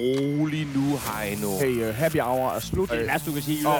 [0.00, 1.58] rolig nu, Heino.
[1.58, 2.90] Hey, uh, happy hour er slut.
[2.90, 3.68] Det er værste, du kan sige.
[3.68, 3.74] Åh.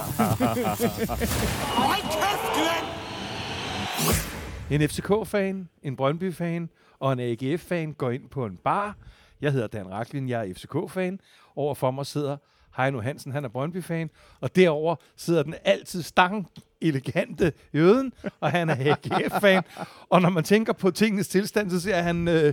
[4.70, 6.68] En FCK-fan, en Brøndby-fan
[7.00, 8.96] og en AGF-fan går ind på en bar.
[9.40, 11.20] Jeg hedder Dan Raklin, jeg er FCK-fan.
[11.56, 12.36] Overfor mig sidder
[12.76, 14.10] Heino Hansen, han er Brøndby-fan.
[14.40, 16.50] Og derover sidder den altid stang
[16.80, 19.62] elegante jøden, og han er AGF-fan.
[20.08, 22.52] Og når man tænker på tingens tilstand, så ser han øh,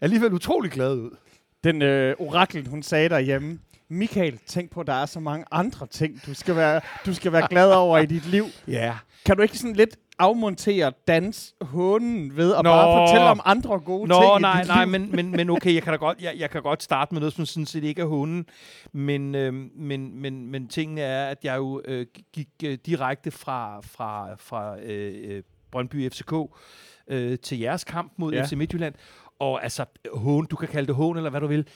[0.00, 1.16] alligevel utrolig glad ud.
[1.64, 3.58] Den øh, orakel, hun sagde derhjemme.
[3.88, 7.32] Michael, tænk på, at der er så mange andre ting, du skal være, du skal
[7.32, 8.44] være glad over i dit liv.
[8.68, 8.96] Ja.
[9.26, 12.70] Kan du ikke sådan lidt afmontere dans hånen ved at Nå.
[12.70, 14.90] bare fortælle om andre gode Nå, ting i nej, dit nej, liv?
[14.90, 17.34] men, men, men okay, jeg kan, da godt, jeg, jeg kan godt starte med noget,
[17.34, 18.46] som sådan set ikke er hunden.
[18.92, 23.80] Men, øh, men, men, men tingene er, at jeg jo øh, gik øh, direkte fra,
[23.80, 25.42] fra, fra øh, øh,
[25.72, 26.32] Brøndby FCK
[27.08, 28.44] øh, til jeres kamp mod ja.
[28.44, 28.94] FC Midtjylland.
[29.42, 31.68] Og altså, hån, du kan kalde det hån, eller hvad du vil.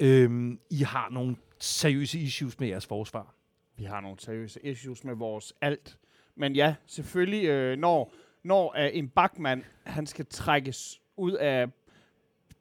[0.00, 3.34] Øhm, I har nogle seriøse issues med jeres forsvar.
[3.76, 5.98] Vi har nogle seriøse issues med vores alt.
[6.34, 11.68] Men ja, selvfølgelig, øh, når, når øh, en bakmand, han skal trækkes ud af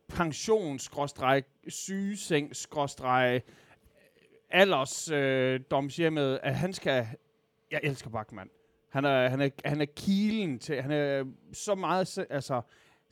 [0.07, 3.41] pension, skråstreg, sygeseng, skråstreg,
[4.49, 5.59] alders, øh,
[6.43, 7.07] at han skal...
[7.71, 8.49] Jeg elsker Bachmann.
[8.89, 10.81] Han er, han er, han er kilen til...
[10.81, 12.61] Han er så meget altså,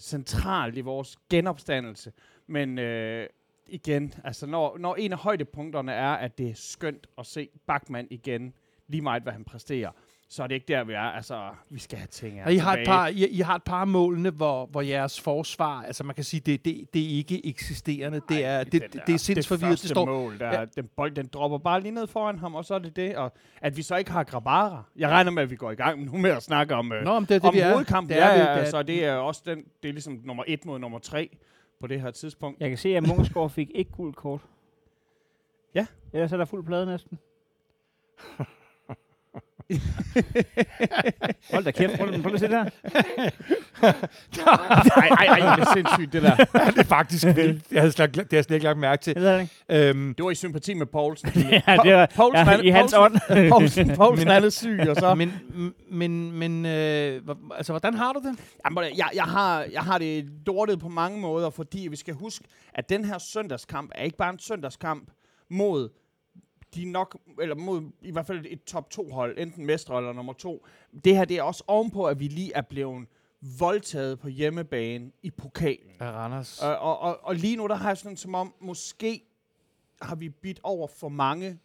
[0.02, 2.14] centralt i vores genopstandelse.
[2.48, 3.28] Men øh,
[3.68, 8.08] igen, altså når, når en af højdepunkterne er, at det er skønt at se Bachmann
[8.10, 8.54] igen,
[8.88, 9.92] lige meget hvad han præsterer,
[10.34, 11.00] så er det ikke der, vi er.
[11.02, 13.82] Altså, vi skal have ting Og I har, et par, I, I har et par
[13.82, 17.46] af målene, hvor, hvor jeres forsvar, altså man kan sige, det, det, det er ikke
[17.46, 18.22] eksisterende.
[18.30, 19.72] Det er, det, det, det er sindsforvirret.
[19.72, 20.66] Det, Det står, mål, der, Ja.
[20.66, 23.16] den, bold, den dropper bare lige ned foran ham, og så er det det.
[23.16, 24.84] Og at vi så ikke har Grabara.
[24.96, 27.20] Jeg regner med, at vi går i gang nu med at snakke om, øh, Nå,
[27.20, 27.72] men det er det, om vi er.
[27.72, 28.10] hovedkampen.
[28.10, 30.44] Det Det er er, Det er- altså, det er også den, det er ligesom nummer
[30.48, 31.38] et mod nummer tre
[31.80, 32.60] på det her tidspunkt.
[32.60, 34.42] Jeg kan se, at Munchsgaard fik ikke gult kort.
[35.76, 35.86] Ja.
[36.14, 37.20] Ellers er der fuld plade næsten.
[41.54, 42.70] Hold da kæft, prøv, prøv lige at se det her.
[44.96, 46.36] Ej, ej, ej, det er sindssygt, det der.
[46.76, 47.64] det er faktisk vildt.
[47.72, 49.14] Jeg havde slet, det har slet ikke lagt mærke til.
[49.16, 49.90] Jeg ved det ikke.
[49.90, 51.30] Øhm, Det var i sympati med Poulsen.
[51.36, 53.50] Ja, det var Poulsen, ja, i hans ånd.
[53.50, 55.16] Poulsen, Poulsen er lidt syg, og så...
[55.16, 55.34] men,
[55.92, 57.22] men, men øh,
[57.58, 58.40] altså, hvordan har du det?
[58.66, 62.46] Jamen, jeg, jeg, har, jeg har det dårligt på mange måder, fordi vi skal huske,
[62.74, 65.10] at den her søndagskamp er ikke bare en søndagskamp
[65.50, 65.90] mod
[66.76, 70.34] de nok, eller mod i hvert fald et top 2 hold, enten mestre eller nummer
[70.34, 70.66] to.
[71.06, 73.08] Det her, det er også ovenpå, at vi lige er blevet
[73.60, 75.92] voldtaget på hjemmebane i pokalen.
[76.00, 76.62] Ja, Randers.
[76.62, 79.24] Og, og, og, og lige nu, der har jeg sådan som om, måske
[80.02, 81.60] har vi bidt over for mange,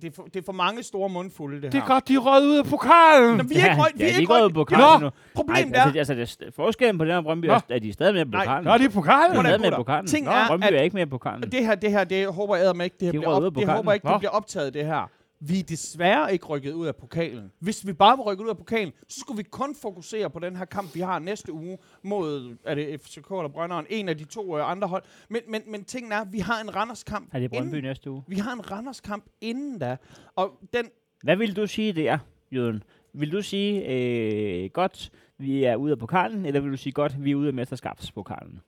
[0.00, 1.88] det er for, det er for mange store mundfulde, det, det er her.
[1.88, 3.36] godt, de er røget ud af pokalen.
[3.36, 4.64] Nå, vi er ikke røget, vi ja, er er ikke Nå!
[4.66, 5.10] kampen nu.
[5.34, 7.52] Problemet Ej, er, altså, det- altså, det, forskellen på den her Brøndby Nå.
[7.52, 8.44] er, at de er stadig med på Nej.
[8.44, 8.64] pokalen.
[8.64, 9.36] Nå, de er i De pokalen.
[9.36, 10.06] er stadig med på pokalen.
[10.06, 11.42] Ting Nå, er, Brøndby er ikke med på pokalen.
[11.52, 13.42] Det her, det her, det håber jeg med ikke, det, her De bliver røg op,
[13.42, 13.76] det pokalen.
[13.76, 15.10] håber jeg ikke, det bliver optaget, det her.
[15.44, 17.52] Vi er desværre ikke rykket ud af pokalen.
[17.58, 20.56] Hvis vi bare var rykket ud af pokalen, så skulle vi kun fokusere på den
[20.56, 24.24] her kamp, vi har næste uge mod, er det FCK eller Brønderen, en af de
[24.24, 25.02] to øh, andre hold.
[25.28, 28.10] Men, men, men tingen er, at vi har en Randers-kamp Er det Brøndby inden, næste
[28.10, 28.22] uge?
[28.26, 29.96] vi har en Randers-kamp inden da.
[30.36, 30.86] Og den,
[31.22, 32.18] Hvad vil du sige, det er,
[32.52, 32.82] Jøden?
[33.12, 37.24] Vil du sige, øh, godt, vi er ude af pokalen, eller vil du sige, godt,
[37.24, 38.60] vi er ude af mesterskabspokalen?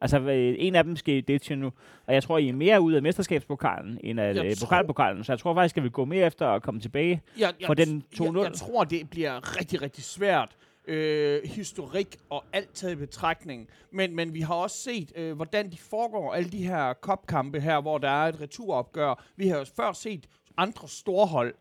[0.00, 1.72] Altså, øh, en af dem skal det til nu,
[2.06, 5.24] og jeg tror, I er mere ude af mesterskabspokalen, end af Jeg øh, tror- pokalpokalen,
[5.24, 7.22] så jeg tror faktisk, at vi vil gå mere efter at komme tilbage.
[7.38, 8.42] jeg, jeg, For den jeg, 2-0.
[8.42, 10.56] jeg tror, det bliver rigtig, rigtig svært.
[10.88, 13.68] Øh, historik og alt taget i betragtning.
[13.92, 17.80] Men, men vi har også set, øh, hvordan de foregår, alle de her kopkampe her,
[17.80, 19.24] hvor der er et returopgør.
[19.36, 21.54] Vi har jo før set andre storhold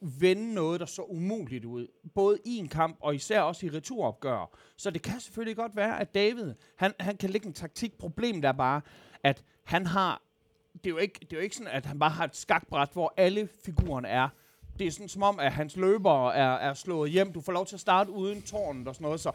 [0.00, 1.86] vende noget, der så umuligt ud.
[2.14, 4.58] Både i en kamp, og især også i returopgør.
[4.76, 7.98] Så det kan selvfølgelig godt være, at David, han, han kan lægge en taktik.
[7.98, 8.80] Problemet er bare,
[9.22, 10.22] at han har...
[10.74, 12.88] Det er, jo ikke, det er jo ikke sådan, at han bare har et skakbræt,
[12.92, 14.28] hvor alle figurerne er.
[14.78, 17.32] Det er sådan som om, at hans løbere er, er slået hjem.
[17.32, 19.20] Du får lov til at starte uden tårnet og sådan noget.
[19.20, 19.32] Så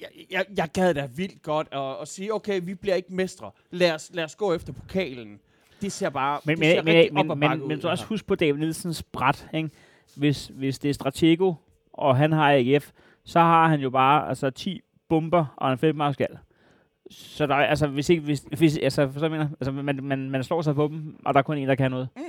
[0.00, 3.50] jeg, jeg, jeg gad da vildt godt at, at sige, okay, vi bliver ikke mestre.
[3.70, 5.40] Lad os, lad os gå efter pokalen.
[5.82, 8.04] Det ser bare Men, det ser men, rigtig men, op men, men, men så også
[8.04, 8.08] her.
[8.08, 9.70] husk på David Nielsens bræt, ikke?
[10.16, 11.54] Hvis, hvis det er Stratego,
[11.92, 12.90] og han har AGF,
[13.24, 16.38] så har han jo bare altså, 10 bomber og en feltmarskal.
[17.10, 20.44] Så der er, altså, hvis ikke, hvis, hvis, altså, så mener, altså, man, man, man
[20.44, 22.08] slår sig på dem, og der er kun en, der kan noget.
[22.16, 22.22] Mm.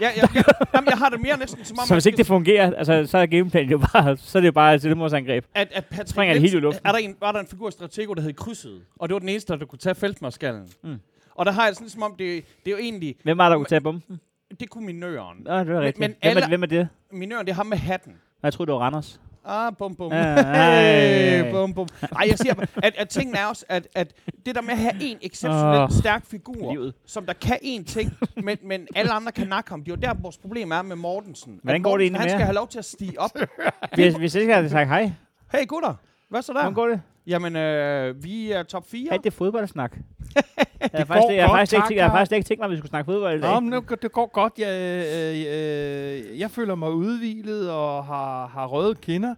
[0.00, 0.42] Ja, ja, ja.
[0.74, 3.18] Jamen, jeg har det mere næsten som om, Så hvis ikke det fungerer, altså, så
[3.18, 5.44] er gameplanen jo bare, så er det jo bare et selvmordsangreb.
[5.54, 6.86] at, at Patrick springer det helt i Nielsen- luften.
[6.86, 9.28] Er der en, var der en figur Stratego, der hed Krydset, og det var den
[9.28, 10.68] eneste, der kunne tage feltmarskallen.
[10.82, 11.00] Mm.
[11.36, 13.44] Og der har jeg det sådan, som om, det, det er jo egentlig, Hvem var
[13.44, 14.20] der, der kunne tage bomben?
[14.60, 15.46] det kunne minøren.
[15.46, 15.98] Ja, det var rigtigt.
[15.98, 16.88] men hvem, er, alle- hvem er det?
[17.12, 18.12] Minøren, det er ham med hatten.
[18.42, 19.20] Jeg troede, det var Randers.
[19.48, 20.12] Ah, bum, bum.
[20.12, 21.50] Hey, ej.
[21.50, 21.88] bum, bum.
[22.02, 24.12] Ej, jeg siger, at, at tingene er også, at, at
[24.46, 26.94] det der med at have en exceptionelt oh, stærk figur, livet.
[27.06, 28.12] som der kan én ting,
[28.42, 29.84] men, men alle andre kan nakke ham.
[29.84, 31.60] Det er jo der, vores problem er med Mortensen.
[31.62, 33.30] Hvordan går det Mortensen, egentlig Han skal have lov til at stige op.
[33.94, 35.12] Hvis, hvis ikke havde sagt hej,
[35.52, 35.94] Hey gutter,
[36.28, 36.58] hvad så der?
[36.58, 37.00] hvordan går det?
[37.26, 39.12] Jamen, øh, vi er top 4.
[39.12, 39.96] Alt det fodboldsnak.
[40.80, 42.64] jeg har går faktisk, jeg har godt, faktisk, ikke, jeg har faktisk ikke tænkt mig,
[42.64, 43.50] at vi skulle snakke fodbold i dag.
[43.52, 44.52] Nå, men det, går godt.
[44.58, 49.34] Jeg, øh, øh, jeg føler mig udvilet og har, har røde kinder.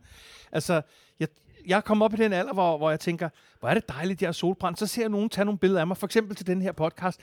[0.53, 0.83] Altså,
[1.21, 1.29] jeg,
[1.67, 3.29] jeg er kommet op i den alder, hvor, hvor jeg tænker,
[3.61, 4.79] hvor er det dejligt, jeg er solbrændt.
[4.79, 7.21] Så ser jeg nogen tage nogle billeder af mig, for eksempel til den her podcast.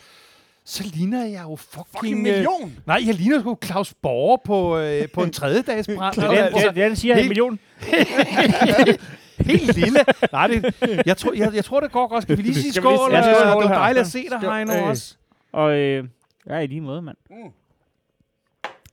[0.67, 1.87] Så ligner jeg jo fucking...
[1.91, 2.77] Fucking øh, million.
[2.85, 6.15] nej, jeg ligner sgu Claus Borger på, øh, på en tredjedags brand.
[6.21, 7.59] Det er det, det, det, siger, en million.
[9.39, 9.99] Helt lille.
[10.31, 12.23] Nej, det, jeg, tror, jeg, jeg tror, det går godt.
[12.23, 13.11] Skal vi lige sige vi skål?
[13.11, 13.75] ja, Øh, skål det var her.
[13.75, 14.53] dejligt at se dig, Skål.
[14.53, 14.89] Heino, Øh.
[14.89, 15.15] også.
[15.51, 16.03] Og øh,
[16.49, 17.17] ja, i lige måde, mand.
[17.29, 17.35] Mm.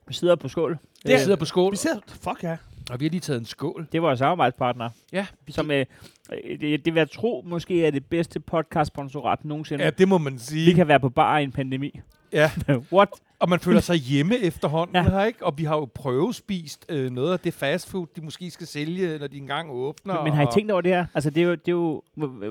[0.09, 0.79] Vi sidder på skål.
[1.07, 2.57] Det sidder på skål, Vi ser, fuck ja.
[2.91, 3.87] og vi har lige taget en skål.
[3.93, 4.91] Det er vores samarbejdspartner.
[5.13, 5.87] Ja, Som, øh,
[6.33, 9.85] øh, det, det vil jeg tro, måske er det bedste podcast-sponsorat nogensinde.
[9.85, 10.65] ja, det må man sige.
[10.67, 12.01] Vi kan være på bar i en pandemi.
[12.33, 12.51] Ja.
[12.93, 13.09] What?
[13.43, 15.03] Og man føler sig hjemme efterhånden Ja.
[15.03, 15.47] her, ikke?
[15.47, 19.27] Og vi har jo prøvespist øh, noget af det fastfood, de måske skal sælge, når
[19.27, 20.15] de engang åbner.
[20.15, 21.07] Men, men har I tænkt over det her?
[21.15, 22.03] Altså, det er jo, det er jo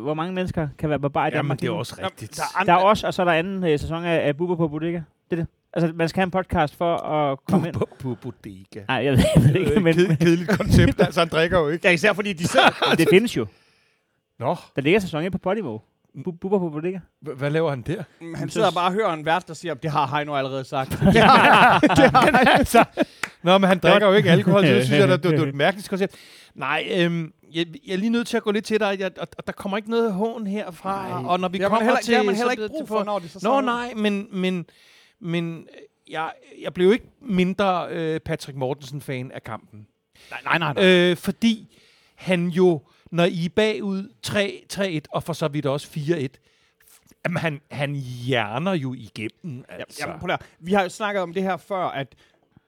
[0.02, 1.60] hvor, mange mennesker kan være på bar i Jamen, Danmark?
[1.62, 2.36] det er også rigtigt.
[2.38, 4.56] Der er Der er også, og så er der anden øh, sæson af, af Bubber
[4.56, 5.02] på Bodega.
[5.30, 5.48] Det er det.
[5.74, 7.76] Altså, man skal have en podcast for at komme ind.
[8.00, 8.84] på, bodega.
[8.88, 9.24] Nej, jeg ved,
[9.54, 11.88] ved ikke, men, men kedeligt koncept, altså han drikker jo ikke.
[11.88, 12.64] Ja, især fordi de selv...
[12.98, 13.46] det findes jo.
[14.40, 15.78] Nå, Der ligger sæson 1 på Podimo.
[16.18, 16.98] Bu- Bubber på Bodega.
[17.22, 18.04] h- hvad laver han der?
[18.22, 20.92] Mm, Han sidder bare og hører en vært, der siger, det har Heino allerede sagt.
[22.60, 22.86] altså,
[23.44, 25.48] Nå, men han drikker jo ikke alkohol, så det synes jeg, det, det, det er
[25.48, 26.16] et mærkeligt koncept.
[26.56, 29.28] Nej, øhm, jeg, jeg er lige nødt til at gå lidt til dig, jeg, og,
[29.38, 31.22] og der kommer ikke noget hån herfra.
[31.22, 31.30] Nej.
[31.32, 32.08] Og når vi det har kommer heller, til...
[32.12, 34.28] det har man heller ikke det- brug det for, når det så Nå, nej, men,
[34.32, 34.66] men,
[35.22, 36.32] men øh, jeg,
[36.62, 39.88] jeg blev ikke mindre øh, Patrick Mortensen-fan af kampen.
[40.46, 40.84] Nej, nej, nej.
[40.86, 41.78] Øh, fordi
[42.16, 42.82] han jo,
[43.12, 46.28] når I er bagud 3-1, og for så vidt også 4-1,
[47.26, 49.66] jamen han, han hjerner jo igennem.
[49.70, 50.06] Altså.
[50.06, 52.16] Jamen, prøv at vi har jo snakket om det her før, at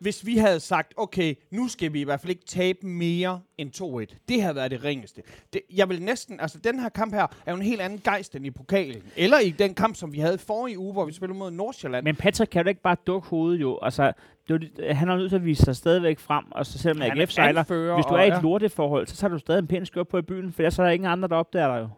[0.03, 4.09] hvis vi havde sagt, okay, nu skal vi i hvert fald ikke tabe mere end
[4.11, 4.17] 2-1.
[4.29, 5.21] Det havde været det ringeste.
[5.53, 8.35] Det, jeg vil næsten, altså den her kamp her, er jo en helt anden gejst
[8.35, 9.03] end i pokalen.
[9.17, 12.03] Eller i den kamp, som vi havde forrige uge, hvor vi spillede mod Nordsjælland.
[12.03, 13.79] Men Patrick kan jo ikke bare dukke hovedet jo.
[13.81, 14.13] Altså,
[14.47, 17.63] det han er nødt til at vise sig stadigvæk frem, og så selvom AGF sejler.
[17.95, 20.21] Hvis du er i et lorteforhold, så tager du stadig en pæn skub på i
[20.21, 21.89] byen, for ellers er der ingen andre, der opdager dig jo.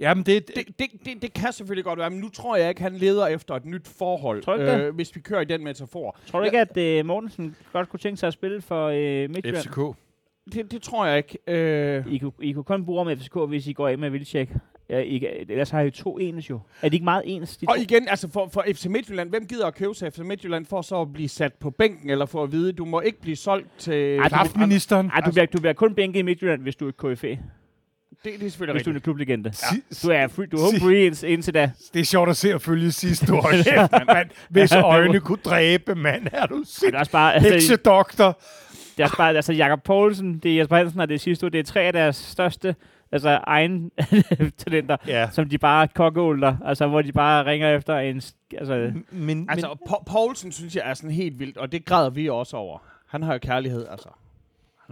[0.00, 2.82] Jamen, det, det, det, det, det kan selvfølgelig godt være, men nu tror jeg ikke,
[2.82, 5.64] han leder efter et nyt forhold, Tror du ikke øh, hvis vi kører i den
[5.64, 6.18] metafor.
[6.26, 9.56] Tror du ikke, at uh, Mortensen godt kunne tænke sig at spille for uh, Midtjylland?
[9.56, 9.80] FCK.
[10.52, 11.38] Det, det tror jeg ikke.
[11.46, 14.50] Øh, I kunne, I kunne kun bruge med FCK, hvis I går af med Vildtjek.
[14.88, 16.60] Ja, I, ellers har I to ens jo.
[16.82, 17.56] Er de ikke meget ens?
[17.56, 17.82] De og to?
[17.82, 21.00] igen, altså for, for FC Midtjylland, hvem gider at købe sig FC Midtjylland for så
[21.00, 24.16] at blive sat på bænken, eller for at vide, du må ikke blive solgt til...
[24.18, 25.06] Ej, du- Kraftministeren.
[25.06, 27.36] Ej, du, bliver, du bliver kun bænket i Midtjylland, hvis du er KFA.
[28.24, 29.52] Det, det er selvfølgelig Hvis du er en klublegende.
[29.52, 31.70] Si- Du er, free, du er home Si- free indtil, da.
[31.94, 33.50] Det er sjovt at se og følge sidste år.
[33.50, 34.30] Kæft, mand.
[34.48, 36.26] Hvis øjne kunne dræbe, mand.
[36.32, 36.54] Er du
[36.92, 38.40] er også bare, altså, Heksedoktor.
[38.96, 41.46] det er også bare, altså Jakob Poulsen, det er Jesper Hansen og det er sidste
[41.46, 42.74] år, det er tre af deres største
[43.12, 43.90] altså egen
[44.58, 45.28] talenter, Ja.
[45.32, 48.22] som de bare kokkeulter, altså hvor de bare ringer efter en,
[48.58, 52.28] altså, Men, Altså, men, Poulsen synes jeg er sådan helt vildt, og det græder vi
[52.28, 52.78] også over.
[53.08, 54.08] Han har jo kærlighed, altså.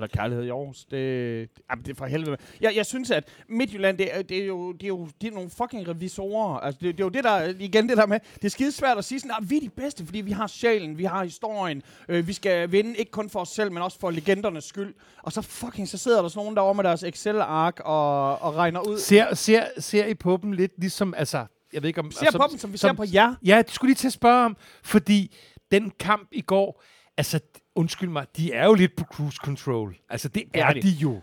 [0.00, 0.84] Har kærlighed i Aarhus.
[0.84, 2.36] Det, det, jamen, det er for helvede.
[2.60, 5.32] Jeg, jeg synes, at Midtjylland, det er, det er jo, det er jo det er
[5.34, 6.58] nogle fucking revisorer.
[6.58, 9.04] Altså, det, det er jo det der, igen det der med, det er skidesvært at
[9.04, 12.26] sige sådan, at vi er de bedste, fordi vi har sjælen, vi har historien, øh,
[12.26, 14.94] vi skal vinde, ikke kun for os selv, men også for legendernes skyld.
[15.22, 18.80] Og så fucking, så sidder der sådan nogen derovre med deres Excel-ark og, og regner
[18.80, 18.98] ud.
[18.98, 22.10] ser, ser, ser I på dem lidt ligesom, altså, jeg ved ikke om...
[22.10, 23.34] Ser altså, på dem, som vi ser på jer.
[23.44, 25.36] Ja, det skulle lige til at spørge om, fordi
[25.70, 26.82] den kamp i går,
[27.16, 27.40] altså,
[27.78, 29.96] undskyld mig, de er jo lidt på cruise control.
[30.08, 30.82] Altså, det Det er er de.
[30.82, 31.20] de jo.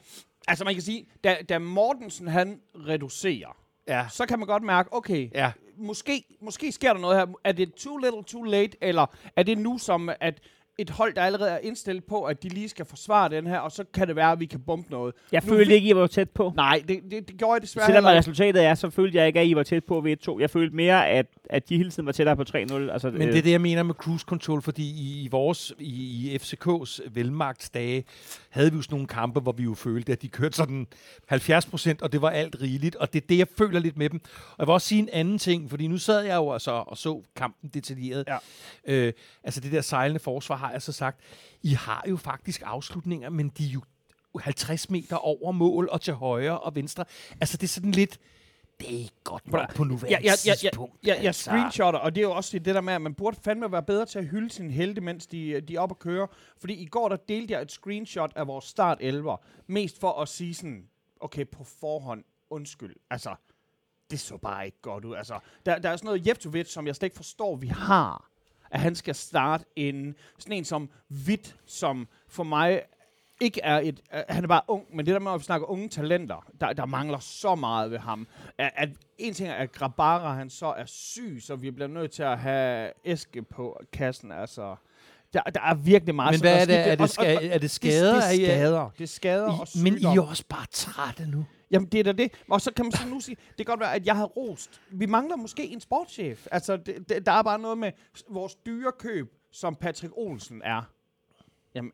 [0.48, 3.58] Altså man kan sige, da, da Mortensen han reducerer,
[3.88, 4.06] Ja.
[4.12, 5.52] så kan man godt mærke, okay, Ja.
[5.78, 7.26] måske, måske sker der noget her.
[7.44, 10.40] Er det too little, too late, eller er det nu som, at
[10.77, 13.72] et hold, der allerede er indstillet på, at de lige skal forsvare den her, og
[13.72, 15.15] så kan det være, at vi kan bombe noget?
[15.32, 16.53] jeg Nu følte vi- ikke, I var tæt på.
[16.55, 19.39] Nej, det, det, det gjorde jeg desværre Selvom heller resultatet er, så følte jeg ikke,
[19.39, 20.39] at I var tæt på ved 1-2.
[20.39, 22.55] Jeg følte mere, at, at de hele tiden var tættere på 3-0.
[22.55, 26.32] Altså, Men det er det, jeg mener med cruise control, fordi i, i vores, i,
[26.34, 28.03] i FCK's velmagtsdage,
[28.50, 30.88] havde vi jo sådan nogle kampe, hvor vi jo følte, at de kørte sådan
[31.27, 34.10] 70 procent, og det var alt rigeligt, og det er det, jeg føler lidt med
[34.10, 34.22] dem.
[34.24, 36.98] Og jeg vil også sige en anden ting, fordi nu sad jeg jo altså og
[36.98, 38.24] så kampen detaljeret.
[38.27, 38.38] Ja.
[38.88, 39.13] Øh,
[39.44, 41.20] altså det der sejlende forsvar har jeg så sagt,
[41.64, 43.82] I har jo faktisk afslutninger, men de er jo
[44.40, 47.06] 50 meter over mål og til højre og venstre.
[47.42, 48.20] Altså det er sådan lidt,
[48.80, 50.96] Det er ikke godt nok på nuværende jeg, jeg, jeg, tidspunkt.
[51.04, 51.42] jeg, jeg altså.
[51.42, 54.06] screenshotter, og det er jo også det der med, at man burde fandme være bedre
[54.06, 56.28] til at hylde sine helte, mens de, de er oppe at køre.
[56.58, 59.46] Fordi i går, der delte jeg et screenshot af vores start 11'er.
[59.68, 60.88] Mest for at sige sådan,
[61.20, 62.96] okay, på forhånd, undskyld.
[63.10, 63.36] Altså,
[64.12, 65.16] det så bare ikke godt ud.
[65.16, 68.30] Altså, der, der er sådan noget Jeftovic, som jeg slet ikke forstår, vi har.
[68.72, 72.82] At han skal starte en, sådan en som Hvidt, som for mig
[73.42, 74.02] ikke er et...
[74.14, 76.86] Uh, han er bare ung, men det der med, at vi unge talenter, der, der
[76.86, 78.28] mangler så meget ved ham.
[78.58, 82.12] At, at en ting er, at Grabara, han så er syg, så vi bliver nødt
[82.12, 84.32] til at have æske på kassen.
[84.32, 84.76] Altså,
[85.36, 86.34] der, der er virkelig meget...
[86.34, 86.92] Men hvad er det?
[86.92, 88.13] Er det, ska- er det det, skader?
[88.30, 88.89] det I- skader.
[88.98, 90.18] Det er skader og I, men I sygdom.
[90.18, 91.46] er også bare trætte nu.
[91.72, 92.32] Jamen, det er da det.
[92.50, 94.82] Og så kan man så nu sige, det kan godt være, at jeg har rost.
[94.92, 96.48] Vi mangler måske en sportschef.
[96.51, 97.92] Altså, det, det, der er bare noget med
[98.30, 100.82] vores dyre køb, som Patrick Olsen er.
[101.75, 101.92] Jamen,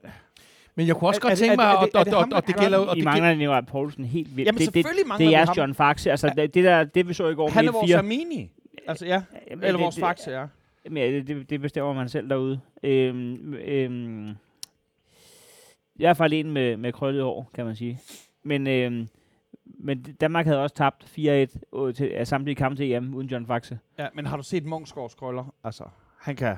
[0.75, 2.13] Men jeg kunne også Er- godt er- tænke mig, er og, det- er og, det
[2.13, 2.87] og, og det der- gælder jo...
[2.87, 4.45] og I det mangler Nikolaj Poulsen helt vildt.
[4.47, 5.57] Jamen, det, det, selvfølgelig mangler det er vi jeres.
[5.57, 6.11] John Faxe.
[6.11, 7.97] Altså, det, det, der, det vi så i går han med er vores fire...
[7.97, 8.51] Armini.
[8.87, 9.21] Altså, ja.
[9.49, 10.45] Jamen, Eller det- vores det- Faxe, ja.
[10.89, 12.61] Men ja, det, det, bestemmer man selv derude.
[12.83, 14.35] Øhm, øhm,
[15.99, 17.99] jeg er faktisk en med, med krøllet hår, kan man sige.
[18.43, 19.07] Men, øhm,
[19.65, 23.79] men Danmark havde også tabt 4-1 til, af samtlige kampe til EM uden John Faxe.
[23.99, 24.07] ja.
[24.13, 25.53] Men har du set Mungsgaards krøller?
[25.63, 25.83] Altså,
[26.19, 26.57] han kan...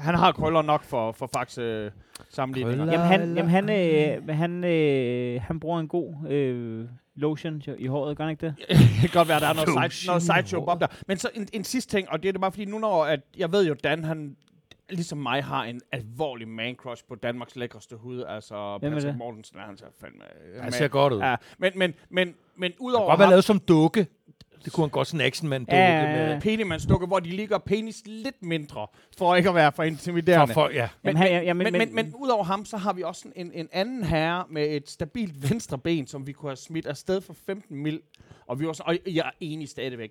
[0.00, 1.92] Han har krøller nok for, for Faxe
[2.30, 2.86] sammenligninger.
[2.86, 2.92] Krøller.
[2.92, 3.70] Jamen, han, jamen, han,
[4.28, 8.54] øh, han, øh, han bruger en god øh, lotion i håret, gør han ikke det?
[8.68, 10.86] det kan godt være, der er noget, side, noget sideshow bob der.
[11.06, 13.20] Men så en, en sidste ting, og det er det bare fordi, nu når at,
[13.36, 14.36] jeg ved jo, Dan, han
[14.90, 18.24] ligesom mig har en alvorlig man crush på Danmarks lækreste hud.
[18.28, 19.18] Altså, Hvem Patrick det?
[19.18, 20.22] Mortensen, han ser fandme...
[20.60, 21.18] Han ser godt ud.
[21.18, 24.06] Ja, men, men, men, men Han udover kunne godt være ham, lavet som dukke.
[24.64, 26.32] Det kunne han godt sådan en actionmand dukke Ja, ja, ja.
[26.32, 26.40] med.
[26.40, 28.86] Penemandsdukker, hvor de ligger penis lidt mindre,
[29.18, 30.54] for ikke at være for intimiderende.
[30.54, 30.88] For, for, ja.
[31.02, 33.20] Men, Jamen, han- ja, men, men- men, men- men, udover ham, så har vi også
[33.20, 36.86] sådan en, en anden herre med et stabilt venstre ben, som vi kunne have smidt
[36.86, 38.00] afsted for 15 mil.
[38.46, 40.10] Og, vi var så, og jeg er enig stadigvæk.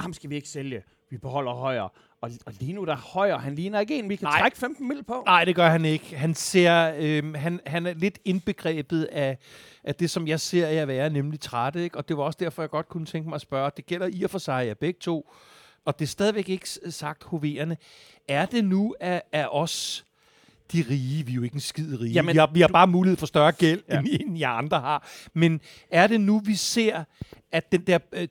[0.00, 0.82] Ham skal vi ikke sælge.
[1.10, 1.88] Vi beholder højere.
[2.20, 3.38] Og, og lige nu der er højere.
[3.38, 4.40] Han ligner ikke en, vi kan Nej.
[4.40, 5.22] trække 15 mil på.
[5.26, 6.16] Nej, det gør han ikke.
[6.16, 9.38] Han ser, øhm, han, han er lidt indbegrebet af,
[9.84, 11.84] af det, som jeg ser jer være, nemlig trætte.
[11.84, 11.98] Ikke?
[11.98, 13.70] Og det var også derfor, jeg godt kunne tænke mig at spørge.
[13.76, 15.32] Det gælder i og for sig af begge to.
[15.84, 17.76] Og det er stadigvæk ikke sagt hoverende.
[18.28, 20.04] Er det nu af, af os,
[20.72, 22.12] de rige, vi er jo ikke en skid rige.
[22.12, 23.98] Jamen, vi har, vi har bare mulighed for større gæld, Ja.
[23.98, 25.08] end, end I andre har.
[25.34, 27.04] Men er det nu, vi ser,
[27.56, 28.28] at den der øh,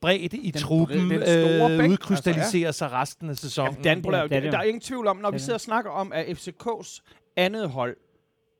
[0.00, 3.72] bredde i Den truppen bredde- den store øh, bæk, udkrystalliserer altså, sig resten af sæsonen?
[3.84, 4.50] Jamen, Dan, er det jo.
[4.50, 7.00] der er ingen tvivl om, når vi sidder og snakker om, at FCK's
[7.36, 7.96] andet hold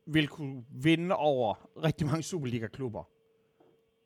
[0.07, 3.03] vil kunne vinde over rigtig mange Superliga-klubber.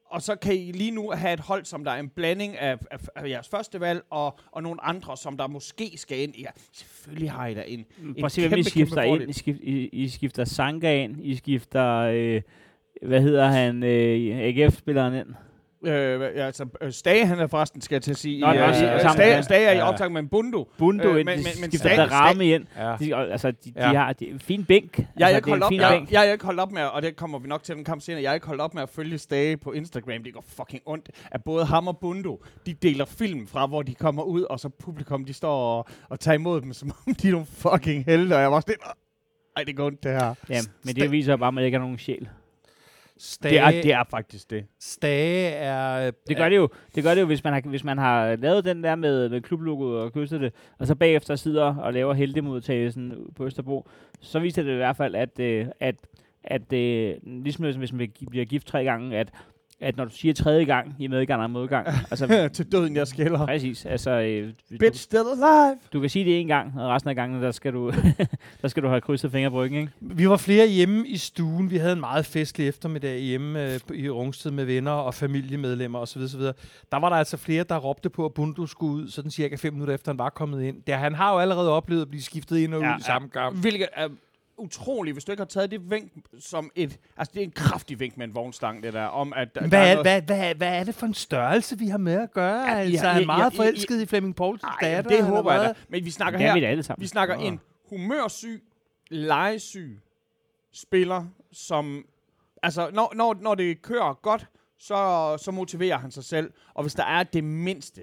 [0.10, 2.78] Og så kan I lige nu have et hold, som der er en blanding af,
[2.92, 6.36] af, af jeres første valg, og, og nogle andre, som der måske skal ind.
[6.36, 9.22] Ja, selvfølgelig har I da en, en Prøv at se, hvem I kæmpe, skifter kæmpe
[9.24, 9.30] ind.
[9.30, 11.26] I, skift, I, I skifter Sanka ind.
[11.26, 12.42] I skifter, øh,
[13.02, 15.36] hvad hedder han, øh, AGF-spilleren ind.
[15.86, 18.42] Øh, ja, altså, øh, Stage, han er forresten, skal jeg til at sige.
[18.42, 18.74] Nå, i, nå, øh,
[19.14, 19.44] Stage.
[19.44, 20.70] Stage er i optag med en Bundo.
[20.78, 22.66] Bundo Øh, men- de men- men skifter Darami ind.
[22.78, 22.96] Ja.
[23.00, 23.94] De, altså, de, de Ja.
[23.94, 24.98] har de, fin bænk.
[24.98, 26.72] Jeg er altså, ikke det er en holdt op, jeg, jeg er ikke holdt op
[26.72, 28.74] med, og det kommer vi nok til den kamp senere, jeg er ikke holdt op
[28.74, 30.24] med at følge Stage på Instagram.
[30.24, 33.96] Det går fucking ondt, at både ham og Bundo, de deler film fra, hvor de
[33.96, 37.28] kommer ud, og så publikum, de står og, og tager imod dem, som om de
[37.28, 38.76] er nogle fucking helte, og jeg var sådan
[39.58, 40.34] ej, det går ondt, det her.
[40.50, 42.28] Ja, men det viser bare, at man ikke har nogen sjæl.
[43.18, 44.66] Stage, Det er, det er faktisk det.
[44.80, 46.12] Stage er...
[46.28, 48.66] Det gør det jo, det gør det jo hvis, man har, hvis man har lavet
[48.66, 53.14] den der med, med klublogoet og kysset det, og så bagefter sidder og laver heldemodtagelsen
[53.36, 53.88] på Østerbro,
[54.22, 55.96] så viser det i hvert fald, at, øh, at,
[56.44, 59.30] at øh, ligesom hvis man bliver gift tre gange, at,
[59.82, 63.46] at når du siger tredje gang i medgang og modgang, altså Til døden, jeg skælder.
[63.46, 65.78] præcis, altså øh, du, Bitch still alive.
[65.94, 67.92] du kan sige det en gang, og resten af gangen, der skal du,
[68.62, 69.92] der skal du have krydset fingerbryggen, ikke?
[70.02, 71.72] Vi var flere hjemme i stuen.
[71.72, 76.22] Vi havde en meget festlig eftermiddag hjemme øh, i Rungsted med venner og familiemedlemmer osv.
[76.22, 76.42] osv.
[76.92, 79.74] Der var der altså flere, der råbte på, at Bundu skulle ud, sådan cirka fem
[79.74, 80.78] minutter efter han var kommet ind.
[80.88, 83.30] Der, han har jo allerede oplevet at blive skiftet ind og ud Ja, i samme
[83.30, 83.58] kamp.
[83.62, 84.08] Hvilket er
[84.58, 87.00] utroligt, hvis du ikke har taget det vink som et...
[87.18, 89.56] Altså, det er en kraftig vink med en vognstang, det der, om at...
[89.56, 91.98] der Hvad, er er, noget- hvad, hvad, hvad er det for en størrelse, vi har
[91.98, 92.62] med at gøre?
[92.62, 95.12] Ja, Ja, altså, har- er meget I- I- forelsket i Flemming Poulsens datter?
[95.12, 95.74] det håber jeg da.
[95.90, 96.54] Men vi snakker er her...
[96.54, 97.02] vi alle sammen.
[97.02, 97.42] Vi snakker Nå.
[97.42, 98.64] en humørsyg,
[99.10, 100.00] legesyg
[100.74, 102.06] spiller, som...
[102.64, 104.46] Altså, når, når, når det kører godt,
[104.80, 106.52] så, så motiverer han sig selv.
[106.74, 108.02] Og hvis der er det mindste,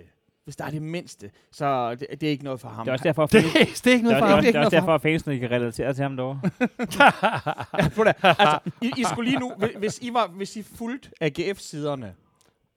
[0.51, 2.85] hvis der er det mindste, så det, det er ikke noget for ham.
[2.85, 4.39] Det er også derfor, Det, fans, det er ikke det noget for det er, ham.
[4.39, 6.41] også- det er også derfor, at fansene kan relatere til ham derovre.
[6.99, 12.15] Ja, altså, I, I skulle lige nu, hvi- hvis I, var, hvis I fulgte AGF-siderne,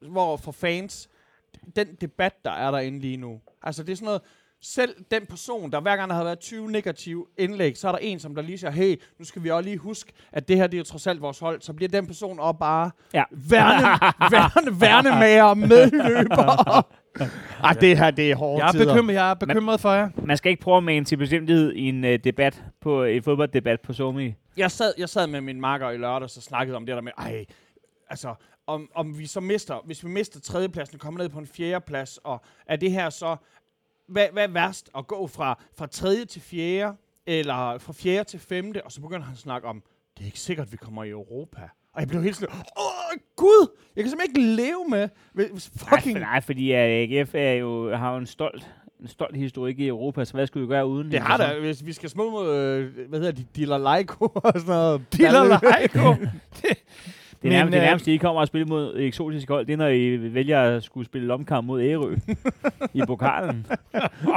[0.02, 1.10] hvor for fans,
[1.76, 4.22] den debat, der er derinde lige nu, altså det er sådan noget,
[4.64, 8.00] selv den person, der hver gang der har været 20 negative indlæg, så er der
[8.00, 10.68] en, som der lige siger, hey, nu skal vi også lige huske, at det her,
[10.68, 11.62] det er jo trods alt vores hold.
[11.62, 13.24] Så bliver den person også bare Ja.
[13.32, 13.82] værne,
[14.32, 16.86] værne, værnemager, medløber.
[17.64, 18.94] Ej, det her, det er hårde Jeg er, tider.
[18.94, 20.10] bekymret, jeg er bekymret for jer.
[20.26, 23.82] Man skal ikke prøve at mane til bestemthed i en uh, debat på en fodbolddebat
[23.82, 24.34] på Somi.
[24.58, 27.12] Jeg sad, jeg sad med min makker i lørdag, og snakkede om det der med,
[27.18, 27.46] ej,
[28.10, 28.36] altså,
[28.68, 32.42] om, om vi så mister, hvis vi mister tredjepladsen kommer ned på en fjerdeplads, og
[32.68, 33.36] er det her så,
[34.14, 38.40] hvad, hvad er værst, at gå fra, fra tredje til fjerde, eller fra fjerde til
[38.40, 39.84] femte, og så begynder han at snakke om,
[40.18, 41.62] det er ikke sikkert, vi kommer i Europa.
[41.94, 46.20] Og jeg blev helt sådan, åh, gud, jeg kan simpelthen ikke leve med, hvis- fucking...
[46.20, 48.70] Nej, nej, fordi uh, AGF er jo, har jo en stolt,
[49.02, 51.12] en stolt historik i Europa, så hvad skulle vi gøre uden?
[51.12, 54.54] Det har der, hvis vi skal små mod, øh, hvad hedder de, Diller Leiko og
[54.56, 55.02] sådan noget.
[55.14, 56.16] Diller Leiko.
[57.44, 59.66] Det er, nærmest, Men, det er øh, nærmest, I kommer og spille mod eksotiske hold.
[59.66, 62.16] Det er, når I vælger at skulle spille lomkamp mod Ærø
[62.94, 63.68] i pokalen.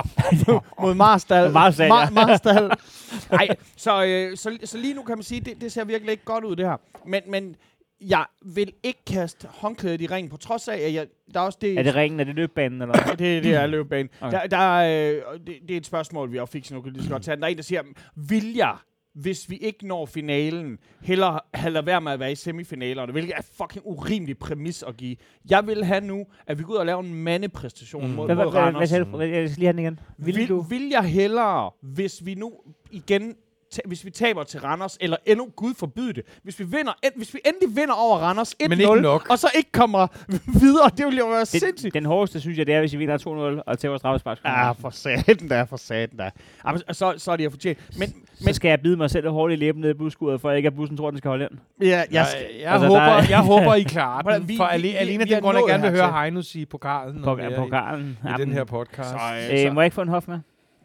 [0.82, 1.52] mod Marstal.
[1.52, 2.04] Marstal, ja.
[2.04, 2.70] Ma- Marstal.
[3.40, 6.24] Ej, så, øh, så, så lige nu kan man sige, det, det ser virkelig ikke
[6.24, 6.76] godt ud, det her.
[7.06, 7.56] Men, men
[8.00, 11.58] jeg vil ikke kaste håndklædet i ringen, på trods af, at jeg, der er også
[11.60, 11.78] det...
[11.78, 12.20] Er det ringen?
[12.20, 12.82] Er det løbbanen?
[12.82, 12.94] Eller?
[13.18, 14.10] det, det er løbebanen.
[14.20, 14.38] Okay.
[14.40, 16.92] Der, der er, øh, det, det er et spørgsmål, vi også fik, så nu kan
[16.92, 17.36] lige så godt tage.
[17.36, 17.82] Der er en, der siger,
[18.14, 18.74] vil jeg,
[19.16, 23.32] hvis vi ikke når finalen, hellere have lade være med at være i semifinalerne, hvilket
[23.36, 25.16] er fucking urimelig præmis at give.
[25.50, 28.08] Jeg vil have nu, at vi går ud og laver en mandepræstation Mm.
[28.10, 28.14] mm.
[28.14, 28.92] mod, Hvad, hvad, mod hvad, hvad Randers.
[29.32, 30.00] Jeg skal lige have den igen.
[30.18, 30.60] Vil, vil, du?
[30.60, 32.52] vil jeg hellere, hvis vi nu
[32.90, 33.36] igen ta-
[33.84, 37.34] hvis vi taber til Randers, eller endnu, Gud forbyde det, hvis vi, vinder, en, hvis
[37.34, 39.26] vi endelig vinder over Randers 1-0, Men ikke nok.
[39.30, 40.06] og så ikke kommer
[40.62, 41.94] videre, det ville jo være Den, sindssygt.
[41.94, 43.18] den hårdeste, synes jeg, det er, hvis I vinder
[43.58, 44.38] 2-0 og tager straffespark.
[44.44, 46.30] Ja, for satan da, for satan da.
[46.66, 47.78] Jamen, så, så er det jo fortjent.
[47.98, 50.66] Men, Så skal jeg bide mig selv hårdt i læben ned i busskuret, for ikke
[50.66, 51.58] at bussen tror, den skal holde ind.
[51.80, 54.48] ja, jeg, Jeg, skal, jeg, Altså, håber, der er- jeg håber, I klarer den.
[54.48, 56.12] vi- For vi- alene, vi- alene vi den grund, jeg gerne vil høre.
[56.20, 57.14] Heino sige pokalen.
[57.36, 58.18] Vi er i- pokalen.
[58.24, 59.08] I den her podcast.
[59.10, 59.16] så,
[59.52, 60.38] Øh, så, må jeg ikke få en hof med?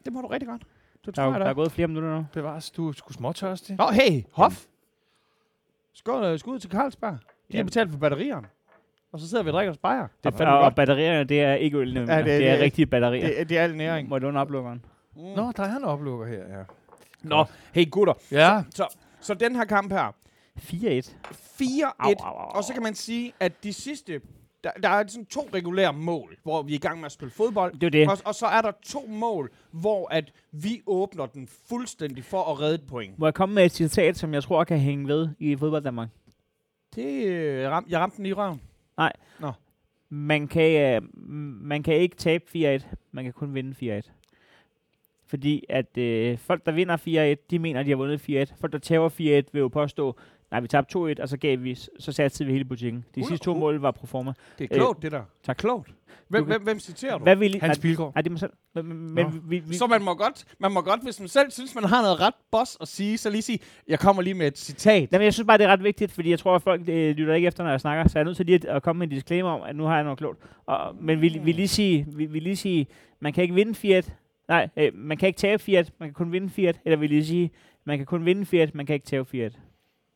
[0.05, 0.61] det må du rigtig godt.
[1.05, 1.53] Det Der, tror er, jeg der er da.
[1.53, 2.25] gået flere minutter nu.
[2.33, 3.75] Bevares, du er sgu småtørstig.
[3.77, 4.65] Nå, hey, Hof.
[5.93, 7.17] Skål, øh, skud til Carlsberg.
[7.51, 8.47] De har betalt for batterierne.
[9.11, 10.07] Og så sidder vi og drikker os bajer.
[10.23, 12.61] Det er Og, og, batterierne, det er ikke øl, ja, det, det- det, er det-
[12.63, 13.27] rigtige batterier.
[13.27, 14.09] Det, Det, er al næring.
[14.09, 14.85] må du under oplukkeren.
[15.15, 15.21] Mm.
[15.21, 16.63] Nå, der er en oplukker her, ja.
[17.23, 18.13] Nå, hey gutter.
[18.31, 20.11] Ja, Så, så den her kamp her,
[20.59, 20.61] 4-1.
[20.61, 21.95] 4-1.
[21.99, 22.57] Au, au, au.
[22.57, 24.21] Og så kan man sige, at de sidste...
[24.63, 27.31] Der, der er sådan to regulære mål, hvor vi er i gang med at spille
[27.31, 27.73] fodbold.
[27.73, 28.09] Det er det.
[28.09, 32.59] Og, og så er der to mål, hvor at vi åbner den fuldstændig for at
[32.59, 33.19] redde et point.
[33.19, 36.09] Må jeg komme med et citat, som jeg tror kan hænge ved i fodbold Danmark?
[36.95, 38.61] Det, øh, ram, jeg ramte den i røven.
[40.09, 41.09] Man kan, øh,
[41.63, 42.43] man kan ikke tabe
[42.79, 44.11] 4-1, man kan kun vinde 4-1.
[45.27, 46.97] Fordi at øh, folk, der vinder
[47.37, 48.53] 4-1, de mener, de har vundet 4-1.
[48.59, 49.15] Folk, der taber 4-1,
[49.51, 50.15] vil jo påstå,
[50.51, 53.05] nej, vi tabte 2-1, og så gav vi, så satte vi hele butikken.
[53.15, 54.33] De Hu- sidste to hu- mål var pro forma.
[54.59, 55.21] Det er klogt, det der.
[55.43, 55.57] tak.
[55.57, 55.93] Klogt.
[56.27, 57.23] Hvem, hvem, hvem citerer du?
[57.23, 57.51] Hvad vil?
[57.61, 58.13] Hans nej, Pilgaard.
[58.15, 58.51] nej, det er mig selv.
[58.73, 59.29] Men, Nå.
[59.49, 62.01] vi, vi, Så man må, godt, man må godt, hvis man selv synes, man har
[62.01, 65.09] noget ret boss at sige, så lige sige, jeg kommer lige med et citat.
[65.11, 67.33] Jamen, jeg synes bare, det er ret vigtigt, fordi jeg tror, at folk øh, lytter
[67.33, 68.07] ikke efter, når jeg snakker.
[68.07, 69.83] Så jeg er nødt til lige at, at komme med en disclaimer om, at nu
[69.83, 70.39] har jeg noget klogt.
[70.65, 72.87] Og, men vi, vi, lige sige, vi, vi lige sige,
[73.19, 74.01] man kan ikke vinde 4
[74.47, 77.25] Nej, øh, man kan ikke tabe 4 man kan kun vinde 4 Eller vil lige
[77.25, 77.51] sige,
[77.85, 79.49] man kan kun vinde 4 man kan ikke tabe 4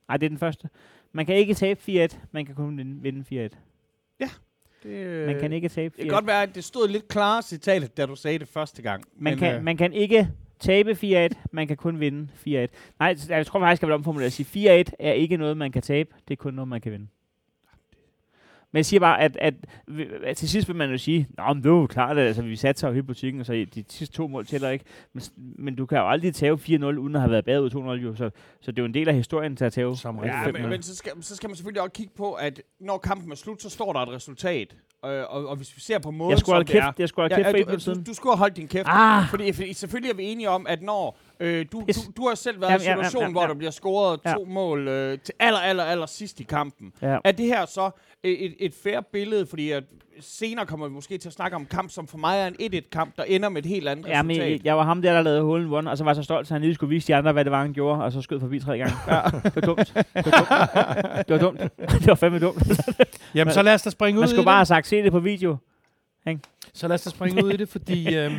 [0.08, 0.70] Nej, det er den første.
[1.12, 3.50] Man kan ikke tabe 4 man kan kun vinde- vinde 4
[4.84, 7.42] Det, Man kan ikke tabe 4 Det kan godt være, at det stod lidt klarere
[7.42, 9.04] citatet, da du sagde det første gang.
[9.18, 12.68] man, Men, kan, øh, man kan ikke tabe 4-1, man kan kun vinde 4-1.
[13.00, 15.82] Nej, jeg tror faktisk, jeg vil omformulere at sige, 4-1 er ikke noget, man kan
[15.82, 17.08] tabe, det er kun noget, man kan vinde.
[18.76, 19.54] Men jeg siger bare, at, at,
[20.24, 22.42] at til sidst vil man jo sige, Nå, men det er jo klart, at altså,
[22.42, 24.86] vi satte jo hele butikken, og så de sidste to mål tæller ikke.
[25.14, 28.16] Men, men du kan jo aldrig tabe 4-0, uden at have været bagud 2-0, jo.
[28.16, 28.30] Så,
[28.62, 29.96] så det er jo en del af historien til at tabe.
[29.96, 32.98] Som Ja, men, men så, skal, så skal man selvfølgelig også kigge på, at når
[32.98, 34.76] kampen er slut, så står der et resultat.
[35.06, 36.86] Øh, og, og hvis vi ser på måden, Jeg skulle som holde det er...
[36.86, 38.68] kæft, jeg skulle holde kæft for ja, minut du, du, du skulle have holdt din
[38.68, 38.88] kæft.
[38.90, 42.36] Ah, Fordi, fordi selvfølgelig er vi enige om, at når øh, du, du, du har
[42.36, 43.48] selv været Jamen, i en situation, ja, hvor ja.
[43.48, 44.34] der bliver scoret Ja.
[44.34, 46.94] to mål øh, til aller, aller, aller sidst i kampen.
[47.02, 47.18] ja.
[47.24, 47.90] Er det her så
[48.24, 49.46] et, et, fair billede?
[49.46, 49.84] Fordi at
[50.20, 52.56] senere kommer vi måske til at snakke om en kamp, som for mig er en
[52.74, 54.52] 1-1-kamp, der ender med et helt andet Ja, men resultat.
[54.52, 56.24] jeg, jeg var ham der, der lavede hole in one, og så var jeg så
[56.24, 58.22] stolt, så han lige skulle vise de andre, hvad det var, han gjorde, og så
[58.22, 58.96] skød forbi tre gange.
[59.08, 59.22] Ja.
[59.44, 59.94] Det var dumt.
[59.96, 61.28] Det var dumt.
[61.28, 61.60] Det var dumt.
[62.00, 62.64] Det var fandme dumt.
[63.36, 65.20] Jamen, så lad os da springe ud Man skulle bare have sagt, se det på
[65.20, 65.58] video.
[66.74, 68.36] Så lad os da springe ud i det, fordi øhm,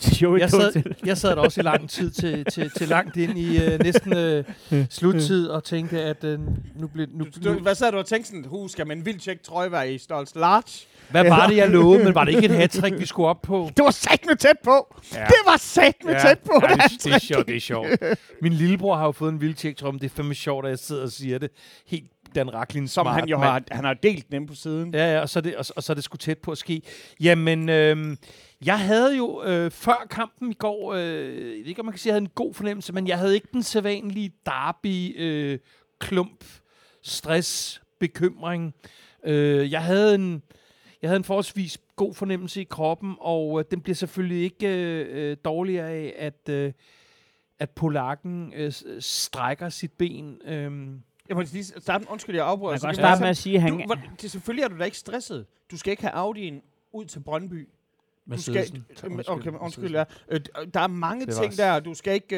[0.00, 3.38] Show jeg, sad, jeg sad der også i lang tid til, til, til langt ind
[3.38, 4.44] i øh, næsten øh,
[4.90, 6.38] sluttid og tænkte, at øh,
[6.74, 7.06] nu blev...
[7.14, 9.72] Nu, Du, nu, hvad sad du og tænkte sådan, hu, skal man vildt tjekke trøje
[9.72, 10.86] være i størrelse large?
[11.10, 13.70] hvad var det, jeg lovede, men var det ikke et hat vi skulle op på?
[13.76, 14.96] Det var satme tæt på!
[15.14, 15.24] Ja.
[15.24, 16.62] Det var satme tæt på!
[16.68, 17.88] Ja, det det, det, er sjovt, det er sjovt.
[18.42, 20.70] Min lillebror har jo fået en vildtjek, tror jeg, men det er fandme sjovt, at
[20.70, 21.50] jeg sidder og siger det
[21.86, 24.94] helt Dan Racklin Som smart han jo har, han har delt dem på siden.
[24.94, 26.58] Ja, ja, og så det, og, så- og så er det sgu tæt på at
[26.58, 26.82] ske.
[27.20, 28.16] Jamen, øh,
[28.64, 31.02] jeg havde jo øh, før kampen i går, øh,
[31.34, 33.34] jeg ved ikke, om man kan sige, jeg havde en god fornemmelse, men jeg havde
[33.34, 35.58] ikke den sædvanlige derby, øh,
[35.98, 36.44] klump,
[37.02, 38.74] stress, bekymring.
[39.24, 40.42] Øh, jeg havde en,
[41.02, 45.06] jeg havde en forholdsvis god fornemmelse i kroppen, og øh, den bliver selvfølgelig ikke øh,
[45.30, 46.72] øh, dårligere af, at, øh,
[47.58, 50.38] at polakken øh, strækker sit ben.
[50.46, 50.88] Øh,
[51.30, 52.72] Jeg må lige starte, undskyld, jeg afbryder.
[52.72, 53.72] Man kan også starte med at sige, at han...
[53.88, 55.46] Du, det, selvfølgelig er du da ikke stresset.
[55.70, 57.68] Du skal ikke have Audi'en ud til Brøndby.
[58.32, 58.82] Du skal,
[59.28, 60.04] okay, men undskyld, ja.
[60.28, 60.40] Øh,
[60.74, 61.80] Der er mange Det ting der.
[61.80, 62.36] Du skal ikke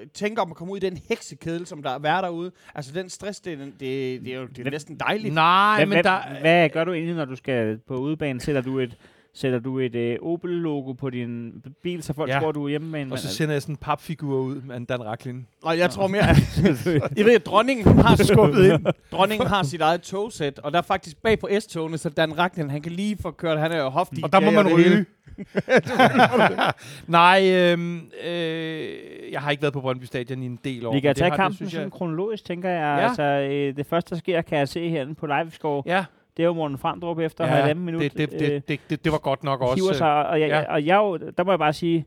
[0.00, 2.50] øh, tænke om at komme ud i den heksekedel, som der er været derude.
[2.74, 5.34] Altså, den stress, det, er den- det, det er jo det er næsten dejligt.
[5.34, 6.40] Nej, Hvad, men hvad, der...
[6.40, 8.40] hvad gør du egentlig, når du skal på udebane?
[8.40, 8.96] Sætter du et,
[9.40, 12.38] sætter du et øh, Opel-logo på din bil, så folk Ja.
[12.40, 14.76] tror, du er hjemme med en Og så sender jeg sådan en papfigur ud med
[14.76, 15.46] en Dan Racklin.
[15.62, 16.24] Og jeg tror mere,
[17.16, 18.86] jeg ved, at dronningen har skubbet ind.
[19.12, 22.68] Dronningen har sit eget togsæt, og der er faktisk bag på S-togene, så Dan Ragnar,
[22.68, 24.24] han kan lige få kørt, han er jo hoftig.
[24.24, 25.04] Og der må man ryge.
[27.06, 28.88] Nej, øhm, øh,
[29.32, 30.92] jeg har ikke været på Brøndby Stadion i en del år.
[30.94, 32.98] Vi kan det tage har- det kampen synes sådan jeg- kronologisk, tænker jeg.
[33.00, 33.08] Ja.
[33.08, 35.82] Altså, øh, det første, der sker, kan jeg se herinde på Livescore.
[35.86, 36.04] Ja,
[36.36, 38.02] Det er jo Morten Frandrup efter ja halvanden minut.
[38.02, 39.88] det, det, øh, det, det, det, det var godt nok også.
[39.90, 40.72] øh, sig, og, jeg, ja.
[40.72, 42.06] og jeg, der må jeg bare sige,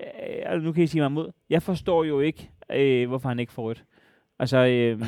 [0.00, 0.06] øh,
[0.46, 3.52] og nu kan I sige mig imod, jeg forstår jo ikke, øh, hvorfor han ikke
[3.52, 3.84] får rødt.
[4.38, 5.00] Altså, øh,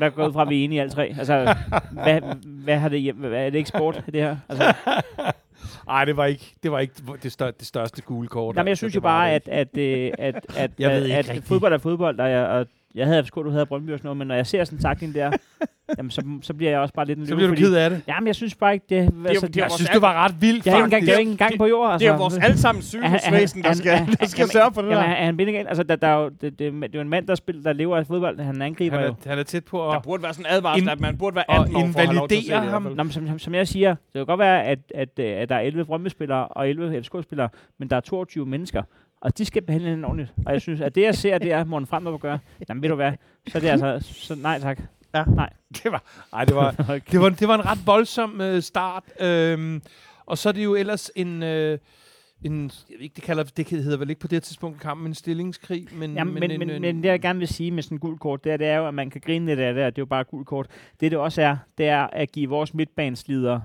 [0.00, 1.14] der går ud fra, at vi er enige alle tre.
[1.18, 1.54] Altså,
[1.90, 3.12] hvad, hvad har det?
[3.14, 4.36] Hvad, er det ikke sport, det her?
[4.48, 4.74] Altså,
[5.88, 8.56] Ej, det var ikke det, var ikke det, stør, det største gule kort.
[8.56, 11.28] Jamen, jeg altså, synes det jo bare, det at, at, øh, at, at, at, at
[11.28, 11.44] rigtig.
[11.44, 14.26] fodbold er fodbold, og og jeg havde sgu, du havde Brøndby og sådan noget, men
[14.28, 15.30] når jeg ser sådan en takling der,
[15.98, 17.90] jamen, så, så bliver jeg også bare lidt en Så bliver du fordi- ked af
[17.90, 18.02] det.
[18.08, 18.96] Jamen, jeg synes bare ikke, det...
[18.96, 21.02] jo- altså, det er Jeg synes, det var ret vildt, det er jo ikke engang,
[21.02, 21.06] faktisk.
[21.06, 21.92] det er jo ikke engang på jord.
[21.92, 22.06] Altså.
[22.06, 24.50] Det er vores allesammen han- han- sygehusvæsen, der er han- skal, er- der skal jamen,
[24.50, 25.10] sørge for det Jamen, der.
[25.16, 25.66] er han bindegal?
[25.66, 27.72] Altså, der, der er jo, det, det, det, er jo en mand, der, spiller, der
[27.72, 28.40] lever af fodbold.
[28.40, 29.12] Han angriber Han jo.
[29.24, 30.02] er, han er tæt på Der at...
[30.02, 32.16] burde være sådan en advarsel, at man burde være og 18 år for at have
[32.16, 32.60] lov til at se det.
[32.62, 32.82] ham.
[32.82, 35.48] Nå, men som, som, som jeg siger, det kan godt være, at, at, øh, at
[35.48, 37.48] der er 11 Brøndby-spillere og 11 FCK-spillere,
[37.78, 38.82] men der er 22 mennesker,
[39.20, 40.32] og de skal behandle hinanden ordentligt.
[40.46, 42.38] Og jeg synes, at det, jeg ser, det er Morten Frem, der gøre.
[42.68, 43.12] Jamen, ved du hvad?
[43.48, 43.98] Så er det altså...
[44.12, 44.82] Så, nej, tak.
[45.14, 45.24] Ja.
[45.24, 45.50] Nej.
[45.82, 46.02] Det var,
[46.32, 47.00] ej, det var, Okay.
[47.12, 49.04] det var, det var en ret voldsom øh, start.
[49.20, 49.82] Øhm,
[50.26, 51.42] og så er det jo ellers en...
[51.42, 51.78] Øh,
[52.44, 55.14] en, jeg ved ikke, det, kalder, det hedder vel ikke på det tidspunkt kampen en
[55.14, 57.94] stillingskrig, men, Jamen, men, en, men, en, men det jeg gerne vil sige med sådan
[57.94, 59.84] en gul kort, det er, det er jo, at man kan grine lidt af det,
[59.84, 60.66] og det er jo bare gul kort.
[61.00, 63.60] Det det også er, det er at give vores midtbaneslider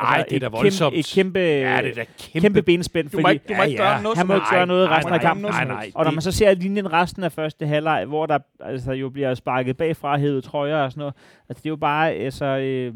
[0.00, 0.94] øh, Ej, det er da voldsomt.
[0.94, 3.52] Kæmpe, et kæmpe, Ja, det er da kæmpe, kæmpe benspænd, Du må fordi ikke, du
[3.54, 3.88] må Ja, ikke ja.
[3.92, 5.44] gøre noget han må ikke gøre noget Nej, resten nej, af kampen.
[5.50, 5.90] nej, nej.
[5.94, 9.34] Og når man så ser linjen resten af første halvleg, hvor der altså, jo bliver
[9.34, 11.14] sparket bagfra, hævet trøjer og sådan noget,
[11.48, 12.94] altså det er jo bare, altså, øh,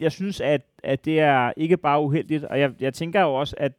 [0.00, 3.54] jeg synes, at, at det er ikke bare uheldigt, og jeg, jeg tænker jo også,
[3.58, 3.72] at,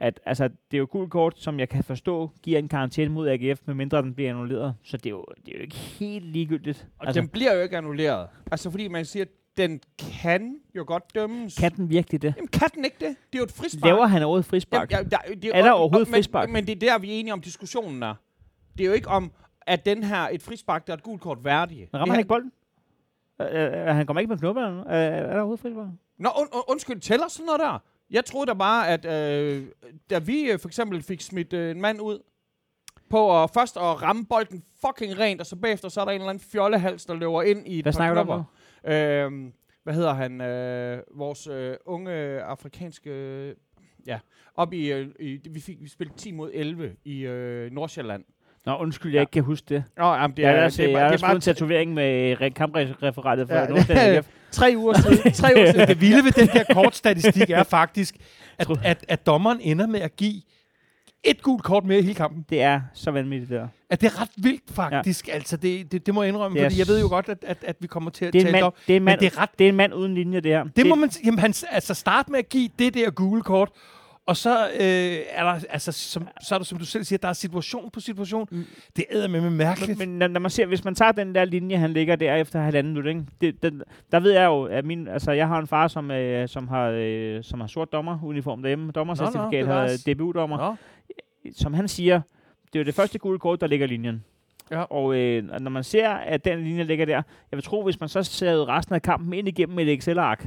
[0.00, 3.28] at altså, det er jo gult kort, som jeg kan forstå, giver en karantæne mod
[3.28, 4.74] AGF, medmindre den bliver annulleret.
[4.84, 6.86] Så det er jo, det er jo ikke helt ligegyldigt.
[6.98, 8.26] Og Altså, den bliver jo ikke annulleret.
[8.52, 9.24] Altså, fordi man siger,
[9.56, 11.54] den kan jo godt dømmes.
[11.58, 12.34] kan den virkelig det?
[12.36, 13.08] Jamen, kan den ikke det?
[13.32, 13.84] Det er jo et frispark.
[13.84, 14.90] Laver han overhovedet frispark?
[14.92, 16.48] Jamen, ja, der, det Er der og- overhovedet og- frispark?
[16.48, 18.14] Men, men det er der, vi er enige om diskussionen er.
[18.78, 19.32] Det er jo ikke om,
[19.66, 21.88] at den her et frispark, der er et gult kort værdig.
[21.92, 22.52] Men rammer han ikke bolden?
[23.40, 24.86] Øh, han kommer ikke med knopper noget?
[24.86, 25.86] Øh, er der overhovedet frispark?
[26.18, 27.78] Nå, und, und, undskyld, tæller sådan noget der?
[28.10, 29.66] Jeg troede da bare, at øh,
[30.10, 32.18] da vi øh, for eksempel fik smidt øh, en mand ud
[33.10, 36.20] på at først at ramme bolden fucking rent, og så bagefter så er der en
[36.20, 38.44] eller anden fjollehals, der løber ind i et Hvad par snakker du om knopper.
[38.84, 39.52] Øhm,
[39.84, 40.40] hvad hedder han?
[40.40, 43.10] Øh, vores øh, unge afrikanske...
[43.10, 43.54] Øh,
[44.06, 44.18] ja,
[44.56, 45.38] op i, øh, i...
[45.50, 48.24] Vi, fik, vi spillede 10 mod 11 i øh, Nordsjælland.
[48.66, 49.84] Nå, undskyld, jeg ikke kan huske det.
[49.98, 51.24] Nå, jamen, det Det er, er, jeg, det er, jeg bare, har det er også
[51.26, 55.32] fået bare en tatovering med re- kampreferatet for Ja, ja, Nordsjælland tre uger siden.
[55.42, 55.88] tre uger siden.
[55.88, 58.16] det vilde ved den her kortstatistik er faktisk,
[58.58, 60.42] at, at, at dommeren ender med at give
[61.24, 62.44] et gult kort mere i hele kampen.
[62.50, 63.68] Det er så vanvittigt der.
[63.90, 65.28] At det er ret vildt faktisk.
[65.28, 65.32] Ja.
[65.32, 67.38] Altså, det, det, det må jeg indrømme, Det er fordi jeg ved jo godt, at,
[67.42, 68.72] at, at vi kommer til at Det er tale mand, om.
[68.86, 70.64] det er mand, det er ret det er en mand uden linje, det her.
[70.76, 71.10] Det må man.
[71.24, 73.70] Jamen, han, altså start med at give det der gule kort,
[74.26, 77.28] og så øh, er der, altså, som, så er der, som du selv siger, der
[77.28, 78.48] er situation på situation.
[78.50, 78.64] Mm.
[78.96, 79.98] Det er med mærkeligt.
[79.98, 82.60] Men, men når, man ser, hvis man tager den der linje, han ligger der efter
[82.60, 83.24] halvanden minut, ikke?
[83.40, 83.82] Det, den,
[84.12, 86.88] der ved jeg jo, at min, altså, jeg har en far, som, øh, som, har,
[86.88, 90.04] øh, som har sort dommeruniform derhjemme, dommercertifikat, har bevares.
[90.04, 90.56] DBU-dommer.
[90.56, 90.76] Nå.
[91.56, 92.20] Som han siger,
[92.66, 94.24] det er jo det første gule kort, der ligger i linjen.
[94.70, 94.82] Ja.
[94.82, 98.08] Og øh, når man ser, at den linje ligger der, jeg vil tro, hvis man
[98.08, 100.46] så ser resten af kampen ind igennem et Excel-ark,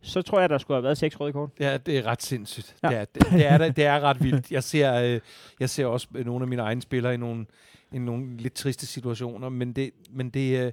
[0.00, 1.50] så tror jeg, der skulle have været seks røde kort.
[1.60, 2.76] Ja, det er ret sindssygt.
[2.82, 2.88] Ja.
[2.88, 4.52] Det, er, det, det, er, det er ret vildt.
[4.52, 5.20] Jeg ser, øh,
[5.60, 7.46] jeg ser også nogle af mine egne spillere i nogle,
[7.92, 10.72] i nogle lidt triste situationer, men det, men det, øh,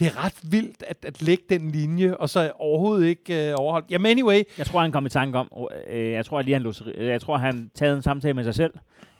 [0.00, 3.90] det er ret vildt at, at lægge den linje, og så overhovedet ikke øh, overholdt.
[3.90, 6.90] Jamen anyway, Jeg tror, han kom i tanke om, øh, jeg tror, lige han, lå-
[6.94, 8.74] øh, jeg tror, han taget en samtale med sig selv,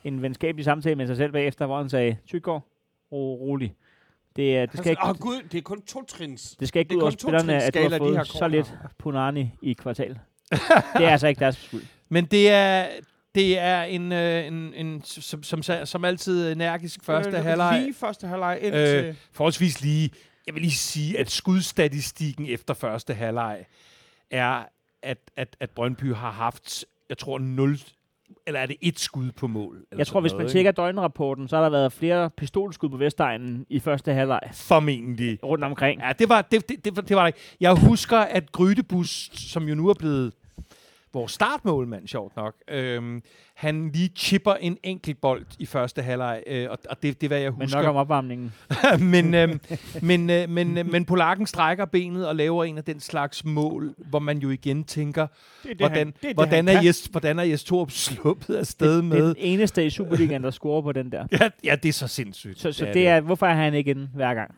[0.05, 2.67] en venskabelig samtale med sig selv bagefter, hvor han sagde, Tyggaard,
[3.13, 3.75] ro, rolig.
[4.37, 6.57] Det, er, det, skal ikke, Åh, gud, det er kun to trins.
[6.61, 8.75] det skal ikke er ud over kun to spillerne, at du har fået så lidt.
[8.99, 10.09] Punani i kvartal.
[10.97, 11.83] det er altså ikke deres skyld.
[12.09, 12.87] Men det er,
[13.35, 17.81] det er en, øh, en, en som, som, som altid energisk første Øh, halvleg.
[17.83, 19.05] Lige første halvleg indtil...
[19.05, 20.11] Øh, forholdsvis lige.
[20.51, 23.65] Jeg vil lige sige, at skudstatistikken efter første halvleg
[24.31, 24.63] er,
[25.03, 27.79] at, at, at Brøndby har haft, jeg tror, 0,
[28.47, 29.77] eller er det et skud på mål?
[29.77, 30.53] Eller Jeg tror, hvis noget, man ikke?
[30.59, 35.39] tjekker døgnrapporten, så har der været flere pistolskud på Vestegnen i første halvleg Formentlig.
[35.45, 36.01] rundt omkring.
[36.01, 37.35] Ja, det var det, det, det, var- det var det.
[37.61, 40.33] Jeg husker, at Grydebus, som jo nu er blevet
[41.13, 43.23] vores startmålmand, sjovt nok, øhm,
[43.55, 47.29] han lige chipper en enkelt bold i første halvleg, øh, og, og det, det er,
[47.29, 47.79] hvad jeg Men husker.
[47.79, 48.53] nok om opvarmningen.
[49.13, 49.61] men, øhm,
[50.03, 53.95] men, øh, men, øh, men Polakken strækker benet og laver en af den slags mål,
[53.97, 56.83] hvor man jo igen tænker, det er det, hvordan, han, det er det, hvordan, er.
[56.83, 59.29] Jes, hvordan er Jes Torp sluppet afsted Det, det er med?
[59.29, 61.27] den eneste i Superligaen, der scorer på den der.
[61.33, 62.61] Ja, ja, det er så sindssygt.
[62.61, 64.55] Så, så det er, hvorfor er han ikke inde hver gang?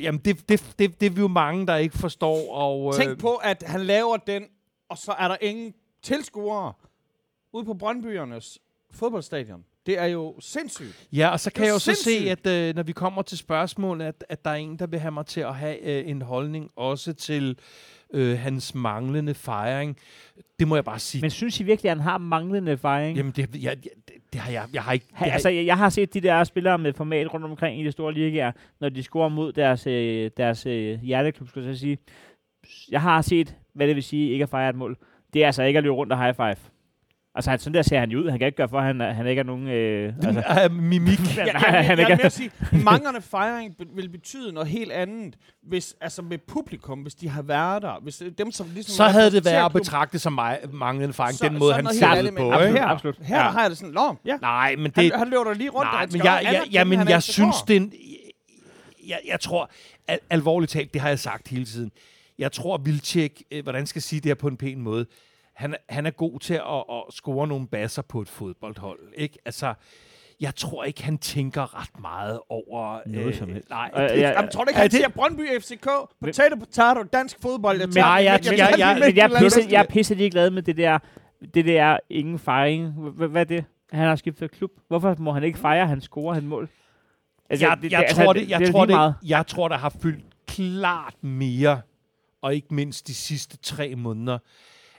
[0.00, 2.54] Jamen, det, det, det, det er vi jo mange, der ikke forstår.
[2.54, 4.44] Og, øh, Tænk på, at han laver den,
[4.90, 6.72] og så er der ingen tilskuere
[7.52, 8.58] ude på Brøndbyernes
[8.90, 9.64] fodboldstadion.
[9.86, 11.08] Det er jo sindssygt.
[11.12, 14.00] Ja, og så kan jeg jo så se, at øh, når vi kommer til spørgsmål,
[14.00, 16.70] at, at der er en, der vil have mig til at have øh, en holdning
[16.76, 17.58] også til
[18.12, 19.96] øh, hans manglende fejring.
[20.58, 21.20] Det må jeg bare sige.
[21.20, 23.16] Men synes I virkelig, at han har manglende fejring?
[23.16, 23.76] Jamen, det, jeg, jeg,
[24.08, 25.06] det, det har jeg, jeg har ikke...
[25.12, 27.84] Ha, det altså, jeg, jeg har set de der spillere med format rundt omkring i
[27.84, 31.80] de store ligaer, når de scorer mod deres, øh, deres øh, hjerteklub, skulle jeg så
[31.80, 31.98] sige.
[32.90, 34.98] Jeg har set, hvad det vil sige, ikke at fejre et mål.
[35.34, 36.56] Det er altså ikke at løbe rundt og high five.
[37.34, 38.30] Altså, han, sådan der ser han jo ud.
[38.30, 39.68] Han kan ikke gøre for, at han, er- han ikke er nogen...
[39.68, 41.18] Øh, altså, øh, mimik.
[41.36, 42.50] Jeg, Nej, jeg, han jeg, er jeg ikke- vil sige,
[42.84, 47.82] manglende fejring vil betyde noget helt andet, hvis, altså med publikum, hvis de har været
[47.82, 48.00] der.
[48.02, 51.38] Hvis øh, dem, som ligesom Så havde det været at betragte som mig, manglende fejring,
[51.38, 52.42] Så- den måde, han andet, på.
[52.44, 52.78] men- absolut, ikke?
[52.80, 53.16] her- absolut.
[53.22, 54.36] Her der har jeg det sådan, Nå, ja.
[54.36, 55.12] Nej, men Han, det...
[55.16, 56.40] han løber der lige rundt, Nej, han men jeg,
[56.72, 57.86] jeg, han er jeg synes, det er
[59.08, 59.70] jeg, jeg tror,
[60.08, 61.90] al, alvorligt talt, det har jeg sagt hele tiden,
[62.40, 65.06] jeg tror, Vilcek, øh, hvordan skal jeg sige det her på en pæn måde,
[65.54, 68.98] han, han er god til at, at score nogle basser på et fodboldhold.
[69.16, 69.38] Ikke?
[69.44, 69.74] Altså,
[70.40, 73.00] jeg tror ikke, han tænker ret meget over...
[73.06, 73.70] øh, Noget som helst.
[73.70, 75.88] Nej, det, jeg- Jamen, tror ikke, han det- siger Brøndby FCK,
[76.20, 77.78] potato, potato, dansk fodbold.
[77.78, 80.98] Jeg Nej, jeg- jeg- jeg- jeg- jeg pisse, jeg er pisse ligeglad med det der,
[81.54, 82.92] det der ingen fejring.
[83.10, 83.64] Hvad er det?
[83.92, 84.70] Han har skiftet klub.
[84.88, 86.68] Hvorfor må han ikke fejre, han scorer et mål?
[87.50, 89.14] Altså, jeg, jeg, altså, tror, det, jeg, er tror, lige meget.
[89.22, 91.80] det, jeg tror, der har fyldt klart mere,
[92.42, 94.38] og ikke mindst de sidste tre måneder,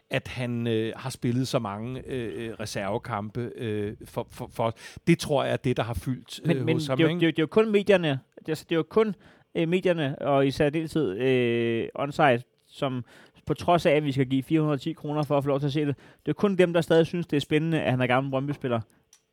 [0.09, 4.73] at han øh, har spillet så mange øh, øh, reservekampe øh, for, for, for
[5.07, 6.97] Det tror jeg er det, der har fyldt øh, Men, men hos ham.
[6.97, 7.19] det, er jo, ikke?
[7.19, 9.15] det, jo- det er jo kun medierne, det, er, altså, det er jo kun
[9.55, 13.05] øh, medierne, og i særdeleshed øh, onsite, som
[13.45, 15.73] på trods af, at vi skal give 410 kroner for at få lov til at
[15.73, 18.07] se det, det er kun dem, der stadig synes, det er spændende, at han er
[18.07, 18.81] gammel Brøndby-spiller.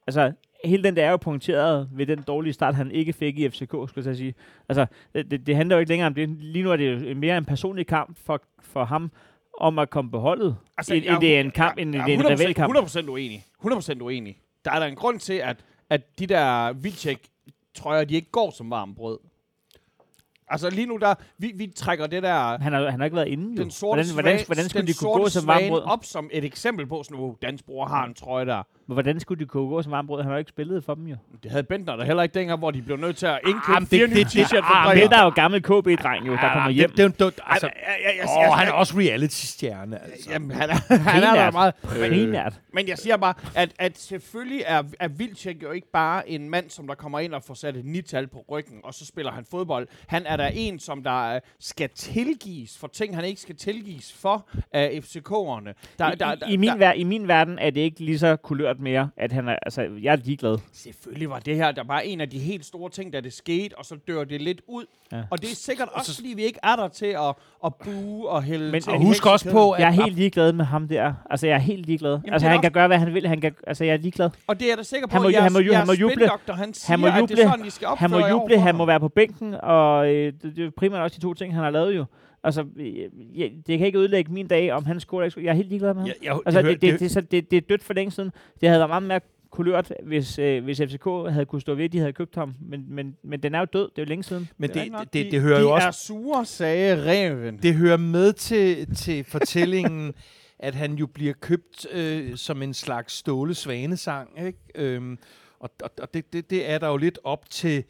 [0.07, 0.33] Altså,
[0.65, 3.69] hele den der er jo punkteret ved den dårlige start, han ikke fik i FCK,
[3.69, 4.35] skulle jeg sige.
[4.69, 6.29] Altså, det, det, handler jo ikke længere om det.
[6.29, 9.11] Lige nu er det jo mere en personlig kamp for, for ham,
[9.61, 12.05] om at komme på holdet, altså, end, end det er en kamp, end det er
[12.05, 12.77] en 100%, rivalkamp.
[12.77, 13.45] 100% uenig.
[13.65, 14.41] 100% uenig.
[14.65, 15.57] Der er der en grund til, at,
[15.91, 17.29] at de der Vilcek
[17.75, 19.19] trøjer, de ikke går som varmt brød.
[20.51, 23.29] Altså lige nu, der, vi, vi trækker det der, Han har, han har ikke været
[23.29, 23.63] inde, jo.
[23.63, 25.83] den sorte hvordan, hvordan, hvordan skulle de kunne gå som varmt brød?
[25.83, 28.63] op som et eksempel på, sådan, oh, Dans bror har en trøje der.
[28.89, 30.21] Men hvordan skulle de kunne gå som varmt brød?
[30.23, 31.17] Han har jo ikke spillet for dem, jo.
[31.43, 33.81] Det havde Bentner der heller ikke dengang, hvor de blev nødt til at Ah, indkøbe
[33.81, 36.33] men fire det- nye det- det- t-shirt ah, men der er jo gammel KB-dreng, jo,
[36.33, 36.91] der kommer hjem.
[36.91, 37.67] Det, det, det, altså,
[38.39, 40.03] åh, han er også reality-stjerne.
[40.05, 40.31] Altså.
[40.31, 41.75] Jamen, han er, han er der meget.
[41.83, 42.61] Primært.
[42.75, 46.71] Men jeg siger bare, at, at selvfølgelig er, er Vilcek jo ikke bare en mand,
[46.71, 49.45] som der kommer ind og får sat et nital på ryggen, og så spiller han
[49.51, 49.89] fodbold.
[50.07, 54.13] Han er der en, som der øh, skal tilgives for ting, han ikke skal tilgives
[54.13, 55.73] for af FCK'erne.
[55.99, 58.37] Der, I, der, i, i, min ver- I min verden er det ikke lige så
[58.37, 60.59] kulørt mere, at han er, altså, jeg er ligeglad.
[60.73, 63.79] Selvfølgelig var det her, der var en af de helt store ting, da det skete,
[63.79, 64.85] og så dør det lidt ud.
[65.13, 65.23] Ja.
[65.31, 68.43] Og det er sikkert også, fordi vi ikke er der til at, at bue og
[68.43, 70.89] hælde Men- til og i husk også på, at Jeg er helt ligeglad med ham
[70.89, 71.15] der.
[71.31, 72.13] Altså, jeg er helt ligeglad.
[72.13, 73.27] det altså, han også- kan gøre, hvad han vil.
[73.29, 74.31] Han kan, altså, jeg er ligeglad.
[74.47, 75.93] Og det er da sikker på, Han må- at jeres, han må ju- han må
[75.93, 76.29] jeres juble.
[76.55, 77.43] han siger, Han må at det juble.
[77.43, 80.33] er sådan, de skal opføre Han må juble, han må være på bænken, og øh,
[80.43, 82.05] det, det er primært også de to ting, han har lavet jo.
[82.49, 82.97] Altså, øh,
[83.35, 85.47] jeg, det kan ikke ødelægge min dag, om han scorer eller ikke.
[85.47, 86.07] Jeg er helt ligeglad med ham.
[86.09, 88.31] Jeg, jeg, Altså, det, det, det, det, så det, det er dødt for længe siden.
[88.61, 91.93] Det havde været meget mere kulørt, hvis, øh, hvis FCK havde kunne stå ved, at
[91.93, 92.55] de havde købt ham.
[92.61, 93.89] Men, men, men den er jo død.
[93.91, 94.49] Det er jo længe siden.
[94.59, 97.57] men det, det, det, De- det hører de jo også er sure, sagde reven.
[97.63, 100.13] det hører med til, til fortællingen,
[100.59, 104.31] at han jo bliver købt øh, som en slags ståle svanesang.
[104.47, 104.59] Ikke?
[104.75, 105.19] Øhm,
[105.61, 107.85] og og, og det, det, det er der jo lidt op til,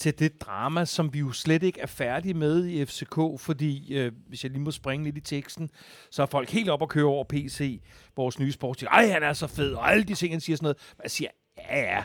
[0.00, 4.12] til det drama, som vi jo slet ikke er færdige med i FCK, fordi, øh,
[4.28, 5.70] hvis jeg lige må springe lidt i teksten,
[6.10, 7.80] så er folk helt op og køre over PC,
[8.16, 8.96] vores nye sportsdirektør.
[8.98, 10.76] Ej, han er så fed, og alle de ting, han siger sådan noget.
[11.02, 12.04] Jeg siger, ja, ja.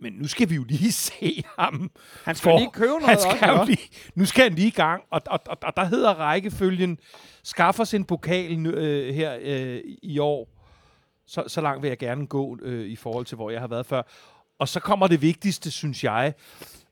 [0.00, 1.90] men nu skal vi jo lige se ham.
[2.24, 3.64] Han skal For- lige købe noget Han også, skal ikke?
[3.66, 6.98] lige, nu skal han lige i gang, og, og, og, og der hedder rækkefølgen,
[7.42, 10.48] skaff os en pokal øh, her øh, i år.
[11.26, 13.86] Så, så langt vil jeg gerne gå øh, i forhold til, hvor jeg har været
[13.86, 14.02] før.
[14.58, 16.34] Og så kommer det vigtigste, synes jeg,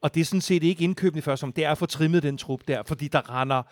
[0.00, 2.38] og det er sådan set ikke indkøbende først om, det er at få trimmet den
[2.38, 3.62] trup der, fordi der render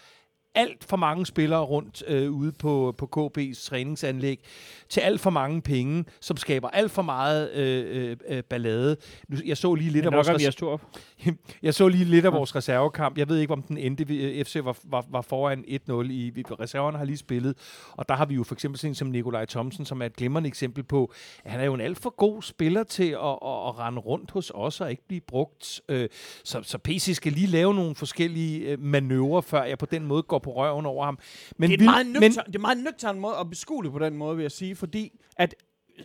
[0.57, 4.40] alt for mange spillere rundt øh, ude på, på KB's træningsanlæg
[4.88, 8.97] til alt for mange penge, som skaber alt for meget øh, øh, øh, ballade.
[9.29, 10.83] Nu, jeg så lige lidt af vores res- op.
[11.62, 13.19] jeg så lige lidt af vores reservekamp.
[13.19, 14.07] Jeg ved ikke, om den endte.
[14.14, 15.69] Øh, FC var, var, var foran 1-0.
[16.11, 17.57] I, reserverne har lige spillet.
[17.92, 20.49] Og der har vi jo for eksempel sådan som Nikolaj Thomsen, som er et glimrende
[20.49, 21.12] eksempel på,
[21.45, 24.31] at han er jo en alt for god spiller til at, at, at rende rundt
[24.31, 25.81] hos os og ikke blive brugt.
[25.88, 26.09] Øh,
[26.45, 30.38] Så, så PC skal lige lave nogle forskellige manøvrer, før jeg på den måde går
[30.46, 31.18] på røven over ham.
[31.56, 33.85] Men det, er vi- meget men, nøgtern, det er en meget nøgtern måde at beskue
[33.85, 35.54] det på den måde, vil jeg sige, fordi at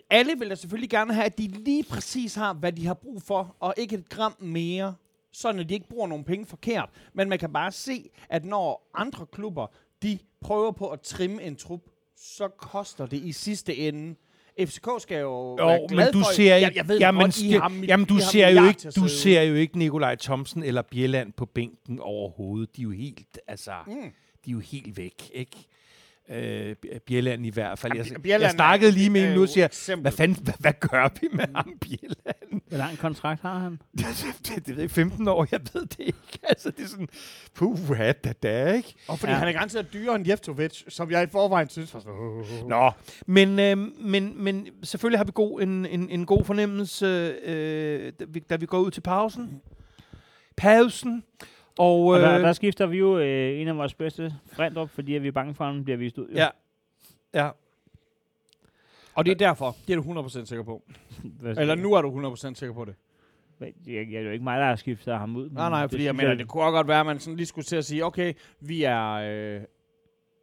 [0.10, 3.21] alle vil da selvfølgelig gerne have, at de lige præcis har, hvad de har brug
[3.21, 4.95] for, og ikke et gram mere,
[5.32, 6.89] sådan at de ikke bruger nogle penge forkert.
[7.13, 9.67] Men man kan bare se, at når andre klubber,
[10.04, 11.82] de prøver på at trimme en trup,
[12.17, 14.15] så koster det i sidste ende.
[14.60, 17.21] FCK skal jo, være Jo, glad men du for, ser jeg, ikke, jeg ved jamen,
[17.21, 19.77] godt, I ske- har, mi- jamen, du I ser jo ikke, du ser jo ikke
[19.77, 22.75] Nikolaj Thomsen eller Bjelland på bænken overhovedet.
[22.75, 23.93] De er jo helt, altså, Mm.
[24.45, 25.67] De er jo helt væk, ikke?
[26.30, 26.75] Øh,
[27.06, 27.95] Bjelland i hvert fald.
[27.95, 30.01] Jeg, Bjelland jeg snakkede lige med en nu og siger, eksempel.
[30.01, 32.62] hvad fanden, hvad, hvad gør vi med ham, Bjelland?
[32.67, 33.80] Hvor lang kontrakt har han?
[34.47, 36.39] det, det, ved jeg, 15 år, jeg ved det ikke.
[36.49, 37.08] Altså, det er sådan,
[37.54, 38.93] puh, da, da, ikke?
[39.08, 39.38] Og fordi Ja.
[39.38, 42.67] han er garanteret dyrere end Jeftovic, som jeg i forvejen synes var.
[42.67, 42.91] Nå,
[43.27, 47.06] men, øh, men, men selvfølgelig har vi god, en, en, en god fornemmelse,
[47.43, 49.62] øh, da, vi, da vi går ud til pausen.
[50.58, 51.23] Pausen.
[51.77, 55.15] Og, Og der, øh, der skifter vi jo øh, en af vores bedste Frendrup, fordi
[55.15, 56.27] at vi er bange for, at han bliver vist ud.
[56.27, 56.36] jo.
[56.36, 56.47] ja,
[57.34, 57.49] ja.
[59.15, 60.84] Og det er derfor, det er du 100% sikker på.
[61.57, 62.95] Eller nu er du 100% sikker på det.
[63.60, 65.49] Jeg, jeg, det er jo ikke mig, der har skiftet ham ud.
[65.49, 67.65] Nej, nej, fordi jeg mener, det kunne også godt være, at man sådan lige skulle
[67.65, 69.12] til at sige, okay, vi er...
[69.12, 69.62] Øh,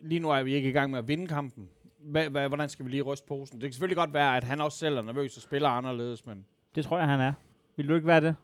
[0.00, 1.68] lige nu er vi ikke i gang med at vinde kampen.
[1.98, 3.60] Hva, hva, hvordan skal vi lige ryste posen?
[3.60, 6.44] Det kan selvfølgelig godt være, at han også selv er nervøs og spiller anderledes, men...
[6.74, 7.32] Det tror jeg, han er.
[7.76, 8.36] Vil du ikke være det?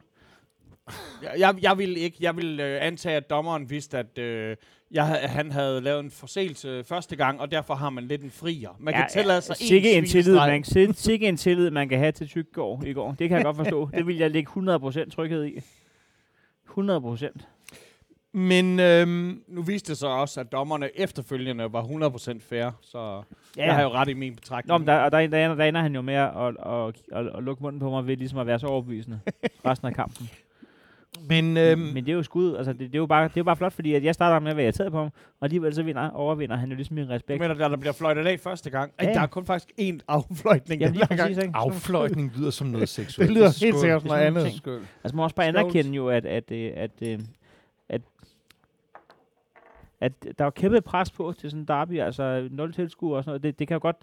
[1.39, 2.17] Jeg, jeg, vil ikke.
[2.21, 4.57] Jeg vil øh, antage, at dommeren vidste, at øh,
[4.91, 8.71] jeg, han havde lavet en forseelse første gang, og derfor har man lidt en frier.
[8.79, 11.99] Man kan tillade sig en sikke en tillid, man, si- sikke en tillid, man kan
[11.99, 13.15] have til Tyggegård i går.
[13.19, 13.89] Det kan jeg godt forstå.
[13.97, 15.59] Det vil jeg lægge 100% tryghed i.
[16.79, 17.45] 100%.
[18.33, 23.63] Men øhm, Nu viste det sig også, at dommerne efterfølgende var 100% fair, så ja.
[23.63, 24.69] Ja, jeg har jo ret i min betragtning.
[24.73, 26.95] Nå, men der, og der, der, ender, der ender han jo med at, at, at,
[27.27, 29.21] at, at lukke munden på mig ved ligesom at være så overbevisende
[29.67, 30.31] resten af kampen.
[31.29, 31.81] Men, Øhm.
[31.81, 33.57] Men det er jo skud, altså det, det, er jo bare, det er jo bare
[33.57, 35.07] flot, fordi at jeg starter med at være irriteret på ham,
[35.41, 37.41] og alligevel så vinder, overvinder han jo ligesom min respekt.
[37.41, 38.93] mener, der, der bliver fløjtet af første gang.
[38.99, 39.13] Ej, Ja.
[39.13, 41.21] der er kun faktisk én affløjtning Jamen den gang.
[41.21, 41.51] præcis, ikke?
[41.57, 43.29] affløjtning lyder som noget seksuelt.
[43.29, 43.67] Det lyder Skål.
[43.67, 44.53] helt sikkert som noget Det andet.
[44.53, 44.75] Skål.
[44.75, 47.21] Altså man må også bare anerkende jo, at, at, øh, at, at,
[47.89, 48.03] at,
[50.01, 53.31] at der var kæmpe pres på til sådan en derby, altså 0 tilskuere og sådan
[53.31, 53.43] noget.
[53.43, 53.97] Det, det kan jo godt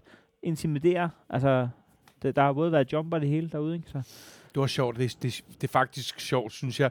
[0.43, 1.09] intimidere.
[1.29, 1.67] Altså,
[2.23, 3.89] det, der har både været jumper det hele derude, ikke?
[3.89, 4.01] Så.
[4.53, 4.97] Det var sjovt.
[4.97, 6.89] Det, det, det er faktisk sjovt, synes jeg.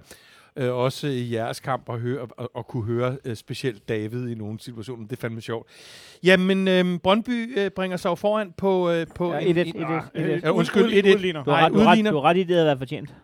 [0.56, 4.34] Øh, også i jeres kamp at, høre, at, at kunne høre øh, specielt David i
[4.34, 5.06] nogle situationer.
[5.06, 5.68] Det er fandme sjovt.
[6.24, 8.90] Jamen, øh, Brøndby øh, bringer sig jo foran på...
[8.90, 10.20] Øh, på Ja, en- 1-1, en- 1-1, ah, 1-1.
[10.42, 11.12] Ja, undskyld, Udligner.
[11.12, 11.16] 1-1.
[11.16, 11.44] Udligner.
[11.44, 12.10] Du har, ret, du, har ret, udligner.
[12.10, 13.14] du har ret i, det havde været fortjent.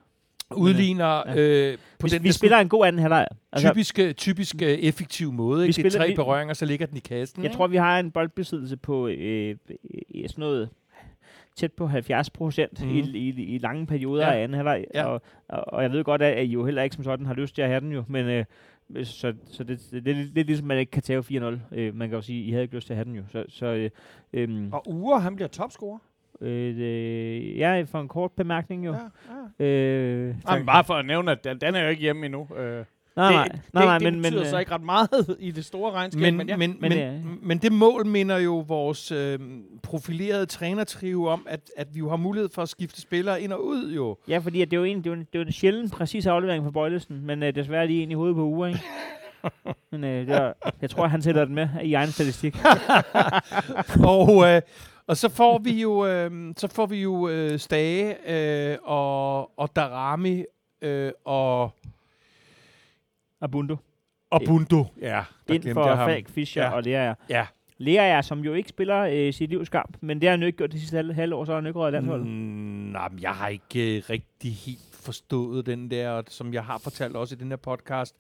[0.56, 1.36] Udligner Ja.
[1.36, 3.26] øh, på Vi, den vi spiller en god anden halvleg.
[3.52, 5.60] Altså, typisk, øh, typisk øh, effektiv måde.
[5.62, 5.76] Vi Ikke?
[5.76, 7.42] Det er spiller- tre vi- berøringer, så ligger den i kassen.
[7.44, 9.50] jeg tror, vi har en boldbesiddelse på øh,
[10.14, 10.68] øh, sådan noget
[11.56, 12.90] tæt på 70 procent mm.
[12.90, 14.32] i, i, i lange perioder Ja.
[14.34, 14.84] af anden halvleg.
[14.94, 15.04] Ja.
[15.04, 17.54] Og, og, og jeg ved godt, at I jo heller ikke som sådan har lyst
[17.54, 18.44] til at have den jo, men øh,
[19.04, 21.34] så, så det, det, det, er lidt- lidt ligesom, man ikke kan tage 4-0.
[21.72, 23.22] Øh, man kan jo sige, I havde ikke lyst til at have den jo.
[23.28, 23.90] Så, så øh,
[24.32, 25.98] øh, Og Ure, han bliver topscorer.
[26.40, 28.92] øh, øh, ja, for en kort bemærkning jo.
[28.92, 29.64] Ja, ja.
[29.64, 32.48] Øh, Ej, men bare for at nævne, at den, den er jo ikke hjemme endnu.
[32.56, 32.84] Øh,
[33.16, 35.36] nej, nej, det, nej, nej, det, det men, betyder men, så øh, ikke ret meget
[35.38, 36.56] i det store regnskab, Men, men, ja.
[36.56, 39.38] men, Men men, det men, men det mål minder jo vores øh,
[39.82, 43.64] profilerede trænertrio om, at, at vi jo har mulighed for at skifte spillere ind og
[43.64, 44.18] ud jo.
[44.28, 45.90] Ja, fordi at det er jo en, det er jo en, det er en sjælden
[45.90, 48.80] præcis aflevering fra Bøjlesen, men øh, desværre lige ind i hovedet på uger, ikke?
[49.92, 50.52] men øh, er,
[50.82, 52.56] jeg tror, han sætter den med i egen statistik.
[54.14, 54.62] og, øh,
[55.06, 59.76] og så får vi jo, øh, så får vi jo øh, Stage øh, og, og
[59.76, 60.44] Darami
[60.82, 61.70] øh, og,
[63.40, 63.76] Abundo.
[64.30, 64.84] og Bundo.
[65.00, 65.96] Ja, Ind for.
[65.96, 66.70] Falk, Fischer Ja.
[66.70, 67.14] og Lea.
[67.30, 67.46] Ja.
[67.78, 70.46] Lea er, som jo ikke spiller øh, sit livs kamp, men det har han jo
[70.46, 72.26] ikke gjort de sidste halve, halve år, så har han ikke røget landsholdet.
[72.26, 72.32] Mm,
[72.92, 76.78] nej, men jeg har ikke øh, rigtig helt forstået den der, og som jeg har
[76.78, 78.16] fortalt også i den her podcast,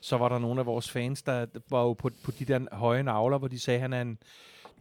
[0.00, 3.02] så var der nogle af vores fans, der var jo på, på de der høje
[3.02, 4.18] navler, hvor de sagde, at han er en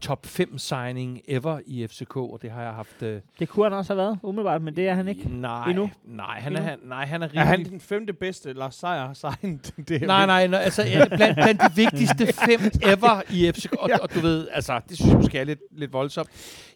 [0.01, 3.01] top 5 signing ever i FCK, og det har jeg haft...
[3.03, 5.29] Øh, Det kunne han også have været, umiddelbart, men det er han ikke.
[5.29, 5.89] Nej, Endnu?
[6.03, 6.69] nej, han er, Endnu?
[6.69, 9.73] han, nej, han er Er han den femte bedste Lars Seier har signet?
[9.87, 10.83] Det er Nej, nej, nej, altså
[11.15, 13.97] blandt, blandt de vigtigste fem ever i FCK, og, Ja.
[13.97, 16.29] og du ved, altså, det synes jeg måske er lidt, lidt voldsomt.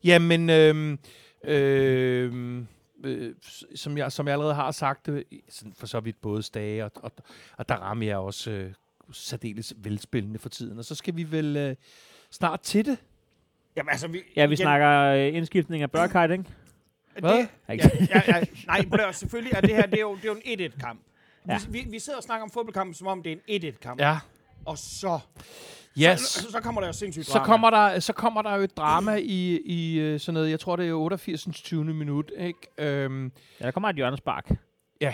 [0.03, 0.99] Jamen, øhm,
[1.43, 2.67] øhm,
[3.03, 5.23] øh, s- som, jeg, som jeg allerede har sagt, øh,
[5.77, 7.11] for så vidt både Stage og, og,
[7.57, 8.73] og der rammer jeg også øh,
[9.11, 10.77] særdeles velspillende for tiden.
[10.79, 11.75] Og så skal vi vel øh,
[12.31, 12.97] snart til det.
[13.79, 16.43] Jamen, altså, vi, Ja, vi igen, snakker øh, indskiftning af Børkheit, ikke?
[17.19, 17.37] Hvad?
[17.37, 17.75] Det, ja,
[18.09, 18.43] ja, ja,
[18.91, 20.99] nej, selvfølgelig er det her, det er jo, det er jo en 1-1-kamp.
[21.47, 21.57] Ja.
[21.69, 23.99] Vi, vi, vi sidder og snakker om fodboldkampen, som om det er en 1-1-kamp.
[23.99, 24.17] Ja.
[24.65, 25.19] Og så,
[26.01, 26.19] Yes.
[26.19, 27.45] så, så, så kommer der jo sindssygt Så drama.
[27.45, 30.75] kommer, der, så kommer der jo et drama i, i øh, sådan noget, jeg tror
[30.75, 31.47] det er 88.
[31.53, 31.85] 20.
[31.85, 32.59] minut, ikke?
[32.77, 34.51] Øhm, Ja, der kommer et hjørnespark.
[35.01, 35.13] Ja.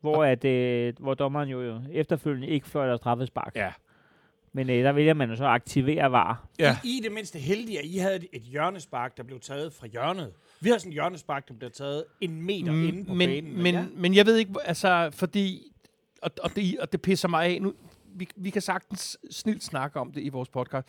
[0.00, 3.52] Hvor, at, øh, hvor dommeren jo, jo efterfølgende ikke fløjter straffespark.
[3.56, 3.72] Ja.
[4.56, 6.46] Men øh, der vælger man jo så at aktivere VAR.
[6.58, 6.76] ja.
[6.84, 9.86] I er det mindste heldige, at I havde et, et hjørnespark, der blev taget fra
[9.86, 10.32] hjørnet.
[10.60, 13.62] Vi har sådan et hjørnespark, der blev taget en meter mm, inde på men, banen.
[13.62, 13.84] Men, ja.
[13.96, 15.62] men jeg ved ikke, altså, fordi,
[16.22, 17.72] og, og, det, og det pisser mig af, nu,
[18.14, 20.86] vi, vi kan sagtens snilt snakke om det i vores podcast,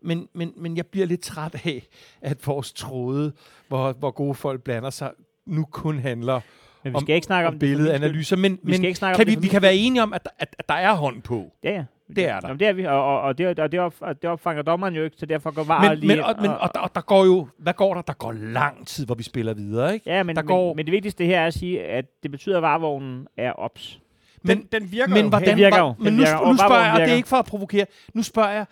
[0.00, 1.86] men, men, men jeg bliver lidt træt af,
[2.20, 3.32] at vores tråde,
[3.68, 5.10] hvor, hvor gode folk blander sig,
[5.46, 6.40] nu kun handler
[6.84, 9.18] Men vi om, skal ikke snakke om, om billedanalyser, men, Vi skal ikke snakke om
[9.18, 11.22] kan det vi, vi kan være enige om, at, der- at, at der er hånd
[11.22, 11.52] på.
[11.64, 11.84] Ja, ja.
[12.16, 12.48] Det er der.
[12.48, 14.94] Jamen, det er vi, og, og, og, det, og det, op, og det opfanger dommeren
[14.94, 16.08] jo ikke, så derfor går VAR Men, lige...
[16.08, 18.02] men, og, men, og, der, og der går jo, hvad går der?
[18.02, 20.10] Der går lang tid, hvor vi spiller videre, ikke?
[20.10, 22.56] Ja, men, der men, går- men det vigtigste her er at sige, at det betyder,
[22.56, 24.00] at varevognen er ops.
[24.42, 25.94] den, Men, den virker men jo hvordan, Den virker jo.
[25.98, 28.22] Men Den nu, nu Og spørger jeg, og det er ikke for at provokere, nu
[28.22, 28.66] spørger jeg,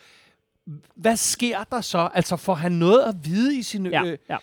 [0.96, 2.08] hvad sker der så?
[2.14, 3.86] Altså får han noget at vide i sin...
[3.86, 4.36] Ja, Øh, ja.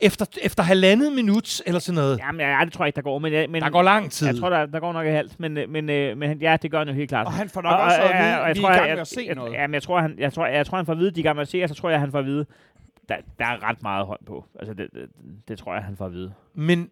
[0.00, 2.18] Efter, efter halvandet minut, eller sådan noget?
[2.18, 3.18] Jamen, ja, det tror jeg ikke, der går.
[3.18, 4.26] Men, øh, men Der går lang tid.
[4.26, 6.56] Jeg tror, der, der går nok et halvt, men, øh, men, øh, men han- ja,
[6.62, 7.26] det gør han jo helt klart.
[7.26, 9.24] Og han får nok også at vide, at vi er i gang med at se
[9.26, 9.52] jeg, noget.
[9.52, 11.20] Ja, men jeg tror, han, jeg, tror, jeg tror, han får at vide, at de
[11.20, 12.46] er i gang med at se, og så tror jeg, han får at vide,
[13.08, 14.44] der, der er ret meget hånd på.
[14.58, 15.08] Altså, det, det,
[15.48, 16.32] det tror jeg, han får at vide.
[16.54, 16.90] Men,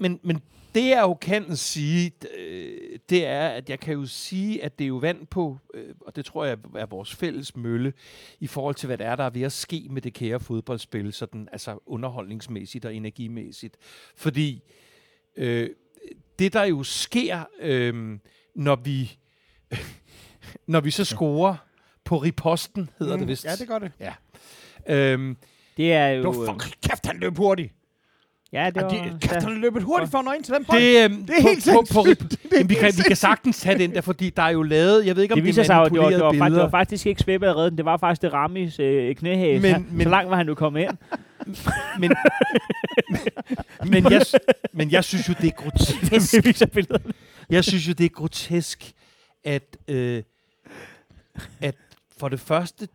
[0.00, 0.40] men, men
[0.74, 4.84] det jeg jo kan sige, øh, det er, at jeg kan jo sige, at det
[4.84, 7.92] er jo vand på, øh, og det tror jeg er vores fælles mølle,
[8.40, 11.12] i forhold til, hvad der er, der er ved at ske med det kære fodboldspil,
[11.12, 13.76] sådan, altså underholdningsmæssigt og energimæssigt.
[14.16, 14.62] Fordi
[15.36, 15.70] øh,
[16.38, 18.18] det, der jo sker, øh,
[18.54, 19.18] når vi
[20.66, 21.56] når vi så scorer
[22.04, 23.44] på riposten, hedder det vist.
[23.44, 23.48] Mm.
[23.48, 23.92] Ja, det gør det.
[24.88, 25.36] Øhm,
[25.76, 26.30] Det er jo...
[26.30, 27.72] var fuck, kæft, han løb hurtigt.
[28.52, 28.88] Ja, det var...
[28.88, 30.80] de, kæft, han løb hurtigt for at nå ind til den bold.
[30.80, 32.30] Det, øhm, Det er helt på, på, på, sindssygt.
[32.42, 35.06] Det Jamen, vi, kan, vi kan sagtens tage den der, fordi der er jo lavet,
[35.06, 36.54] jeg ved ikke, om det det, viser er sig at det var, det, var, faktisk,
[36.54, 37.76] det var faktisk ikke Svebbe, der reddede den.
[37.78, 39.62] Det var faktisk det Ramis øh, knæhæs.
[39.62, 40.90] Men- Men, men- så langt var han jo kommet ind.
[42.00, 42.12] men,
[43.86, 44.22] men, jeg,
[44.72, 46.00] men jeg synes jo, det er grotesk.
[46.32, 47.12] det viser billederne.
[47.50, 48.92] Jeg synes jo, det er grotesk,
[49.44, 50.22] at, øh,
[51.60, 51.74] at
[52.18, 52.88] for det første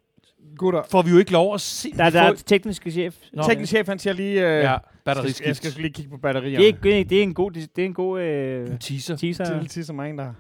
[0.58, 0.82] Gutter.
[0.92, 1.92] får vi jo ikke lov at se...
[1.98, 3.16] Der, der er tekniske chef.
[3.34, 3.44] Nå.
[3.44, 4.48] Teknisk chef, han siger lige...
[4.58, 5.48] Øh, ja, batteriskift.
[5.48, 6.58] jeg skal lige kigge på batterierne.
[6.58, 9.16] Det er, ikke- det er en god, det er en god øh, teaser.
[9.16, 9.60] teaser.
[9.60, 10.34] til, til som en, der...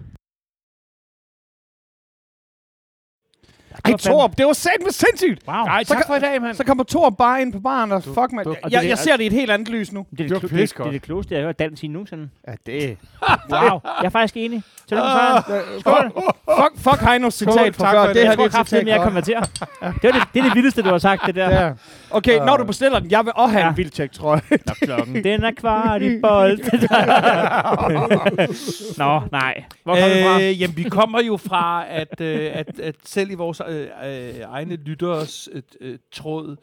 [3.86, 5.42] Ej, Torp, det var satme sindssygt!
[5.48, 5.56] Wow.
[5.84, 6.56] Så tak kan- for i dag, mand.
[6.56, 8.98] Så kommer Torp bare ind på baren, og fuck, du- og det Jeg, er- jeg
[8.98, 10.06] ser det i et helt andet lys nu.
[10.12, 12.30] Det er Det det, det, det, er det klogeste, jeg har hørt dansk sige nogensinde.
[12.48, 12.98] Ja, det...
[13.50, 13.80] Wow.
[14.02, 14.64] Jeg er faktisk enig.
[14.88, 15.14] Tillykke med
[15.48, 15.80] sejren.
[15.80, 16.12] Skål!
[16.60, 18.06] Fuck, fuck Heinos citat fra før.
[18.06, 19.04] for Det Jeg her, tror det er kraftigt, jeg citat.
[19.04, 19.42] konverterer.
[19.42, 21.74] Det, det, det er det vildeste, du har sagt, det der.
[22.12, 24.42] Okay, når du bestiller den, jeg vil også have en vildtjek, jeg.
[24.82, 26.60] Klokken, den er kvart i bold.
[28.98, 29.64] Nå, nej.
[29.84, 30.36] Hvor kommer?
[30.42, 33.88] Øh, jamen, vi kommer jo fra, at, øh, at, at selv i vores øh,
[34.36, 36.56] øh, egne lytteres øh, øh, tråd,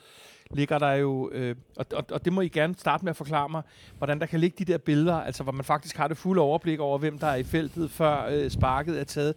[0.50, 3.48] ligger der jo, øh, og, og, og det må I gerne starte med at forklare
[3.48, 3.62] mig,
[3.98, 6.80] hvordan der kan ligge de der billeder, altså hvor man faktisk har det fulde overblik
[6.80, 9.34] over, hvem der er i feltet, før øh, sparket er taget,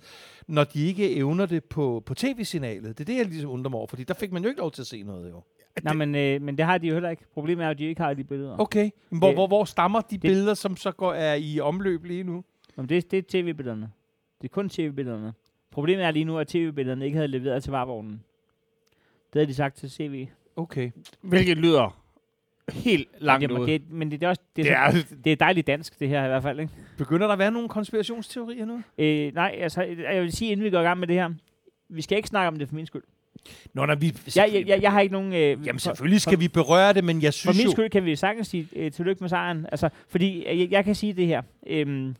[0.48, 2.98] når de ikke evner det på, på tv-signalet.
[2.98, 4.72] Det er det, jeg ligesom undrer mig over, fordi der fik man jo ikke lov
[4.72, 5.44] til at se noget, jo.
[5.84, 7.24] Nej, men, øh, men det har de jo heller ikke.
[7.34, 8.60] Problemet er jo, at de ikke har de billeder.
[8.60, 11.60] Okay, men hvor, Det- hvor, hvor stammer de det- billeder, som så går, er i
[11.60, 12.44] omløb lige nu?
[12.78, 13.92] Jamen, det, det er tv-billederne.
[14.42, 15.34] Det er kun tv-billederne.
[15.76, 18.12] Problemet er lige nu, at tv-billederne ikke havde leveret til varevognen.
[19.34, 20.28] Det havde de sagt til CV.
[20.56, 20.92] Okay.
[21.22, 22.02] Hvilket lyder
[22.74, 23.72] helt langt Jamen, ude.
[23.72, 26.10] det, men det er også det Det er, er, så, det er dejligt dansk, det
[26.10, 26.60] her i hvert fald.
[26.60, 26.74] Ikke?
[26.98, 28.82] Begynder der at være nogle konspirationsteorier nu?
[28.98, 31.30] Øh, nej, altså, jeg vil sige, inden vi går i gang med det her,
[31.90, 33.04] vi skal ikke snakke om det for min skyld.
[33.74, 34.14] Nå, når vi...
[34.36, 35.34] Jeg, jeg, jeg, jeg har ikke nogen...
[35.34, 37.72] Øh, Jamen for, selvfølgelig skal vi berøre det, men jeg for synes min jo...
[37.72, 39.66] skyld kan vi sagtens sige øh, tillykke med sejren.
[39.72, 41.42] Altså, fordi øh, jeg, jeg kan sige det her.
[41.68, 42.16] Øhm,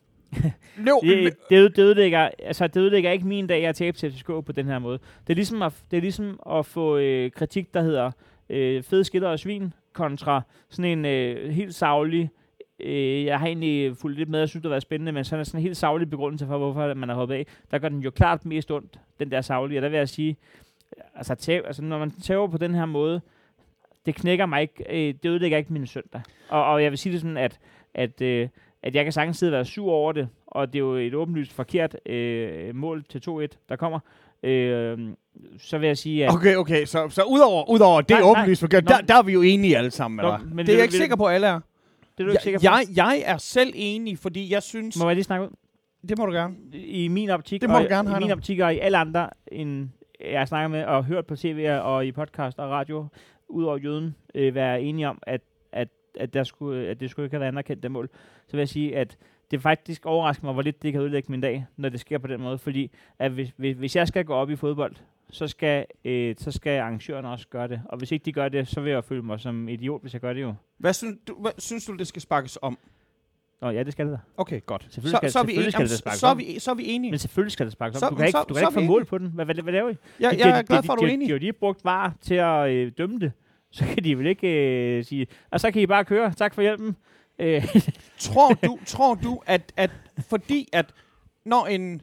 [0.78, 4.28] løb, det, det, det, ødelægger, altså, det ødelægger ikke min dag at tabe til FCK
[4.28, 5.00] på den her måde.
[5.28, 8.12] Det er ligesom at, det er ligesom at få øh, kritik, der hedder
[8.50, 12.30] øh, fede skiller og svin, kontra sådan en øh, helt savlig,
[12.80, 15.46] øh, jeg har egentlig fulgt lidt med, jeg synes, det har været spændende, men sådan,
[15.46, 17.48] sådan en helt savlig begrundelse for, hvorfor man har hoppet af.
[17.72, 20.38] Der gør den jo klart mest ondt, den der savlige, og der vil jeg sige,
[21.16, 23.22] altså, tæv, altså, når man tæver på den her måde,
[24.06, 26.22] det knækker mig ikke, øh, det ødelægger ikke min søndag.
[26.50, 27.60] Og, og jeg vil sige det sådan, at,
[27.94, 28.50] at, øh,
[28.86, 31.14] at jeg kan sagtens sidde og være sur over det, og det er jo et
[31.14, 34.00] åbenlyst forkert øh, mål til 2-1, der kommer.
[34.44, 35.10] Øh,
[35.58, 36.34] så vil jeg sige, at...
[36.34, 38.30] Okay, okay, så, så udover, udover det Nej, nej.
[38.30, 38.88] åbenlyst forkert, Nå.
[38.90, 40.40] der, der er vi jo enige alle sammen, Nå, eller?
[40.54, 41.60] men Det er jeg ikke vil- sikker på, at alle er.
[42.18, 42.64] Det er du ikke sikker på?
[42.64, 45.00] Jeg, jeg er selv enig, fordi jeg synes...
[45.00, 45.52] Må jeg lige snakke ud?
[46.10, 46.56] Det må du gerne.
[46.74, 48.36] I min optik, Det må og, du gerne, i min Heino.
[48.36, 49.90] optik og i alle andre, end
[50.32, 53.06] jeg snakker med og hørt på tv og i podcast og radio,
[53.50, 57.34] udover jøden, øh, være enige om, at, at, at, der skulle, at det skulle ikke
[57.34, 58.10] have været anerkendt, det mål.
[58.48, 59.18] Så vil jeg sige, at
[59.52, 62.28] det faktisk overrasker mig, hvor lidt det kan ødelægge min dag, når det sker på
[62.28, 62.58] den måde.
[62.58, 64.96] Fordi at hvis, hvis, hvis jeg skal gå op i fodbold,
[65.30, 67.82] så skal, øh, så skal arrangørerne også gøre det.
[67.86, 70.22] Og hvis ikke de gør det, så vil jeg føle mig som idiot, hvis jeg
[70.22, 70.54] gør det jo.
[70.78, 72.78] Hvad synes du, hvad, synes du det skal sparkes om?
[73.62, 74.18] Nå ja, det skal det da.
[74.38, 74.88] Okay, godt.
[74.90, 76.38] Selvfølgelig så, skal- så, er vi enige, skal det så, er om.
[76.40, 77.12] vi, så er vi enige.
[77.12, 78.10] Men selvfølgelig skal det sparkes op.
[78.12, 79.28] Du kan ikke, så- du så kan ikke få mål på den.
[79.34, 79.96] Hvad, hvad, hvad laver I?
[80.20, 81.42] jeg, De- jeg er glad for, at du er enig.
[81.42, 83.32] de, har brugt var til at øh, dømme det.
[83.76, 86.34] Så kan de vel ikke øh, sige, og så kan I bare køre.
[86.34, 86.96] Tak for hjælpen.
[87.40, 87.76] Øh,
[88.18, 89.92] tror du, tror du at, at
[90.30, 90.94] fordi at
[91.46, 92.02] når en,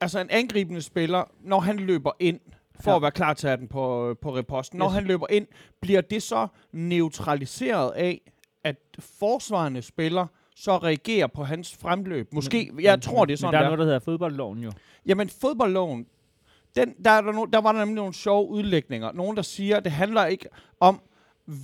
[0.00, 2.40] altså en angribende spiller, når han løber ind,
[2.80, 2.96] for Ja.
[2.96, 4.94] at være klar til at have den på, på reposten, når Yes.
[4.94, 5.46] han løber ind,
[5.80, 8.20] bliver det så neutraliseret af,
[8.64, 10.26] at forsvarende spiller
[10.56, 12.34] så reagerer på hans fremløb.
[12.34, 14.70] Måske, jeg tror det er sådan Men der er noget, der hedder fodboldloven jo.
[15.06, 16.06] Jamen, fodboldloven,
[16.76, 19.12] den, der, er der, der var der nemlig nogle sjove udlægninger.
[19.12, 20.48] Nogen, der siger, at det handler ikke
[20.80, 21.00] om,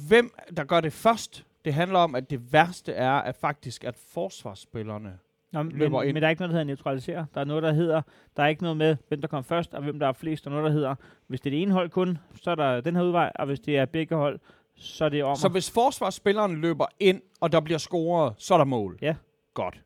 [0.09, 1.45] hvem der gør det først.
[1.65, 5.19] Det handler om, at det værste er at faktisk, at forsvarsspillerne...
[5.53, 6.13] Nå, men, Løber ind.
[6.13, 7.27] men der er ikke noget, der hedder neutralisere.
[7.35, 8.03] Der er noget, der hedder,
[8.37, 10.45] der er ikke noget med, hvem der kommer først, og hvem der er flest.
[10.45, 10.95] Der er noget, der hedder,
[11.27, 13.61] hvis det er det ene hold kun, så er der den her udvej, og hvis
[13.61, 14.39] det er begge hold,
[14.77, 15.37] så er det om.
[15.37, 18.99] Så hvis forsvarsspilleren løber ind, og der bliver scoret, så er der mål?
[19.03, 19.15] Ja.
[19.55, 19.81] Godt.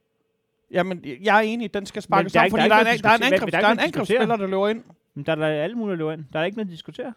[0.70, 3.16] Jamen, jeg er enig, den skal sparkes ikke- fordi der er der er, der er
[3.16, 4.84] der er en er angrebsspiller, der løber ind.
[5.18, 6.24] Men der er der alle mulige, løber ind.
[6.32, 7.12] Der er ikke noget at diskutere.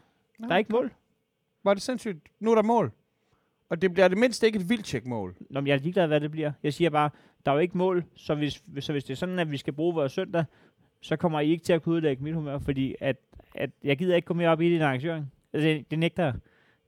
[0.47, 0.91] Der er ikke mål.
[1.63, 2.19] Var det sindssygt?
[2.39, 2.91] Nu er der mål.
[3.69, 5.35] Og det bliver det mindste ikke et vildtjek-mål.
[5.49, 6.51] Nå, men jeg er ligeglad, hvad det bliver.
[6.63, 7.09] Jeg siger bare,
[7.45, 9.57] der er jo ikke mål, så hvis, hvis- så hvis det er sådan, at vi
[9.57, 10.45] skal bruge vores søndag,
[11.01, 13.15] så kommer I ikke til at kunne udlægge mit humør, fordi at,
[13.55, 15.31] at jeg gider ikke gå mere op i din arrangering.
[15.53, 16.33] Altså, det, det nægter jeg.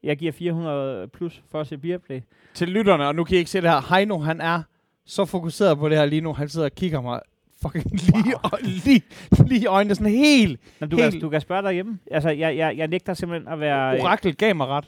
[0.03, 2.21] Jeg giver 400 plus for at se Beerplay.
[2.53, 3.95] Til lytterne, og nu kan I ikke se det her.
[3.95, 4.63] Heino, han er
[5.05, 6.33] så fokuseret på det her lige nu.
[6.33, 7.21] Han sidder og kigger mig
[7.63, 8.59] fucking lige, wow.
[8.85, 9.01] lige,
[9.47, 9.95] lige øjnene.
[9.95, 11.99] Sådan helt Nå, du, kan, Helt- du kan spørge derhjemme.
[12.11, 14.01] Altså, jeg, jeg, jeg nægter simpelthen at være...
[14.01, 14.85] orakel gav mig ret.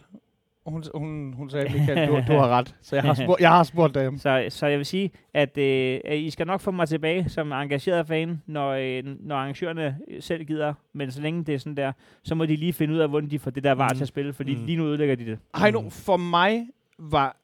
[0.65, 2.75] Hun, hun, hun sagde, Michael, du, du har ret.
[2.81, 4.19] Så jeg har spurgt, jeg har spurgt derhjemme.
[4.25, 8.07] Så, så jeg vil sige, at øh, I skal nok få mig tilbage som engageret
[8.07, 10.73] fan, når, øh, når arrangørerne selv gider.
[10.93, 11.91] Men så længe det er sådan der,
[12.23, 13.95] så må de lige finde ud af, hvordan de får det der var Mhm.
[13.97, 14.65] til at spille, fordi Mhm.
[14.65, 15.39] lige nu ødelægger de det.
[15.61, 16.67] Heino, for mig
[16.99, 17.37] var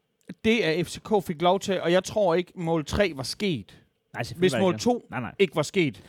[0.46, 3.81] det, at FCK fik lov til, og jeg tror ikke, mål 3 var sket,
[4.14, 5.36] Nej, hvis mål ikke 2 Nej, nej.
[5.40, 6.04] ikke var sket.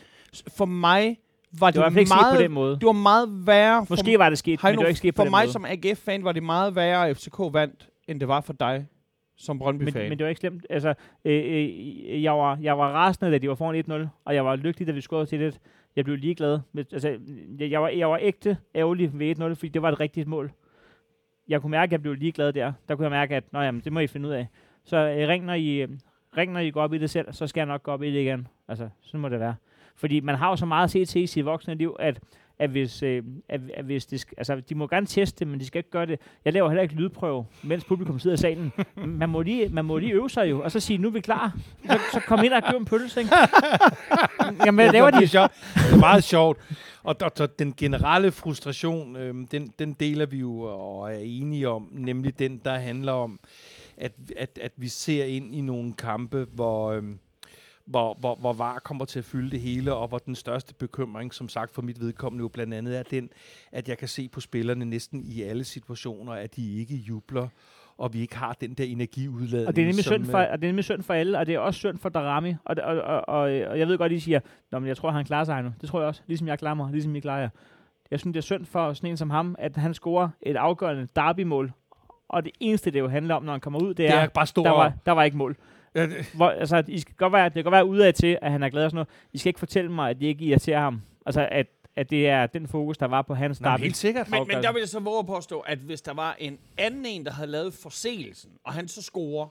[0.56, 1.18] For mig
[1.60, 2.74] var Det det, var fald ikke på meget, den måde.
[2.76, 3.86] det var meget værre.
[3.86, 5.52] for Måske var det sket, men Heino, det var ikke sket på for mig måde.
[5.52, 8.86] som AGF-fan var det meget værre, at FCK vandt, end det var for dig
[9.36, 10.02] som Brøndby-fan.
[10.02, 10.66] Men, men det var ikke slemt.
[10.70, 10.94] Altså,
[11.24, 14.56] øh, øh, jeg, var, jeg var rasende, da de var foran 1-0, og jeg var
[14.56, 15.60] lykkelig, da vi scorede til det.
[15.96, 16.60] Jeg blev ligeglad.
[16.72, 17.08] Men, altså,
[17.58, 20.52] jeg, jeg, var, jeg var ægte ærgerlig ved 1-0, fordi det var et rigtigt mål.
[21.48, 22.72] Jeg kunne mærke, at jeg blev ligeglad der.
[22.88, 24.46] Der kunne jeg mærke, at Nå, jamen, det må I finde ud af.
[24.84, 25.88] Så øh, ring, når I, øh,
[26.36, 28.12] ring, når I går op i det selv, så skal jeg nok gå op i
[28.12, 28.48] det igen.
[28.68, 29.54] Altså, sådan må det være.
[29.96, 32.20] Fordi man har jo så meget at se til i sit voksne liv, at,
[32.58, 35.66] at hvis, øh, at, at hvis det altså, de må gerne teste det, men de
[35.66, 36.20] skal ikke gøre det.
[36.44, 38.72] Jeg laver heller ikke lydprøve, mens publikum sidder i salen.
[39.20, 41.20] Man må lige, man må lige øve sig jo, og så sige, nu er vi
[41.20, 41.52] klar.
[41.86, 43.36] Så, så kom ind og køb en pølse, ikke?
[44.66, 45.52] Jamen, hvad laver det, er de?
[45.74, 46.58] det er meget sjovt.
[47.02, 51.68] Og, og, og den generelle frustration, øhm, den, den deler vi jo og er enige
[51.68, 53.40] om, nemlig den, der handler om,
[54.02, 57.18] at, at, at vi ser ind i nogle kampe, hvor, øhm,
[57.84, 61.34] hvor, hvor, hvor VAR kommer til at fylde det hele, og hvor den største bekymring,
[61.34, 63.30] som sagt for mit vedkommende jo blandt andet, er den,
[63.72, 67.48] at jeg kan se på spillerne næsten i alle situationer, at de ikke jubler,
[67.98, 69.68] og vi ikke har den der energiudladning.
[69.68, 71.46] Og det er nemlig synd for, øh, og det er nemlig synd for alle, og
[71.46, 72.54] det er også synd for Darami.
[72.64, 74.40] Og, og, og, og, og jeg ved godt, at I siger,
[74.72, 75.72] Nå, men jeg tror, han klarer sig nu.
[75.80, 77.48] Det tror jeg også, ligesom jeg klarer mig, ligesom I klarer jer.
[78.10, 81.08] Jeg synes, det er synd for sådan en som ham, at han scorer et afgørende
[81.16, 81.72] derby-mål.
[82.32, 84.28] Og det eneste, det jo handler om, når han kommer ud, det det er, er
[84.28, 84.62] bare stor...
[84.62, 85.56] der, var, der var ikke mål.
[85.94, 88.38] Ja, det- Hvor, altså, I skal godt være, det kan godt være ude af til,
[88.42, 89.08] at han er glad og sådan noget.
[89.32, 91.02] I skal ikke fortælle mig, at det ikke irriterer ham.
[91.26, 91.66] Altså, at,
[91.96, 93.80] at det er den fokus, der var på hans derby.
[93.82, 94.30] helt sikkert.
[94.30, 97.06] Men, men der vil jeg så våge at påstå, at hvis der var en anden
[97.06, 99.48] en, der havde lavet forseelsen, og han så scorer,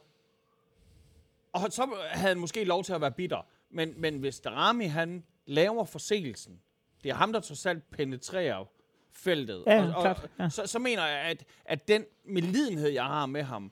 [1.53, 3.45] og så havde han måske lov til at være bitter.
[3.71, 6.59] Men, men hvis Darami, han laver forseelsen,
[7.03, 8.65] det er ham, der trods alt penetrerer
[9.14, 10.49] feltet, Ja, og, og, klart, ja.
[10.49, 13.72] Så, så mener jeg, at, at den medlidenhed, jeg har med ham,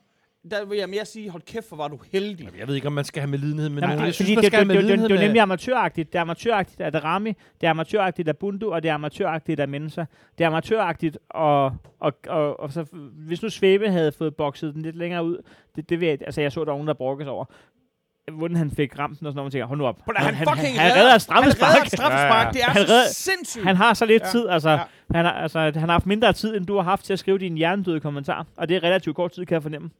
[0.50, 2.48] der vil jeg mere sige, hold kæft, hvor var du heldig.
[2.58, 3.98] Jeg ved ikke, om man skal have med lidenhed med nogen.
[3.98, 6.12] det, Jeg synes, det, have det, med det, det, det, er nemlig amatøragtigt.
[6.12, 9.68] Det er amatøragtigt af Rami, det er amatøragtigt af Bundu, og det er amatøragtigt af
[9.68, 10.04] Mensa.
[10.38, 12.82] Det er amatøragtigt, og, og, og, og så,
[13.12, 15.38] hvis nu Svebe havde fået bokset den lidt længere ud,
[15.76, 17.44] det, det vil jeg, altså jeg så, der var nogen, der brokkes over,
[18.30, 19.96] hvordan han fik ramt den og sådan noget, man tænker, hold nu op.
[20.06, 21.70] Da, han, han, han, han redder et Han straffespark.
[21.70, 22.46] redder et straffespark.
[22.46, 22.52] Ja, ja.
[22.52, 23.64] Det er Han redder- sindssygt.
[23.64, 24.28] Han har så lidt Ja.
[24.28, 24.78] tid, altså, Ja.
[25.14, 27.38] han har, altså, han har haft mindre tid, end du har haft til at skrive
[27.38, 29.90] din hjernedøde kommentar, og det er relativt kort tid, kan jeg fornemme.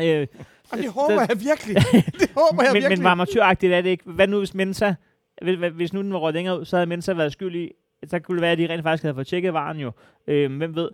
[0.00, 0.26] Øh,
[0.72, 1.76] Og det håber jeg virkelig.
[2.20, 2.88] Det håber jeg men, virkelig.
[2.98, 4.04] men hvor amatøragtigt er det ikke?
[4.10, 4.94] Hvad nu hvis Mensa,
[5.42, 7.70] hvis, hvis nu den var råd længere ud, så havde Mensa været skyldig,
[8.06, 9.92] så kunne det være, at de rent faktisk havde fået tjekket varen jo.
[10.26, 10.88] Øh, hvem ved,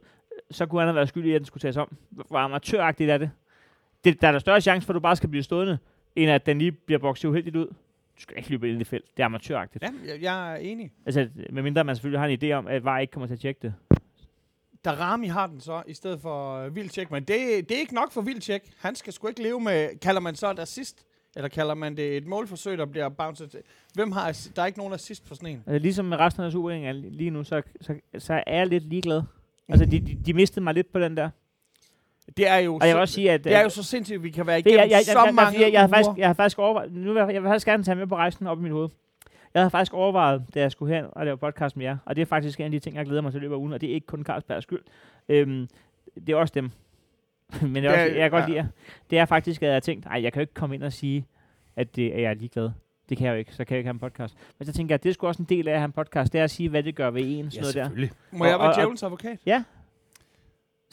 [0.50, 1.96] så kunne han have været skyldig at den skulle tages om.
[2.10, 3.30] Hvor amatøragtigt er det?
[4.04, 4.20] det?
[4.20, 5.78] Der er der større chance for, at du bare skal blive stående,
[6.16, 7.66] end at den lige bliver bokset uheldigt ud.
[8.16, 9.16] Du skal ikke løbe ind i det felt.
[9.16, 9.84] Det er amatøragtigt.
[9.84, 10.92] Ja, jeg, jeg er enig.
[11.06, 13.60] Altså, medmindre man selvfølgelig har en idé om, at VAR ikke kommer til at tjekke
[13.62, 13.74] det.
[14.84, 17.10] Darami har den så, i stedet for uh, Vildtjek.
[17.10, 18.72] Men det, det er ikke nok for Vildtjek.
[18.78, 20.00] Han skal sgu ikke leve med...
[20.00, 21.06] Kalder man så et assist?
[21.36, 23.48] Eller kalder man det et målforsøg, der bliver bounced?
[23.94, 24.48] Hvem har...
[24.56, 25.62] Der er ikke nogen assist på sådan en.
[25.66, 29.22] Altså, ligesom med resten af Superligaen lige nu, så, så, så er jeg lidt ligeglad.
[29.68, 31.30] Altså, de, de, de mistede mig lidt på den der.
[32.36, 33.44] Det er jo, Og jeg så, vil også sige, at...
[33.44, 35.34] det er jo så sindssygt, at vi kan være igennem jeg, jeg, jeg, så jeg,
[35.34, 37.66] mange jeg, jeg, har faktisk, jeg har faktisk overvejet, nu vil jeg, jeg vil faktisk
[37.66, 38.88] gerne tage med på rejsen op i mit hoved.
[39.54, 42.22] Jeg havde faktisk overvejet, da jeg skulle hen og lave podcast med jer, og det
[42.22, 43.80] er faktisk en af de ting, jeg glæder mig til at løbe af ugen, og
[43.80, 44.82] det er ikke kun Carlsbergs skyld.
[45.28, 45.68] Øhm,
[46.26, 46.70] det er også dem.
[47.62, 48.46] Men det er Det også, er- jeg kan godt ja.
[48.48, 48.66] lide jer.
[49.10, 50.92] Det er faktisk, at jeg har tænkt, nej, jeg kan jo ikke komme ind og
[50.92, 51.26] sige,
[51.76, 52.70] at, det, at jeg er ligeglad.
[53.08, 54.34] Det kan jeg jo ikke, så kan jeg ikke have en podcast.
[54.58, 55.92] Men så tænker jeg, at det er sgu også en del af at have en
[55.92, 57.82] podcast, det er at sige, hvad det gør ved en, sådan noget der.
[57.84, 58.10] selvfølgelig.
[58.32, 59.38] Må jeg Og- være og- djævelens advokat?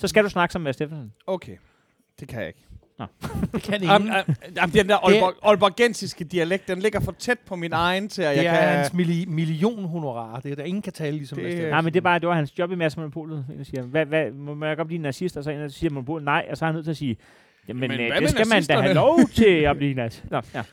[0.01, 1.13] Så skal du snakke som Mads Steffensen.
[1.27, 1.57] Okay.
[2.19, 2.59] Det kan jeg ikke.
[3.53, 4.25] Det kan Am, am,
[4.59, 8.37] am, den der Aalborg, Aalborgensiske dialekt, den ligger for tæt på min egen til, at
[8.37, 8.77] Det jeg er kan...
[8.77, 10.39] hans milli- million honorar.
[10.39, 11.69] Det er der ingen kan tale ligesom Det- Steffensen.
[11.69, 13.45] Nej, men det er bare, det var hans job i Mads Monopolet.
[13.51, 15.37] En, der siger, hvad, hvad, må man godt blive nazist?
[15.37, 17.17] Og så en, der siger Monopolet nej, og så er han nødt til at sige,
[17.67, 20.31] jamen, Men øh, med det skal man da have lov til at blive nazist.
[20.31, 20.63] Nå, ja.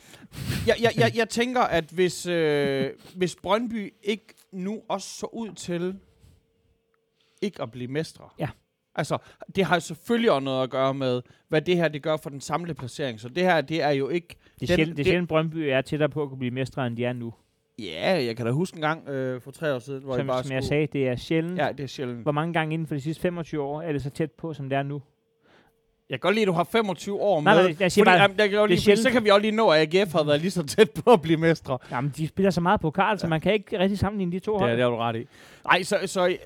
[0.66, 5.52] jeg, jeg, jeg, jeg tænker, at hvis, øh, hvis Brøndby ikke nu også så ud
[5.52, 5.94] til
[7.42, 8.24] ikke at blive mestre.
[8.38, 8.48] Ja.
[8.98, 9.18] Altså,
[9.56, 12.40] det har selvfølgelig også noget at gøre med, hvad det her det gør for den
[12.40, 13.20] samlede placering.
[13.20, 14.28] Så det her, det er jo ikke...
[14.28, 16.86] Det er Den- sjældent, det er sjældent Brøndby er tættere på at kunne blive mestre,
[16.86, 17.32] end de er nu.
[17.78, 20.26] Ja, jeg kan da huske en gang øh, for tre år siden, hvor jeg Som,
[20.26, 21.58] bare som jeg skulle- sagde, det er sjældent.
[21.58, 22.22] Ja, det er sjældent.
[22.22, 24.68] Hvor mange gange inden for de sidste 25 år er det så tæt på, som
[24.68, 25.02] det er nu?
[26.10, 27.62] Jeg kan godt lide, at du har 25 år Nej, med.
[27.62, 29.24] nej, jeg siger fordi, bare, jamen, jeg kan godt det er lide, fordi så kan
[29.24, 31.78] vi også lige nå, at AGF havde været lige så tæt på at blive mestre.
[31.90, 34.60] Jamen, de spiller så meget pokal, så man kan ikke rigtig sammenligne de to Det,
[34.60, 34.70] hold.
[34.70, 35.26] er, det har du ret i.
[35.64, 36.36] Nej, så, så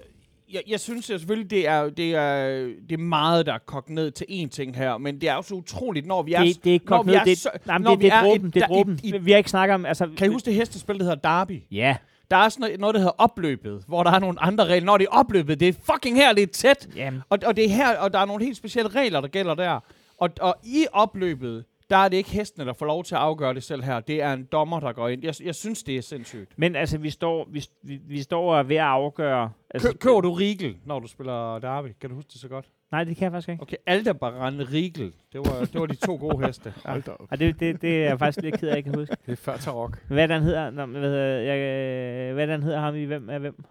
[0.53, 2.47] jeg, jeg synes jo selvfølgelig, det er, det, er,
[2.89, 5.43] det er meget, der er kogt ned til én ting her, men det er jo
[5.43, 6.43] så utroligt, når vi er...
[6.45, 8.23] det, det er ikke kogt vi ned, er det, så- nej, det, vi det er
[8.25, 9.01] dråben, et- det er dråben.
[9.27, 10.09] Vi har ikke snakket om, altså...
[10.17, 11.63] Kan I huske det hestespil, der hedder Derby?
[11.71, 11.97] Ja,
[12.31, 14.87] Der er sådan noget, der hedder opløbet, hvor der er nogle andre regler.
[14.87, 16.89] Når det er opløbet, det er fucking her, det er tæt.
[16.97, 19.55] jamen, Og, og det er her, og der er nogle helt specielle regler, der gælder
[19.55, 19.81] der.
[20.19, 23.55] Og, og i opløbet, der er det ikke hestene, der får lov til at afgøre
[23.55, 24.01] det selv her.
[24.01, 25.25] Det er en dommer, der går ind.
[25.25, 26.53] Jeg, jeg synes, det er sindssygt.
[26.57, 29.51] men altså, vi står, vi, vi, vi står og ved at afgøre...
[29.71, 31.89] Altså, Kø, køber du Riegel, når du spiller Derby?
[32.01, 32.69] Kan du huske det så godt?
[32.93, 33.63] Nej, det kan jeg faktisk ikke.
[33.63, 35.13] Okay, Aldebaran Riegel.
[35.33, 36.75] Det var, det var de to gode heste.
[36.85, 36.99] Ja.
[37.31, 39.17] Og det, det, det er jeg faktisk lidt ked af, jeg kan huske.
[39.27, 39.99] Det er før Tarok.
[40.09, 40.71] Hvad han hedder?
[40.71, 43.65] Nå, hvad, jeg, øh, hvad han hedder ham i Hvem er hvem?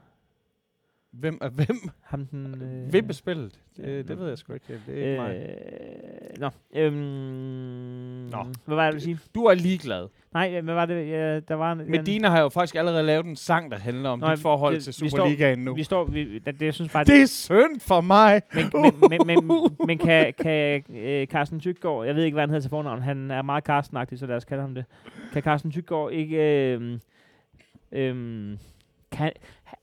[1.14, 1.78] Hvem er hvem?
[2.02, 2.62] Ham den...
[2.62, 3.60] Øh, Vippespillet?
[3.78, 4.80] Det, det ved jeg sgu ikke.
[4.88, 5.36] Det er ikke mig.
[5.36, 6.94] Øh, nå, øhm,
[8.32, 8.46] Nå.
[8.66, 9.20] Hvad var det, ville sige?
[9.36, 10.08] Du er ligeglad.
[10.34, 11.10] Nej, øh, hvad var det?
[11.10, 14.20] Ja, der var en, Medina har jo faktisk allerede lavet en sang, der handler om
[14.20, 15.76] Nå, dit forhold det- til vi står- Superligaen nu.
[15.76, 18.42] Vi står, vi, det, det, jeg synes bare, Det er synd for mig.
[18.54, 18.66] men,
[19.10, 22.62] men, men, men, men kan, kan øh, Carsten Tyggaard, jeg ved ikke, hvad han hedder
[22.62, 24.86] til fornavn, han er meget carsten så lad os kalde ham det.
[25.34, 26.38] Kan Carsten Tyggaard ikke...
[26.76, 27.00] Øh,
[27.92, 28.58] øh,
[29.12, 29.32] kan,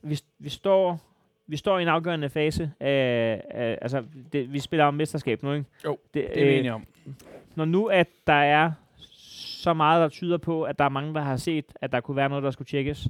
[0.03, 1.01] vi, vi, står,
[1.49, 3.42] vi står i en afgørende fase af...
[3.51, 5.66] af altså, det, vi spiller om mesterskab nu, ikke?
[5.84, 6.86] Jo, det, Det er vi enige om.
[7.55, 8.72] når nu at der er
[9.62, 12.16] så meget, der tyder på, at der er mange, der har set, at der kunne
[12.16, 13.09] være noget, der skulle tjekkes,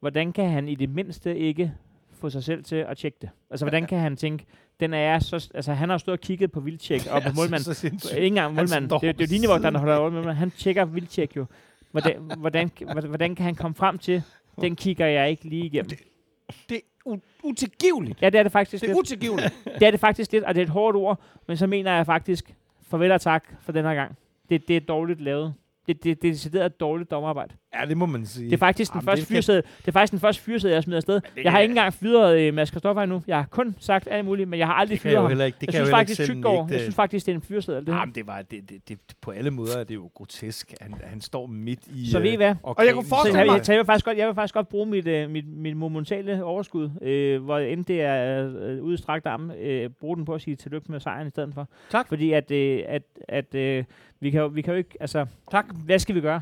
[0.00, 1.72] hvordan kan han i det mindste ikke
[2.20, 3.30] få sig selv til at tjekke det?
[3.50, 4.44] Altså, hvordan kan han tænke,
[4.80, 5.50] den er så...
[5.54, 7.74] Altså, han har stået og kigget på vildtjek og på målmanden.
[8.16, 8.90] Ikke engang målmanden.
[8.90, 10.34] Det, det er jo linjevogteren, der holder øje med.
[10.34, 11.46] Han tjekker vildtjek jo.
[11.90, 14.22] Hvordan, hvordan, hvordan, hvordan kan han komme frem til,
[14.60, 15.88] den kigger jeg ikke lige igennem?
[15.88, 16.00] Det
[16.48, 16.78] er
[17.08, 18.22] u- utilgiveligt.
[18.22, 18.98] Ja, det er det faktisk Det er lidt.
[18.98, 19.54] utilgiveligt.
[19.80, 22.06] Det er det faktisk lidt, og det er et hårdt ord, men så mener jeg
[22.06, 24.16] faktisk, farvel og tak for den her gang.
[24.48, 25.54] Det, det er dårligt lavet.
[25.86, 27.54] Det, det, det er decideret et dårligt dommerarbejde.
[27.80, 28.46] Ja, det må man sige.
[28.46, 30.82] Det er faktisk den Jamen, første er fyrsæde, det er faktisk den første fyrsæde, jeg
[30.82, 31.20] smider afsted.
[31.44, 33.22] Jeg har ikke engang fyret øh, Mads Christoffer endnu.
[33.26, 35.30] Jeg har kun sagt alt muligt, men jeg har aldrig fyret ham.
[35.30, 35.38] ikke.
[35.44, 37.76] Det Jeg kan synes jeg faktisk, sende jeg synes faktisk, det er en fyrsæde.
[37.80, 37.88] Det.
[37.88, 40.74] Jamen, det var, det, det, det, på alle måder er det jo grotesk.
[40.80, 42.54] Han, han står midt i Så ved I øh, hvad?
[42.62, 44.68] Og jeg kunne forestille jeg, mig- jeg, jeg, vil faktisk godt, jeg vil faktisk godt
[44.68, 49.50] bruge mit, øh, mit, mit momentale overskud, øh, hvor end det er øh, udstrakt arm,
[49.50, 51.68] øh, bruge den på at sige tillykke med sejren i stedet for.
[51.90, 52.08] Tak.
[52.08, 53.84] Fordi at, øh, at, at øh,
[54.20, 55.66] vi, kan jo, vi kan jo ikke, altså, Tak.
[55.84, 56.40] hvad skal vi gøre?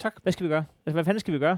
[0.00, 0.14] Tak.
[0.22, 0.64] Hvad skal vi gøre?
[0.86, 1.56] Altså, hvad fanden skal vi gøre?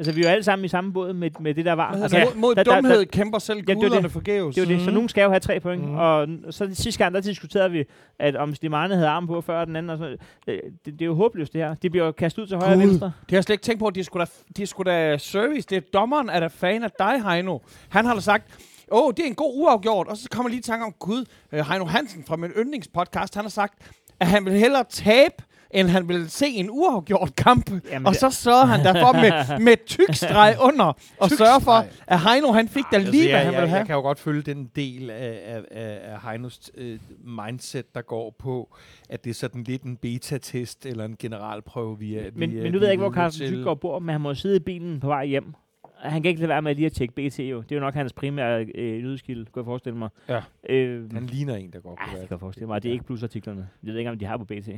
[0.00, 1.86] Altså, vi er jo alle sammen i samme båd med, med det, der var.
[1.92, 2.24] Altså, det?
[2.26, 4.12] mod, mod der- der- der- dumhed kæmper selv Ja, det er guderne det.
[4.12, 4.54] forgæves.
[4.54, 4.80] det er jo det.
[4.80, 4.94] Så Mhm.
[4.94, 5.82] nogen skal jo have tre point.
[5.84, 5.94] Mhm.
[5.94, 7.84] Og så sidste gang, der diskuterede vi,
[8.18, 9.90] at om Slimane havde arm på før den anden.
[9.90, 11.74] Og så, det, det, det, er jo håbløst, det her.
[11.74, 13.06] De bliver kastet ud til højre og venstre.
[13.06, 13.90] Det har jeg slet ikke tænkt på.
[13.90, 15.66] De skulle da, de skulle da service.
[15.70, 17.58] Det er dommeren, er der fan af dig, Heino.
[17.88, 18.44] Han har da sagt,
[18.92, 20.08] åh, oh, det er en god uafgjort.
[20.08, 23.44] Og så kommer lige i tanke om, gud, øh, Heino Hansen fra min yndlingspodcast, han
[23.44, 23.74] har sagt,
[24.20, 25.34] at han vil hellere tabe,
[25.70, 27.70] end han vil se en uafgjort kamp.
[27.90, 30.84] Jamen, og det- så sørger han derfor med, med tyk streg under,
[31.20, 33.60] og Tyk sørger for, at Heino han fik da Altså, lige, hvad jeg, han jeg,
[33.60, 33.78] ville have.
[33.78, 38.02] Jeg kan jo godt følge den del af, af, af, af Heinos øh, mindset, der
[38.02, 38.76] går på,
[39.08, 42.62] at det er sådan lidt en beta-test eller en generalprøve, vi er Men, vi er-
[42.62, 43.54] men nu ved jeg ikke, hvor Carsten til.
[43.56, 45.54] Tyggaard bor, men han må sidde i bilen på vej hjem.
[45.98, 47.60] Han kan ikke lade være med lige at tjekke BT jo.
[47.62, 50.08] Det er jo nok hans primære øh, nyhedskilde, kunne jeg forestille mig.
[50.28, 50.40] Ja.
[50.68, 52.28] Øh, Han ligner en, der går på ja, det det.
[52.28, 52.82] kan jeg forestille mig.
[52.82, 53.68] Det er ikke plusartiklerne.
[53.84, 54.68] Jeg ved ikke, om de har på BT.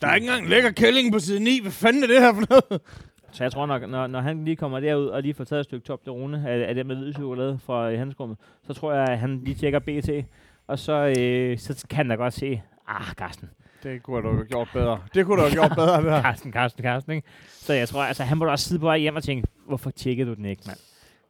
[0.00, 1.60] Der er ikke engang lækker kælling på side 9.
[1.62, 2.80] Hvad fanden er det her for noget?
[3.32, 5.64] Så jeg tror nok, når, når han lige kommer derud og lige får taget et
[5.64, 9.08] stykke top Rune af, af det med hvid chokolade fra øh, handskrummet, så tror jeg,
[9.08, 10.10] at han lige tjekker BT.
[10.66, 13.50] Og så, øh, så kan da godt se, ah, Carsten,
[13.82, 14.98] Det kunne du have gjort bedre.
[15.14, 16.22] Det kunne du have gjort bedre, det her.
[16.22, 17.28] Carsten, Carsten, Carsten, ikke?
[17.50, 19.90] Så jeg tror, altså, han må da også sidde på vej hjem og tænke, hvorfor
[19.90, 20.78] tjekkede du den ikke, mand?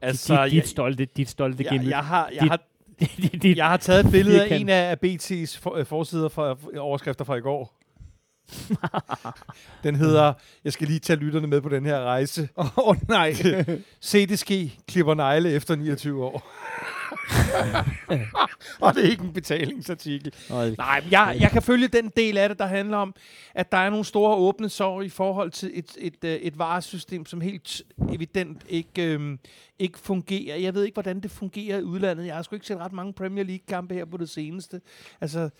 [0.00, 1.88] Altså, dit, dit stolte, dit stolte jeg, gemyt.
[1.90, 2.60] jeg, har, jeg, Dit- har,
[3.32, 6.50] dit, dit, jeg har taget et billede af en af BT's for, øh, forsider fra
[6.50, 7.80] øh, overskrifter fra i går.
[9.84, 10.32] Den hedder,
[10.64, 12.48] jeg skal lige tage lytterne med på den her rejse.
[12.56, 13.34] Åh, oh, nej.
[14.00, 16.50] Se det ske, klipper negle efter 29 år.
[18.80, 20.34] og det er ikke en betalingsartikel.
[20.50, 23.14] Hold Nej, men jeg, jeg kan følge den del af det, der handler om,
[23.54, 27.26] at der er nogle store åbne sår i forhold til et, et, et, et varesystem,
[27.26, 27.82] som helt
[28.12, 29.38] evident ikke, øhm,
[29.78, 30.56] ikke fungerer.
[30.56, 32.26] Jeg ved ikke, hvordan det fungerer i udlandet.
[32.26, 34.80] Jeg har sgu ikke set ret mange Premier League-kampe her på det seneste.
[35.20, 35.50] Altså,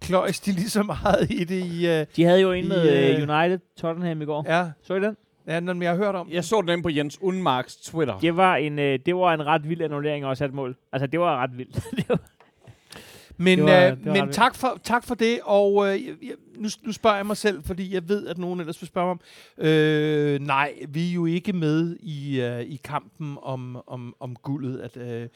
[0.00, 2.00] kløjs de lige så meget i det i...
[2.00, 2.82] Uh, De havde jo en med
[3.20, 4.44] øh, United Tottenham i går.
[4.48, 5.16] ja, Så I den?
[5.46, 6.28] ja, den, jeg har hørt om.
[6.32, 8.18] Jeg så den på Jens Unmarks Twitter.
[8.18, 10.76] Det var en, øh, det var en ret vild annullering også af et mål.
[10.92, 11.74] Altså, det var ret vildt.
[11.96, 12.18] det var,
[13.40, 16.14] Men, Det var- øh, det var men tak, for, tak for det, og øh, jeg,
[16.56, 19.10] nu, nu spørger jeg mig selv, fordi jeg ved, at nogen ellers vil spørge mig
[19.10, 19.20] om.
[19.68, 24.78] Øh, nej, vi er jo ikke med i, øh, i kampen om, om, om guldet.
[24.80, 25.28] At, øh,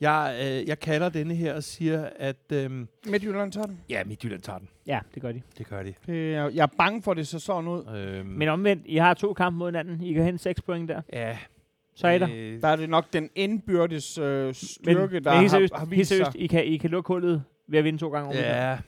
[0.00, 2.70] jeg, øh, jeg kalder denne her og siger, at øh,
[3.06, 3.80] Midtjylland tager den.
[3.88, 4.68] ja, Midtjylland tager den.
[4.86, 5.42] ja, det gør de.
[5.58, 5.94] Det gør de.
[6.06, 7.84] Det jeg er bange for, at det så sådan ud.
[7.96, 10.02] Øh, Men omvendt, I har to kampe mod hinanden.
[10.02, 11.00] I kan hente 6 point der.
[11.12, 11.38] ja,
[11.94, 12.28] Så er der.
[12.34, 15.74] øh, Der er det nok den indbyrdes øh, Men, styrke, der men helt har, seriøst,
[15.76, 16.16] har vist sig.
[16.16, 18.26] seriøst I, kan, I kan lukke hullet ved at vinde to gange.
[18.26, 18.84] over hinanden.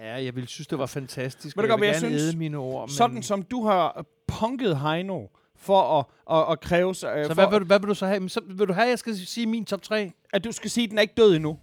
[0.00, 1.56] ja, ja, jeg ville synes, det var fantastisk.
[1.56, 2.22] Og godt, hvad vil jeg gerne synes?
[2.32, 2.88] æde mine ord.
[2.88, 5.26] Sådan som du har punket Heino
[5.56, 6.04] for at,
[6.38, 8.20] at, at kræve sig, øh, så for, hvad, vil, du- hvad vil du så have?
[8.20, 10.12] Men Så, vil du have, at jeg skal sige min top 3?
[10.32, 11.58] at du skal sige, at den er ikke død endnu.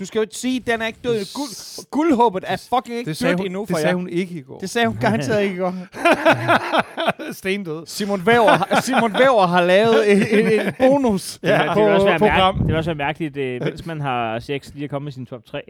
[0.00, 1.34] Du skal jo ikke sige, at den er ikke død.
[1.34, 3.94] Guld, guldhåbet er fucking ikke Det sagde, dødt hun, endnu det for sagde jer.
[3.94, 4.58] hun ikke i går.
[4.58, 5.74] Det sagde hun garanteret ikke i går.
[7.32, 7.86] Stendød.
[7.86, 11.94] Simon Væver, Simon Væver har lavet en, en, en bonus Det, vil- på det, vil
[11.94, 12.36] også være program.
[12.54, 15.12] mærkeligt, det vil også være mærkeligt, øh, mens man har sex, lige at komme med
[15.12, 15.62] sin top 3.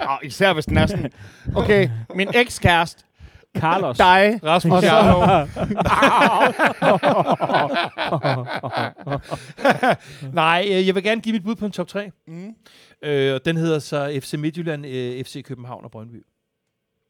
[0.00, 1.10] Oh, især hvis den er sådan.
[1.56, 3.04] Okay, min ekskæreste,
[3.58, 3.96] Carlos.
[3.96, 5.48] dig, Rasmus Jarlov.
[10.32, 12.10] Nej, øh, jeg vil gerne give mit bud på en top 3.
[12.26, 12.54] Mm.
[13.02, 16.26] Øh, og den hedder så FC Midtjylland, øh, FC København og Brøndby.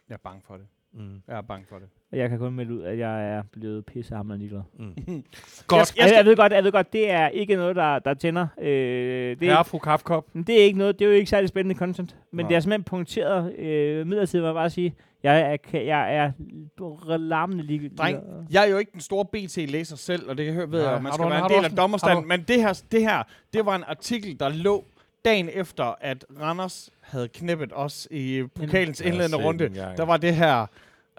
[0.08, 0.66] Jeg er bange for det.
[0.92, 1.22] Mm.
[1.28, 1.88] Jeg er bange for det.
[2.12, 4.62] Og jeg kan kun melde ud, at jeg er blevet pissehammerende ligeglad.
[4.78, 4.94] Mm.
[5.66, 5.96] Godt.
[5.96, 8.46] Jeg, jeg, ved godt, jeg ved godt, det er ikke noget, der, der tænder.
[8.60, 10.26] Øh, det, er fru Kaffekop.
[10.32, 12.16] men det er ikke noget, det er jo ikke særlig spændende content.
[12.32, 12.48] Men Nej.
[12.48, 14.94] det er simpelthen punkteret øh, midlertidigt, må jeg bare sige.
[15.22, 15.40] Jeg
[15.72, 17.90] er, jeg er larmende ligeglad.
[17.90, 18.18] Dreng,
[18.50, 21.02] jeg er jo ikke den store BT-læser selv, og det kan høre ved, Nej, at
[21.02, 22.28] man skal du- være en del af en- dommerstanden.
[22.28, 24.84] Men det her, det her, det var en artikel, der lå
[25.24, 29.68] dagen efter, at Randers havde knippet os i pokalens Ja, indledende runde.
[29.96, 30.66] Der var det her...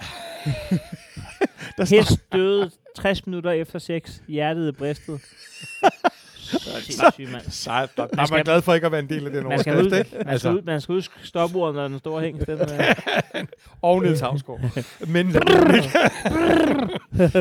[1.77, 4.21] der Hest døde 60 minutter efter sex.
[4.27, 5.21] Hjertet i bristet.
[6.59, 7.41] Sindssygt, mand.
[7.49, 7.89] Sejt.
[7.97, 9.77] Der, er skal- man glad for ikke at være en del af den Man skal,
[9.77, 9.95] ud, ikke?
[9.95, 12.45] man, skal Altså, ud, man skal ud stopordet, når den store hæng.
[12.47, 12.59] Den,
[13.81, 14.59] og Niels Havsgaard.
[15.13, 15.35] Men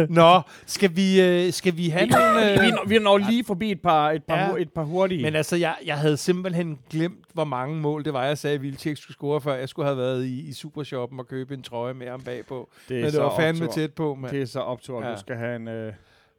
[0.09, 2.61] Nå, skal vi, øh, skal vi have nogle...
[2.61, 4.63] vi, Øh, vi når lige forbi et par, et par, Ja.
[4.63, 5.23] et par hurtige.
[5.23, 8.63] men altså, jeg, jeg havde simpelthen glemt, hvor mange mål det var, jeg sagde, at
[8.63, 11.95] Vildtjek skulle score, før jeg skulle have været i, i Supershoppen og købe en trøje
[11.95, 12.69] med ham bagpå.
[12.89, 13.75] det Men det var fandme optur.
[13.81, 14.33] tæt på, mand.
[14.33, 15.15] Det er så optur, at Ja.
[15.15, 15.93] du skal have en, øh,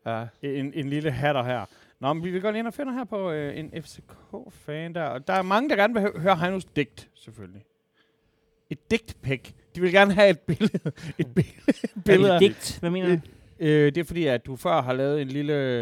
[0.05, 0.23] Ja.
[0.43, 1.65] en, en lille hatter her.
[2.01, 5.03] Nå, men vi vil godt ind og finde her på øh, en FCK-fan der.
[5.03, 7.61] Og der er mange, der gerne vil hø- høre Heinos digt, selvfølgelig.
[8.69, 9.51] Et digtpick.
[9.75, 10.91] De vil gerne have et billede.
[11.17, 11.27] et
[12.05, 12.29] billede.
[12.33, 12.77] er det digt?
[12.79, 13.21] Hvad mener du?
[13.59, 15.81] Øh, det er fordi, at du før har lavet en lille,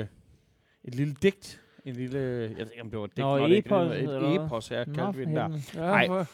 [0.83, 1.61] et lille digt.
[1.85, 2.19] En lille,
[2.57, 3.19] jeg ved ikke, om det var et digt.
[3.25, 5.43] Nå, når det ikke epos, er eller Et epos, Nå, kaldte vi den der.
[5.47, 5.61] helvede.
[5.75, 6.07] Ja, Ej.
[6.07, 6.27] hvor-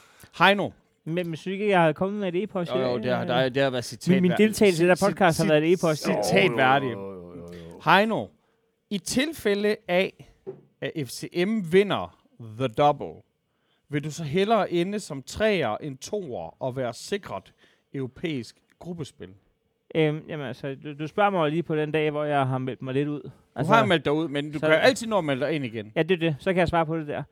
[0.45, 0.69] Heino.
[1.05, 2.71] Men, men synes ikke, jeg har kommet med et e-post?
[2.71, 4.11] Jo, jo, det har, der, det har været citat.
[4.13, 6.03] min, min deltagelse i det her podcast har været et e-post.
[6.05, 6.97] Citatværdigt.
[7.85, 8.25] Heino.
[8.89, 10.31] I tilfælde af,
[10.81, 12.17] at FCM vinder
[12.57, 13.21] The Double,
[13.89, 17.53] vil du så hellere ende som træer end toer og være sikret
[17.93, 19.29] europæisk gruppespil?
[19.95, 22.81] Øhm, jamen, altså, du, du spørger mig lige på den dag, hvor jeg har meldt
[22.81, 23.21] mig lidt ud.
[23.21, 25.53] Du Altså, har meldt dig ud, men du så- kan altid nå at melde dig
[25.53, 25.91] ind igen.
[25.95, 26.35] Ja, det er det.
[26.39, 27.23] Så kan jeg svare på det der.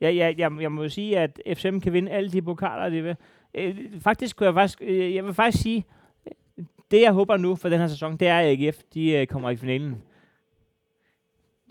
[0.00, 3.16] Jeg, jeg, jeg, jeg må sige, at FCM kan vinde alle de pokaler, de vil.
[3.54, 5.84] Øh, faktisk kunne jeg faktisk, øh, jeg vil faktisk sige,
[6.90, 9.50] det jeg håber nu for den her sæson, det er, at AGF de, øh, kommer
[9.50, 10.02] i finalen.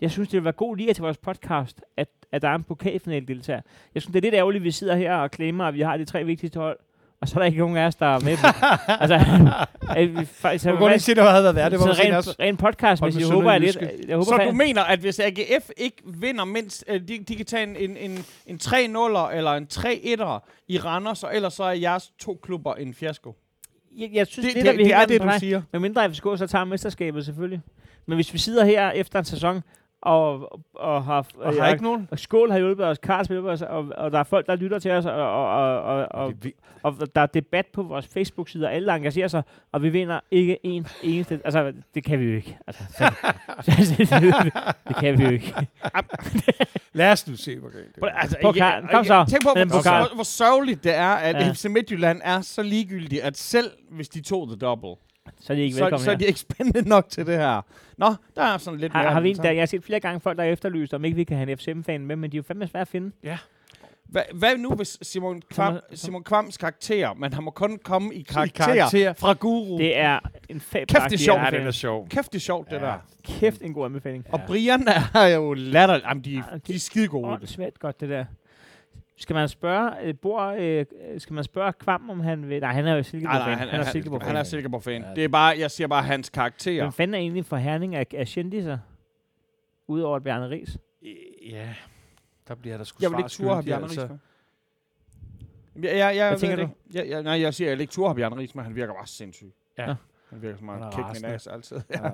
[0.00, 2.62] Jeg synes, det vil være god lige til vores podcast, at, at der er en
[2.62, 3.60] pokalfinale deltager.
[3.94, 5.96] Jeg synes, det er lidt ærgerligt, at vi sidder her og klemmer, at vi har
[5.96, 6.78] de tre vigtigste hold,
[7.20, 8.36] og så er der ikke nogen af os, der er med.
[9.02, 9.14] altså,
[9.98, 11.70] øh, vi, faktisk, Du kan godt lige se, det havde været værd.
[11.70, 12.34] Det var rent, også...
[12.40, 13.76] rent podcast, Hold hvis med jeg håber, jeg lidt.
[14.08, 17.46] Jeg håber, Så du mener, at hvis AGF ikke vinder mindst, øh, de, de kan
[17.46, 21.72] tage en, en, en, en 3-0'er eller en 3-1'er i Randers, og ellers så er
[21.72, 23.34] jeres to klubber en fiasko?
[23.98, 25.62] jeg, jeg synes, Det, det, det, der det, det er det, du dig- siger.
[25.72, 27.60] Med mindre FCK så tager mesterskabet selvfølgelig.
[28.06, 29.62] Men hvis vi sidder her efter en sæson,
[30.06, 32.08] og, og har, Og har ikke nogen?
[32.10, 34.56] og Skål har hjulpet os, Karls har hjulpet os, og, og der er folk, der
[34.56, 36.52] lytter til os, og, og, og, og, og, Det
[36.82, 39.42] og der er debat på vores Facebook-side, og alle engagerer sig,
[39.72, 41.40] og vi vinder ikke en eneste...
[41.44, 42.58] Altså, det kan vi jo ikke.
[42.66, 43.12] Altså, så,
[44.88, 45.54] det kan vi jo ikke.
[46.92, 48.08] Lad os nu se, hvor galt det er.
[48.08, 49.24] altså, igen, Kom så.
[49.28, 51.46] Tænk på, hvor, hvor, hvor sørgeligt det er, at Ja.
[51.46, 51.52] ja.
[51.52, 54.94] FC Midtjylland er så ligegyldig, at selv hvis de tog the double,
[55.40, 56.18] Så er de ikke så, velkommen så er her.
[56.18, 57.60] de ikke spændende nok til det her.
[57.96, 59.12] Nå, der er sådan lidt Har, mere.
[59.12, 61.24] har vi, der, jeg har set flere gange folk, der har efterlyst, om ikke vi
[61.24, 63.10] kan have en FCM-fan med, men de er jo fandme svære at finde.
[64.08, 68.22] Hvad, hvad nu, hvis Simon, Kvam, Simon Kvams karakter, men han må kun komme i
[68.22, 69.12] karakter, karakter.
[69.12, 69.78] fra Guru.
[69.78, 70.18] Det er
[70.48, 71.40] en fabelagtig Kæft, det er sjovt.
[71.52, 72.08] Ja, den er sjov.
[72.08, 72.80] Kæft, det er sjovt, det Ja.
[72.80, 72.94] der.
[73.24, 74.26] Kæft, en god anbefaling.
[74.32, 76.00] Og Brian er jo latter.
[76.08, 77.28] Jamen, de, Ja, de er skide gode.
[77.28, 78.24] Åh, det er svært godt, det der.
[79.18, 80.86] Skal man spørge, øh, bor, øh,
[81.18, 82.60] skal man spørge Kvam, om han vil...
[82.60, 83.40] Nej, han er jo Nej, Silkeborg-fan.
[83.40, 84.26] nej, han, han, er Silkeborg-fan.
[84.28, 85.02] han er Silkeborg-fan.
[85.02, 85.14] Ja.
[85.14, 86.82] Det er bare, jeg siger bare hans karakter.
[86.82, 88.78] Hvem fanden er egentlig for herning af, af kendiser?
[89.86, 90.78] Udover Bjarne Ries.
[91.50, 91.74] Ja,
[92.48, 94.18] der bliver der sgu Jeg vil ikke ture have Bjarne Ries altså.
[95.74, 95.88] med.
[95.90, 96.74] Jeg, jeg, jeg, Hvad tænker ikke.
[96.94, 98.64] Jeg, jeg, nej, jeg siger, jeg vil ikke ture have Bjarne Ries med.
[98.64, 99.52] Han virker bare sindssyg.
[99.78, 99.94] Ja.
[100.30, 101.80] Han virker som en kick min ass altid.
[101.90, 102.10] Ja.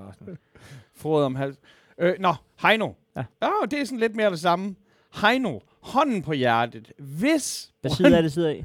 [1.03, 1.57] Frode om hals.
[1.99, 2.93] Øh, nå, Heino.
[3.17, 3.25] Ja.
[3.43, 3.49] Ja.
[3.71, 4.75] det er sådan lidt mere det samme.
[5.23, 6.93] Heino, hånden på hjertet.
[6.99, 7.73] Hvis...
[7.81, 8.65] Hvad side er det sidder i?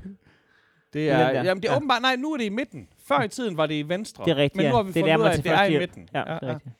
[0.93, 1.77] Det er, den jamen, det er Ja.
[1.77, 2.01] åbenbart...
[2.01, 2.87] Nej, nu er det i midten.
[3.07, 4.25] Før i tiden var det i venstre.
[4.25, 4.75] Det er rigtigt, Men nu ja.
[4.75, 6.09] har vi Det fundet ud af, at det er i midten.
[6.13, 6.75] Ja, det er rigtigt.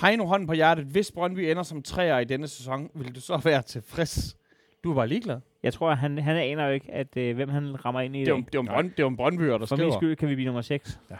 [0.00, 0.84] Heino, hånden på hjertet.
[0.84, 4.36] Hvis Brøndby ender som træer i denne sæson, vil du så være tilfreds?
[4.84, 5.40] Du er bare ligeglad.
[5.62, 8.28] Jeg tror, han, han aner jo ikke, at, øh, hvem han rammer ind i Det
[8.28, 9.98] er det er Brønd, det er jo Brøndbyer, der For min skriver.
[9.98, 10.98] skyld kan vi blive nummer 6.
[11.10, 11.16] Ja.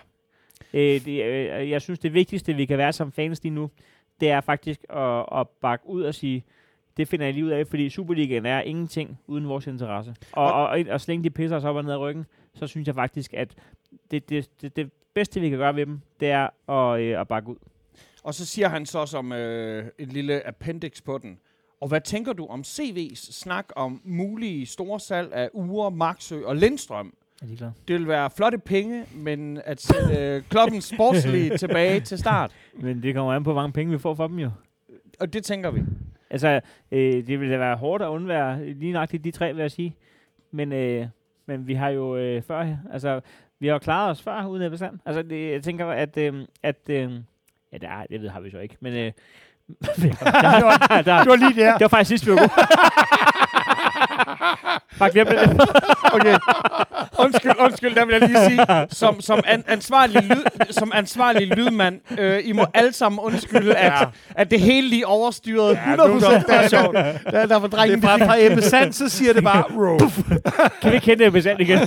[0.75, 3.71] Øh, det, øh, jeg synes, det vigtigste, vi kan være som fans lige nu,
[4.21, 6.45] det er faktisk at, at bakke ud og sige,
[6.97, 10.15] det finder jeg lige ud af, fordi Superligaen er ingenting uden vores interesse.
[10.33, 12.67] Og, og, og, og så længe de pisser os op og ned ad ryggen, så
[12.67, 13.55] synes jeg faktisk, at
[14.11, 17.29] det, det, det, det bedste, vi kan gøre ved dem, det er at, øh, at
[17.29, 17.57] bakke ud.
[18.23, 21.39] Og så siger han så som øh, en lille appendix på den.
[21.81, 26.57] Og hvad tænker du om CV's snak om mulige store salg af Ure, Maxø og
[26.57, 27.15] Lindstrøm?
[27.43, 27.73] Er de?
[27.89, 32.53] Det vil være flotte penge, men at sætte øh, klubben sportslige tilbage til start.
[32.75, 34.51] Men det kommer an på, hvor mange penge vi får for dem jo.
[35.21, 35.83] Og det tænker vi.
[36.31, 36.61] Altså,
[36.93, 39.97] øh, det ville da være hårdt at undvære lige nøjagtigt de tre, vil jeg sige.
[40.51, 41.07] Men, øh,
[41.47, 43.21] men vi har jo øh, før, altså,
[43.61, 44.99] vi har jo klaret os før uden bestand.
[45.07, 47.13] Altså, det, jeg tænker, at, øh, at øh,
[47.73, 48.99] ja, det, er, det ved har vi så ikke, men øh,
[49.87, 51.73] der, der, der, Det var lige der.
[51.73, 52.51] det var faktisk sidst, vi var gode.
[54.99, 55.39] Bare glem det.
[56.13, 56.35] Okay.
[57.19, 62.01] undskyld, undskyld, der vil jeg lige sige, som, som, an, ansvarlig, lyd, som ansvarlig lydmand,
[62.21, 64.05] øh, I må alle sammen undskylde, at, Ja.
[64.35, 65.79] at det hele lige overstyrede 100%.
[66.31, 66.95] Ja, det det er sjovt.
[66.97, 69.99] Der, der var Det drengen, er fra, fra Ebbe Sand, så siger det bare, row.
[70.83, 71.79] Kan vi kende det bestand igen?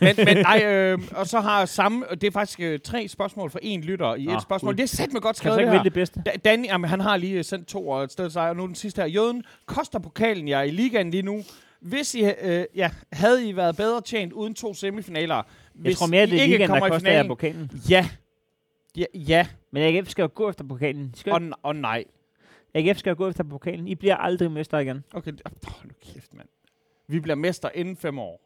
[0.00, 3.58] men, men nej, øh, og så har samme, det er faktisk øh, tre spørgsmål for
[3.58, 4.68] én lytter i et spørgsmål.
[4.72, 4.76] cool.
[4.76, 5.82] Det er sæt med godt Kan skrevet så det ikke her.
[5.82, 6.22] det bedste?
[6.26, 8.74] Da- Danny, jamen, han har lige sendt to og et sted sig, og nu den
[8.74, 9.08] sidste her.
[9.08, 11.42] Jøden, koster pokalen jer i ligaen lige nu?
[11.82, 15.42] Hvis I, øh, ja, havde I været bedre tjent uden to semifinaler?
[15.74, 17.28] Hvis Jeg tror mere, I det er ikke der kommer i koster jer finalen?
[17.28, 17.70] pokalen.
[17.90, 18.08] Ja.
[18.96, 21.08] Ja, ja Men AGF skal jo gå efter pokalen.
[21.14, 22.04] De Skal, og, n- og nej.
[22.74, 23.88] AGF skal jo gå efter pokalen.
[23.88, 25.04] I bliver aldrig mester igen.
[25.14, 25.52] Okay, oh,
[25.84, 26.48] nu kæft, mand.
[27.08, 28.40] Vi bliver mester inden fem år.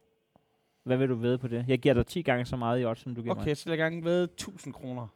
[0.84, 1.64] Hvad vil du ved på det?
[1.68, 3.56] Jeg giver dig 10 gange så meget i odds, som du giver Okay, mig.
[3.56, 5.06] så vil jeg gerne ved 1000 kroner.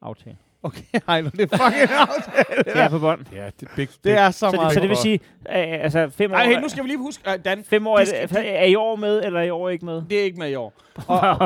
[0.00, 0.36] Aftale.
[0.62, 2.62] Okay, ej, nu, det er fucking aftale.
[2.64, 3.20] Det er på bånd.
[3.32, 4.66] Ja, det er big, Det er så, Så, meget.
[4.66, 5.14] det, så det vil sige,
[5.48, 5.54] øh,
[5.84, 8.04] altså fem år, Ej, hey, nu skal vi lige huske, uh, Dan, fem år er,
[8.04, 10.02] skal- det, er I år med, eller er I år ikke med?
[10.10, 10.72] det er ikke med i år.
[11.06, 11.36] Og, og,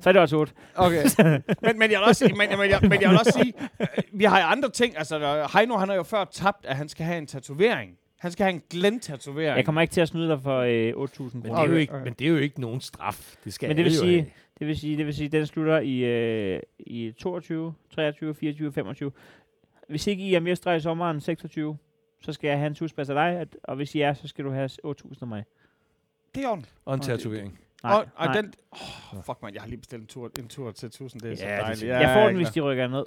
[0.00, 0.52] så er det også otte.
[0.76, 1.04] Okay.
[1.62, 3.86] men, men, jeg vil også, sige- men, men, jeg, men jeg vil også sige, øh,
[4.12, 4.98] vi har andre ting.
[4.98, 7.90] Altså, Heino, han har jo før tabt, at han skal have en tatovering.
[8.20, 9.56] Han skal have en Glenn-tatovering.
[9.56, 11.56] Jeg kommer ikke til at snyde dig for øh, 8.000 Men det, kroner.
[11.62, 12.04] er jo Okay, ikke, okay.
[12.04, 13.34] men det er jo ikke nogen straf.
[13.44, 14.30] Det skal Men det vil sige- have.
[14.58, 19.12] Det vil sige, det vil sige, den slutter i, øh, i 22, 23, 24, 25.
[19.88, 21.78] Hvis ikke I er mestre i sommeren 26,
[22.20, 24.44] så skal jeg have en tusbas af dig, at- og hvis I er, så skal
[24.44, 25.44] du have 8.000 af mig.
[26.34, 26.64] Det er on.
[26.84, 27.58] Og en tatovering.
[27.82, 28.34] Nej, og, og nej.
[28.40, 28.54] den...
[28.72, 31.22] Oh, fuck, man, jeg har lige bestilt en tur, en tur til 1000.
[31.22, 31.80] Det er så Ja, det er dejligt.
[31.80, 31.90] fint.
[31.90, 33.04] jeg får den, ja, hvis de rykker ned.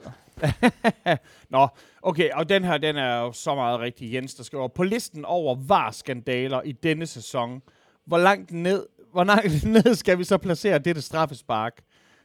[1.50, 1.68] Nå,
[2.02, 5.26] okay, og den her, den er jo så meget rigtig Jens, der skriver, på listen
[5.26, 7.62] over var-skandaler i denne sæson,
[8.06, 11.82] hvor langt ned, hvor langt ned skal vi så placere dette straffespark?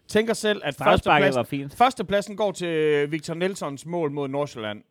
[0.08, 1.74] Tænker selv, at førstepladsen, var fint.
[1.74, 4.82] førstepladsen går til Victor Nelsons mål mod Nordsjælland.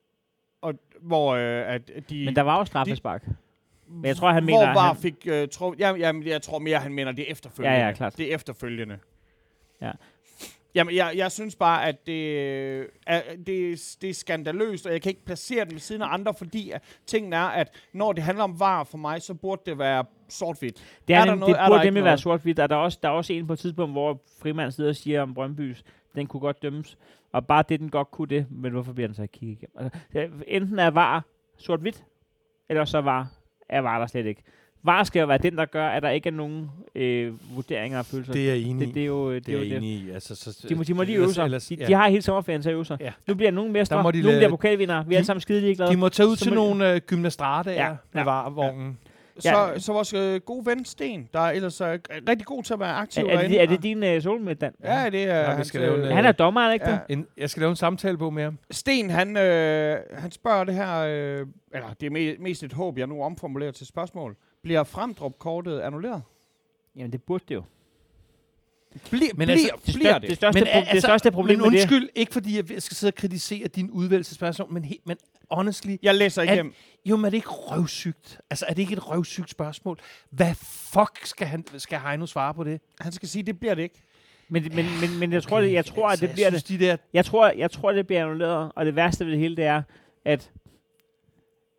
[0.62, 2.26] Og hvor øh, at de...
[2.26, 3.28] Men der var jo straffespark.
[3.88, 6.60] Men jeg tror, han hvor mener, var han- fik øh, tro, jamen, jamen, jeg tror
[6.60, 7.78] mere, han mener det efterfølgende.
[7.80, 8.18] Ja, ja, klart.
[8.18, 8.98] Det efterfølgende.
[9.82, 9.92] Ja.
[10.76, 15.02] Jamen, jeg, jeg synes bare, at det, øh, er, det, det er skandaløst, og jeg
[15.02, 18.24] kan ikke placere den ved siden af andre, fordi at tingen er, at når det
[18.24, 21.00] handler om var for mig, så burde det være sort-hvidt.
[21.08, 22.58] Det, er Er der noget- det burde nemlig være sort-hvidt.
[22.58, 24.96] Der er der også, der er også en på et tidspunkt, hvor Frimand sidder og
[24.96, 25.84] siger om Brøndbys,
[26.16, 26.98] den kunne godt dømmes.
[27.32, 29.92] Og bare det, den godt kunne det, men hvorfor bliver den så ikke kigget igennem?
[30.14, 31.24] Altså, enten er var
[31.58, 32.04] sort-hvidt,
[32.70, 33.28] eller så var,
[33.70, 34.44] er var der slet ikke.
[34.86, 38.06] Var skal jo være den, der gør, at der ikke er nogen øh, vurderinger og
[38.06, 38.34] følelser.
[38.34, 39.78] Det er jeg enig det, det, er jo, det, det er er jo jeg det.
[39.78, 40.10] enig i.
[40.12, 41.44] Altså, så, De må, de må lige øve sig.
[41.46, 41.86] ellers- De, ja.
[41.88, 42.98] de har hele sommerferien til at øve sig.
[43.00, 43.12] Ja.
[43.28, 45.06] Nu bliver nogen mestre, nu lade- bliver pokalvindere.
[45.08, 45.92] Vi er alle sammen skide ligeglade.
[45.92, 48.24] De må tage ud Så til må- nogle øh, gymnastrater Ja, ja, med ja.
[48.24, 48.98] varevognen.
[49.40, 49.80] Så, Ja.
[49.80, 52.94] så vores øh, gode ven Sten, der er ellers øh, rigtig god til at være
[52.94, 54.72] aktiv Er, er, det, er det din uh, solmæt, Dan?
[54.84, 56.90] Ja, det er Ja, vi skal lave en, øh, øh, Han er dommer, er ikke
[56.90, 56.92] ja.
[56.92, 57.00] det?
[57.10, 58.58] En, jeg skal lave en samtale på med ham.
[58.72, 62.98] Sten, han, øh, han spørger det her, øh, eller det er me- mest et håb,
[62.98, 64.36] jeg nu omformulerer til spørgsmål.
[64.66, 66.24] Bliver Fremdrup-kortet annulleret?
[66.96, 67.64] Jamen, det burde det jo.
[69.12, 70.30] Bliver, Men bliver, altså, Det, bliver det?
[70.30, 72.98] det, største, Men, pro- det største problem men med det, undskyld, ikke fordi jeg skal
[72.98, 75.18] sidde og kritisere din udvælgelsesperson, men, he, men
[75.52, 76.74] honestly, Jeg læser Er- igennem.
[77.06, 78.40] jo, men er det ikke røvsygt?
[78.50, 80.00] Altså, er det ikke et røvsygt spørgsmål?
[80.30, 82.82] Hvad fuck skal, han, skal Heino svare på det?
[83.00, 84.04] Han skal sige, det bliver det ikke.
[84.50, 86.62] men, men, men, men jeg tror, det, jeg tror at det bliver jeg det.
[86.66, 89.40] synes, de der Jeg tror, jeg tror, det bliver annulleret, og det værste ved det
[89.40, 89.82] hele, det er,
[90.26, 90.52] at,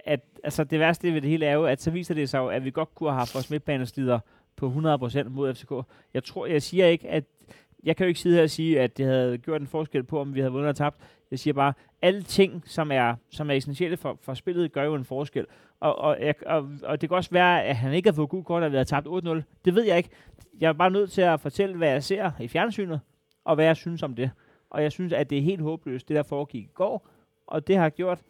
[0.07, 2.49] at altså det værste ved det hele er jo, at så viser det sig jo,
[2.49, 4.19] at vi godt kunne have haft vores midtbaneslider
[4.57, 5.73] på 100% mod FCK.
[6.15, 7.25] Jeg tror, jeg siger ikke, at
[7.85, 10.21] jeg kan jo ikke sidde her og sige, at det havde gjort en forskel på,
[10.21, 10.97] om vi havde vundet eller tabt.
[11.31, 14.95] Jeg siger bare, alle ting, som er, som er essentielle for, for spillet, gør jo
[14.95, 15.47] en forskel.
[15.81, 18.45] Og, og, jeg, og, og det kan også være, at han ikke har fået god
[18.45, 19.43] kort, at vi har tabt 8-0.
[19.65, 20.09] Det ved jeg ikke.
[20.61, 23.01] Jeg er bare nødt til at fortælle, hvad jeg ser i fjernsynet,
[23.45, 24.31] og hvad jeg synes om det.
[24.71, 27.09] Og jeg synes, at det er helt håbløst, det der foregik i går.
[27.47, 28.21] Og det har gjort,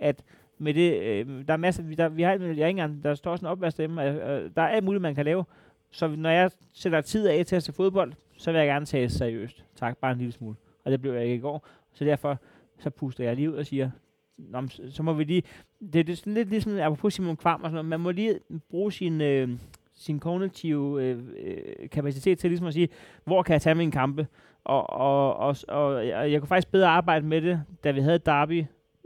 [0.00, 0.24] at
[0.64, 3.30] med det, øh, der er masser, vi, der, vi har, jeg, ikke engang, der står
[3.30, 5.44] også en opvask derhjemme, øh, der er alt muligt, man kan lave.
[5.90, 9.08] Så når jeg sætter tid af til at se fodbold, så vil jeg gerne tage
[9.08, 9.64] seriøst.
[9.76, 10.56] Tak, bare en lille smule.
[10.84, 11.66] Og det blev jeg ikke i går.
[11.92, 12.38] Så derfor,
[12.78, 13.90] så puster jeg lige ud og siger,
[14.36, 15.42] Nå, så, så må vi lige,
[15.80, 18.40] det, det er sådan lidt ligesom, apropos Simon Kvam og sådan noget, man må lige
[18.70, 19.48] bruge sin, øh,
[19.94, 22.88] sin kognitive øh, øh, kapacitet til ligesom at sige,
[23.24, 24.26] hvor kan jeg tage mine kampe?
[24.64, 28.18] Og, og, og, og jeg, jeg kunne faktisk bedre arbejde med det, da vi havde
[28.18, 28.64] Derby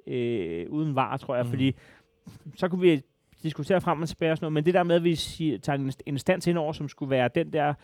[0.09, 1.51] øh, uden var, tror jeg, Mm.
[1.51, 1.75] fordi
[2.57, 3.03] så kunne vi
[3.43, 5.79] diskutere frem og tilbage og sådan noget, men det der med, at vi siger, tager
[5.79, 7.75] en instans ind over, som skulle være den der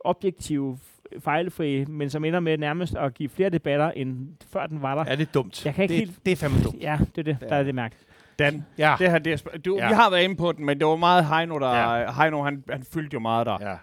[0.00, 0.78] objektive,
[1.18, 5.04] fejlfri, men som ender med nærmest at give flere debatter, end før den var der.
[5.12, 5.66] er det dumt.
[5.66, 6.80] Jeg kan ikke det, helt- det er fandme dumt.
[6.80, 8.04] Ja, det er det, der er det mærkeligt.
[8.38, 8.94] Dan, Ja.
[8.98, 9.88] det her, det er, sp- du, Ja.
[9.88, 11.74] vi har været inde på den, men det var meget Heino, der...
[11.96, 12.12] Ja.
[12.12, 13.58] Heino, han, han fyldte jo meget der.
[13.70, 13.76] ja.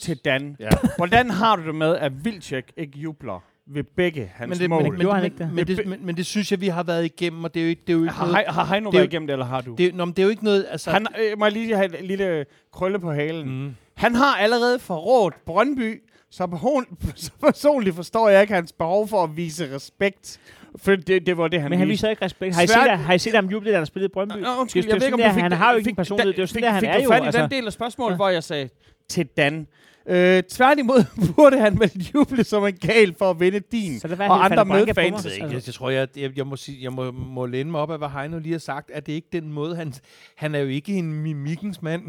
[0.00, 0.56] Til Dan.
[0.60, 0.68] ja.
[0.96, 4.82] Hvordan har du det med, at Vilcek ikke jubler ved begge hans Men det, mål?
[4.82, 5.52] men, men, han ikke det?
[5.52, 7.68] men, det, men, men det synes jeg, vi har været igennem, og det er jo
[7.70, 8.38] ikke, det er jo ikke har, noget...
[8.38, 9.74] Hei- har Heino det været jo- igennem det, eller har du?
[9.74, 10.66] Det, nå, men det er jo ikke noget...
[10.70, 13.48] Altså, Han, øh, må jeg lige have et lille krølle på halen.
[13.64, 13.74] mm.
[13.94, 19.24] Han har allerede forrådt Brøndby, så, behon, så personligt forstår jeg ikke hans behov for
[19.24, 20.40] at vise respekt.
[20.76, 22.54] For det, det var det, han Men han viser ikke respekt.
[22.54, 24.32] Har I, set, har I set ham juble, da han spillede i Brøndby?
[24.36, 25.86] Nå, undskyld, Det jeg ved ikke, om du der, fik han det- har jo ikke
[25.86, 26.32] fik- en personlighed.
[26.32, 27.10] Det er jo sådan fik, der, han fik er du jo.
[27.10, 27.40] fat i altså.
[27.42, 28.68] den del af spørgsmålet, hvor jeg sagde,
[29.08, 29.66] til Dan.
[30.08, 31.04] Øh, tværtimod
[31.36, 34.44] burde han vel juble som en gal for at vinde din Så det var, og
[34.44, 34.96] andre medfans.
[34.96, 35.56] Jeg, Altså.
[35.56, 37.98] jeg, jeg tror, jeg, jeg, jeg, må, sige, jeg må, må læne mig op af,
[37.98, 39.92] hvad Heino lige har sagt, at det ikke den måde, han,
[40.36, 42.02] han er jo ikke en mimikkens mand.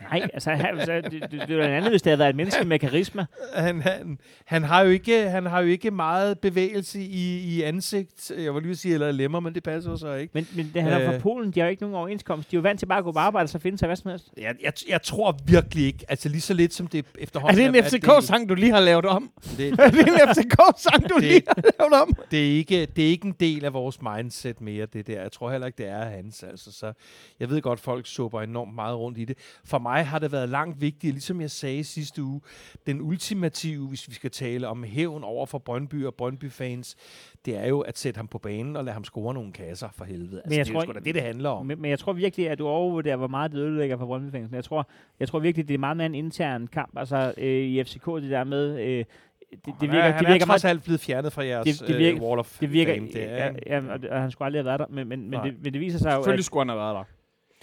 [0.00, 2.36] Nej, altså, han, altså det, det, det, var en andet, hvis det havde været et
[2.36, 3.26] menneske med karisma.
[3.54, 8.30] Han, han, han, har jo ikke, han har jo ikke meget bevægelse i, i ansigt,
[8.38, 10.30] jeg var lige vil sige, eller lemmer, men det passer jo så ikke.
[10.34, 11.20] Men, men det, han er fra Øh.
[11.20, 12.50] Polen, de har jo ikke nogen overenskomst.
[12.50, 13.96] De er jo vant til bare at gå på arbejde, og så finde sig hvad
[13.96, 14.28] som helst.
[14.36, 17.72] Jeg, jeg, jeg tror virkelig ikke, altså lige så lidt som det Er efterhånden...
[17.74, 19.30] det en FCK-sang, du lige har lavet om?
[19.56, 22.14] Det, Er det en FCK-sang, du Det- lige har lavet om?
[22.30, 25.22] det, er ikke, det er ikke en del af vores mindset mere, det der.
[25.22, 26.42] Jeg tror heller ikke, det er hans.
[26.42, 26.92] Altså, så
[27.40, 29.38] jeg ved godt, folk supper enormt meget rundt i det.
[29.64, 32.40] For mig har det været langt vigtigere, ligesom jeg sagde sidste uge,
[32.86, 36.96] den ultimative, hvis vi skal tale om hævn over for Brøndby og Brøndby-fans,
[37.44, 40.04] det er jo at sætte ham på banen og lade ham score nogle kasser for
[40.04, 40.42] helvede.
[40.44, 41.66] Altså, jeg det er tror jo sgu da det, det handler om.
[41.66, 44.52] Men, men jeg tror virkelig, at du overvurderer, hvor meget det ødelægger for brøndby fans.
[44.52, 44.88] Jeg tror,
[45.20, 46.98] jeg tror virkelig, det er meget mere en intern kamp.
[46.98, 48.80] Altså øh, i FCK, det der med...
[48.80, 49.04] Øh,
[49.50, 51.78] det, det Han virker, er, det han virker er trods alt blevet fjernet fra jeres
[51.78, 53.06] Det- det virker- Wall of det virker, Fame.
[53.06, 55.40] Det ja, er, ja, og, og han skulle aldrig have været der, men, men, men,
[55.40, 57.04] det, men det viser sig jo, at Selvfølgelig skulle han have været der.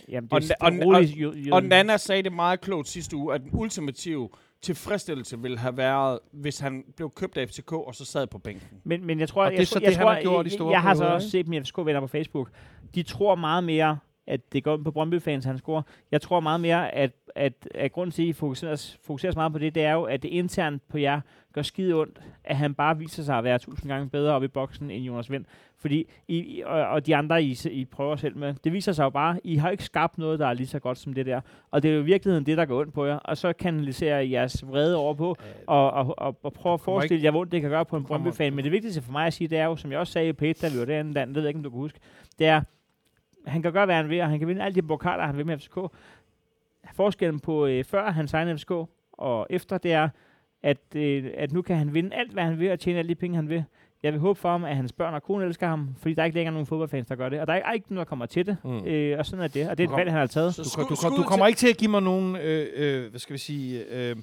[0.09, 3.33] Jamen, det, Og det, og- jo, jo, Og Nana sagde det meget klogt sidste uge,
[3.35, 4.29] at den ultimative
[4.61, 8.67] tilfredsstillelse ville have været, hvis han blev købt af FCK, og så sad på bænken.
[8.83, 10.21] Men, men jeg tror, Og det er jeg, så tror, det, jeg, han tror, har
[10.21, 12.49] gjort i jeg, store jeg har så også set mine FCK-venner på Facebook.
[12.95, 13.97] De tror meget mere,
[14.27, 15.81] at det går ind på Brøndby-fans, han scorer.
[16.11, 19.51] Jeg tror meget mere, at, at, at grunden til, at I fokuserer, fokuserer så meget
[19.51, 21.21] på det, det er jo, at det internt på jer
[21.53, 24.47] gør skide ondt, at han bare viser sig at være tusind gange bedre oppe i
[24.47, 25.45] boksen end Jonas Vind.
[25.77, 29.09] Fordi I, og, og de andre, I, I prøver selv med, det viser sig jo
[29.09, 31.41] bare, I har ikke skabt noget, der er lige så godt som det der.
[31.71, 33.15] Og det er jo i virkeligheden det, der går ondt på jer.
[33.15, 35.35] Og så kanaliserer I jeres vrede over på,
[35.67, 38.03] og, og, og, og prøve at forestille jer, hvor ondt det kan gøre på en
[38.03, 38.53] Brøndby-fan.
[38.53, 40.33] Men det vigtigste for mig at sige, det er jo, som jeg også sagde i
[40.33, 41.99] Pete, da vi var derinde, det ved jeg ikke, om du kan huske,
[42.39, 42.61] det er,
[43.45, 45.45] han kan gøre, hvad han vil, og han kan vinde alle de pokaler, han vil
[45.45, 45.77] med FCK.
[46.93, 48.71] Forskellen på øh, før han signede FCK
[49.11, 50.09] og efter, det er,
[50.63, 53.15] at, øh, at nu kan han vinde alt, hvad han vil, og tjene alle de
[53.15, 53.63] penge, han vil.
[54.03, 56.25] Jeg vil håbe for ham, at hans børn og kone elsker ham, fordi der er
[56.25, 57.39] ikke længere nogen fodboldfans, der gør det.
[57.39, 58.57] Og der er ikke nogen, der kommer til det.
[58.63, 58.85] Mm.
[58.85, 59.69] Øh, og sådan er det.
[59.69, 60.57] Og det er et valg, han har taget.
[60.57, 63.33] Du, du, du, du kommer ikke til at give mig nogen, øh, øh, hvad skal
[63.33, 64.15] vi sige, øh,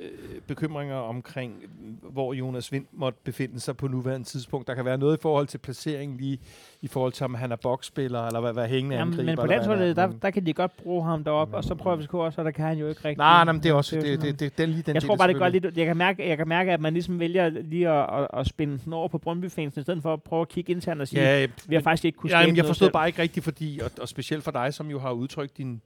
[0.00, 1.54] øh, bekymringer omkring,
[2.02, 4.66] hvor Jonas Vind måtte befinde sig på nuværende tidspunkt.
[4.68, 6.38] Der kan være noget i forhold til placering lige,
[6.82, 9.30] i forhold til, om han er boksspiller, eller hvad, hvad hængende Jamen, angriber.
[9.32, 9.94] men på landsholdet, er.
[9.94, 12.50] der, der kan de godt bruge ham deroppe, og så prøver vi også, og der
[12.50, 13.18] kan han jo ikke rigtig.
[13.18, 15.16] Nej, nej, men det er også, det, sådan det, det, den lige den jeg tror
[15.16, 15.76] bare, det gør lidt...
[15.76, 18.78] Jeg kan, mærke, jeg kan mærke, at man ligesom vælger lige at, at, at spænde
[18.84, 21.46] den over på Brøndby-fansen, i stedet for at prøve at kigge internt og sige, Ja,
[21.66, 24.08] vi har faktisk ikke kunne ja, jamen, jeg forstod bare ikke rigtigt, fordi, og, og
[24.08, 25.82] specielt for dig, som jo har udtrykt din,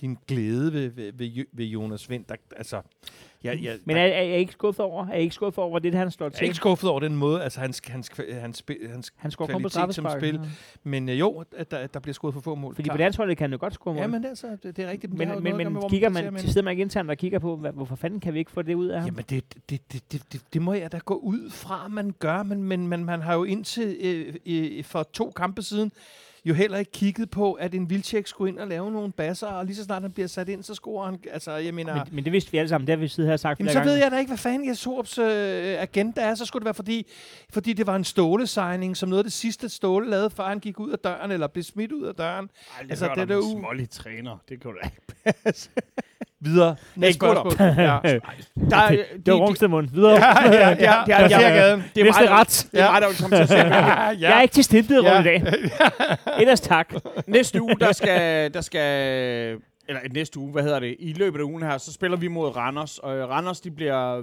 [0.00, 2.82] din glæde ved, ved, ved, ved Jonas Vind, der, altså,
[3.44, 5.06] jeg, jeg, Men er, er, jeg ikke skuffet over?
[5.06, 6.44] Er jeg ikke skuffet over, hvor det, han slår jeg er til?
[6.44, 10.34] ikke skuffet over den måde, altså hans, hans, hans, hans, hans kvalitet som spil.
[10.34, 10.40] Ja.
[10.84, 12.74] Men øh, jo, at der, der bliver skudt for få mål.
[12.74, 12.96] Fordi Klart.
[12.96, 14.00] på landsholdet kan han jo godt score mål.
[14.00, 15.12] Ja, men det er, så, det, det er rigtigt.
[15.12, 17.38] men, men, gøre med, men hvor kigger placerer man, sidder man ikke internt og kigger
[17.38, 19.06] på, hvad, hvorfor fanden kan vi ikke få det ud af ham?
[19.08, 22.42] Jamen, det, det, det, det, det, det må jeg da gå ud fra, man gør,
[22.42, 25.92] men, men, men man har jo indtil øh, øh, for to kampe siden
[26.48, 29.64] jo heller ikke kigget på, at en Vilcek skulle ind og lave nogle basser, og
[29.66, 31.18] lige så snart han bliver sat ind, så scorer han.
[31.32, 31.94] Altså, jeg mener...
[31.94, 33.66] men, men det vidste vi alle sammen, det har vi siddet her og sagt Jamen,
[33.70, 33.92] flere så gange.
[33.92, 35.26] ved jeg da ikke, hvad fanden Jessops øh,
[35.82, 36.34] agenda er.
[36.34, 37.06] Så skulle det være, fordi,
[37.52, 40.80] fordi det var en Ståle-signing, som noget af det sidste Ståle lavede, før han gik
[40.80, 42.50] ud af døren, eller blev smidt ud af døren.
[42.78, 44.36] Aldrig Altså, hørt det er en jo- smålig træner.
[44.48, 45.38] Det kan du da ikke.
[46.40, 46.76] Videre.
[46.96, 47.52] Næste spørgsmål.
[47.60, 47.98] ja.
[48.70, 48.96] Der, er-
[49.26, 49.88] Det var Rungstemund.
[49.92, 50.12] Videre.
[50.12, 52.68] ja, ja, ja, det er- det er- ja, det er- Næste ret.
[52.72, 53.60] Det er mig, der vil komme til at
[54.20, 55.12] ja, Jeg er ikke til stiltet Ja.
[55.14, 55.20] ja.
[55.20, 55.42] i dag.
[56.40, 56.94] Ellers tak.
[57.26, 59.58] Næste uge, der skal, der skal...
[59.88, 60.96] Eller næste uge, hvad hedder det?
[60.98, 62.98] I løbet af ugen her, så spiller vi mod Randers.
[62.98, 64.22] Og øh, Randers, de bliver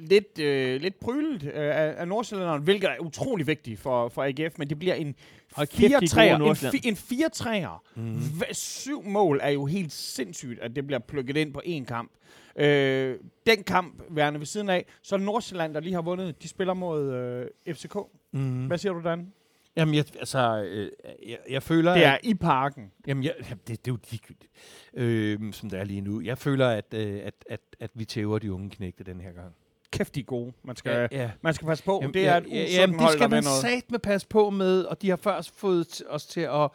[0.00, 4.58] lidt, øh, lidt prylet øh, af, af Nordsjællanderen, hvilket er utrolig vigtigt for, for AGF,
[4.58, 5.14] men det bliver en
[5.52, 6.88] Hold kæft, de er gode 4-3'er.
[6.88, 7.90] En, fi, en 4-3'er.
[8.00, 8.16] Mhm.
[8.18, 12.10] Hva- Syv mål er jo helt sindssygt, at det bliver plukket ind på én kamp.
[12.56, 16.42] Øh, den kamp, værende ved siden af, så Nordsjælland, der lige har vundet.
[16.42, 17.96] De spiller mod øh, FCK.
[18.32, 18.66] Mm.
[18.66, 19.32] Hvad siger du, Dan?
[19.76, 20.90] Jamen, jeg, altså, øh,
[21.28, 21.94] jeg, jeg føler...
[21.94, 22.90] Det at- er i parken.
[23.06, 24.50] Jamen, jeg, jamen det, det er jo ligegyldigt,
[24.94, 26.20] øh, som det er lige nu.
[26.20, 29.54] Jeg føler, at, øh, at, at, at vi tæver de unge knægte den her gang.
[29.92, 30.52] Kæft, de er gode.
[30.62, 31.30] Man skal, ja.
[31.42, 31.98] man skal passe på.
[32.02, 34.84] Jamen, det er et ja, jamen, det hold, skal man sat med passe på med,
[34.84, 36.68] og de har først fået os til at,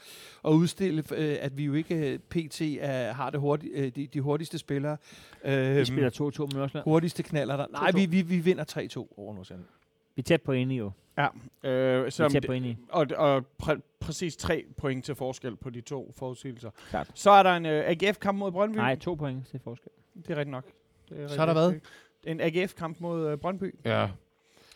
[0.45, 2.61] at udstille, øh, at vi jo ikke øh, pt.
[2.61, 4.97] Er, har det hurtigt, øh, de, de hurtigste spillere.
[5.43, 6.83] Øh, Vi spiller 2-2 med Nordsjælland.
[6.83, 7.65] hurtigste knaller der.
[7.71, 7.97] Nej, 2-2.
[7.99, 8.63] vi, vi, vi vinder
[9.07, 9.65] 3-2 over Nordsjælland.
[10.15, 10.91] Vi er tæt på enige jo.
[11.17, 11.27] Ja,
[11.69, 12.77] øh, Vi som er tæt på enige.
[12.89, 16.69] og, og præ- præcis tre point til forskel på de to forudsigelser.
[16.89, 17.11] Klart.
[17.13, 18.77] Så er der en øh, AGF-kamp mod Brøndby.
[18.77, 19.89] Nej, to point til forskel.
[20.15, 20.63] Det er rigtigt nok.
[21.09, 21.73] Det er Så er der hvad?
[22.25, 23.75] En AGF-kamp mod øh, Brøndby.
[23.85, 24.07] Ja.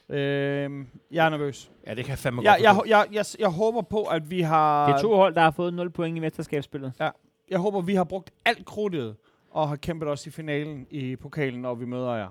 [0.09, 1.71] Øh, jeg er nervøs.
[1.87, 2.89] Ja, det kan jeg fandme Jeg, godt jeg, forstå.
[2.89, 4.87] jeg, jeg, jeg håber på, at vi har...
[4.87, 6.93] Det er to hold, der har fået 0 point i mesterskabsspillet.
[7.49, 9.15] Jeg håber, vi har brugt alt krudtet
[9.51, 12.27] og har kæmpet os i finalen i pokalen, når vi møder jer.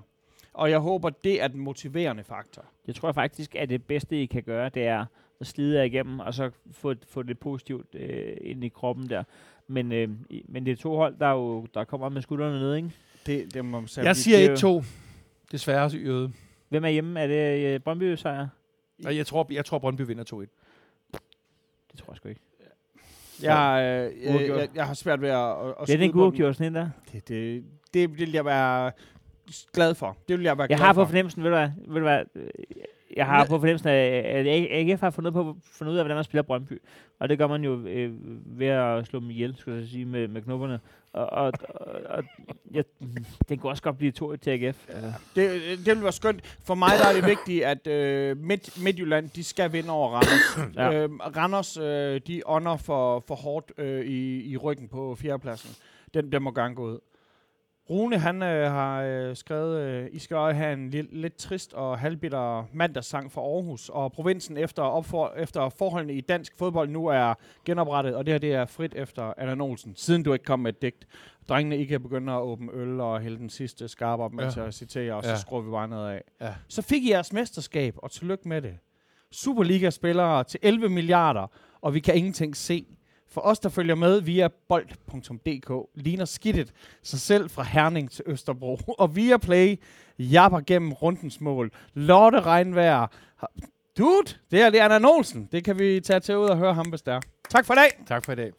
[0.53, 2.65] Og jeg håber, det er den motiverende faktor.
[2.87, 5.05] Jeg tror faktisk, at det bedste, I kan gøre, det er
[5.41, 9.23] at slide jer igennem, og så få, få det positivt øh, ind i kroppen der.
[9.67, 10.09] Men, øh,
[10.47, 12.91] men det er to hold, der, jo, der kommer med skuldrene ned, ikke?
[13.25, 14.05] Det, det må man sige.
[14.05, 14.85] Jeg siger er 1-2.
[15.51, 16.31] Desværre, Jøde.
[16.69, 17.19] Hvem er hjemme?
[17.19, 18.47] Er det øh, Brøndby sejr?
[19.05, 20.37] Og jeg tror, jeg tror Brøndby vinder 2-1.
[21.91, 22.41] Det tror jeg sgu ikke.
[23.41, 23.81] Jeg,
[24.15, 25.49] øh, jeg, jeg, jeg har svært ved at,
[25.81, 26.19] at, Det er den den.
[26.19, 26.89] uafgjort sådan en der.
[27.11, 27.63] Det, det,
[27.93, 28.91] det vil jeg være
[29.73, 30.17] glad for.
[30.27, 31.03] Det vil jeg være Jeg glad har for.
[31.03, 32.49] på fornemmelsen, ved du hvad, ved du hvad øh,
[33.15, 36.23] jeg har på fornemmelsen, at at AGF har fundet, på, fundet ud af, hvordan man
[36.23, 36.81] spiller Brøndby.
[37.19, 38.11] Og det gør man jo øh,
[38.59, 40.79] ved at slå dem ihjel, skulle jeg sige, med, med knopperne.
[41.13, 42.23] Og, og, og, og
[42.73, 42.81] ja,
[43.49, 44.89] den kunne også godt blive 2 til AGF.
[44.89, 45.13] Altså.
[45.35, 46.57] Det, det vil være skønt.
[46.63, 50.75] For mig der er det vigtigt, at øh, Midt, Midtjylland, de skal vinde over Randers.
[50.75, 50.91] Ja.
[50.91, 51.03] ja.
[51.03, 55.69] øh, Randers, øh, de ånder for, for hårdt øh, i, i ryggen på fjerdepladsen.
[56.13, 56.99] Den, den må gerne gå ud.
[57.89, 61.99] Rune, han øh, har øh, skrevet, øh, I skal have en lidt, lidt trist og
[61.99, 67.33] halvbitter mandagssang fra Aarhus, og provinsen efter, opfor, efter forholdene i dansk fodbold nu er
[67.65, 70.73] genoprettet, og det her det er frit efter Allan Olsen, siden du ikke kom med
[70.73, 71.05] et digt.
[71.49, 74.59] Drengene ikke kan begynde at åbne øl og hælde den sidste skarpe op, mens Ja.
[74.61, 74.65] ja.
[74.65, 75.35] jeg citerer, og Ja.
[75.35, 76.21] så skruer vi bare noget af.
[76.41, 76.53] Ja.
[76.67, 78.77] Så fik I jeres mesterskab, og tillykke med det.
[79.31, 81.47] Superliga-spillere til 11 milliarder,
[81.81, 82.85] og vi kan ingenting se.
[83.31, 86.73] For os, der følger med via bold.dk, ligner skidtet
[87.03, 88.79] sig selv fra Herning til Østerbro.
[88.99, 89.79] Og via Play
[90.19, 91.71] japper gennem rundens mål.
[91.93, 93.07] Lotte regnvejr.
[93.97, 95.49] Dude, det er det er Anna Olsen.
[95.51, 97.19] Det kan vi tage til ud og høre ham, hvis der.
[97.49, 98.05] Tak for i dag.
[98.07, 98.51] Tak for i dag.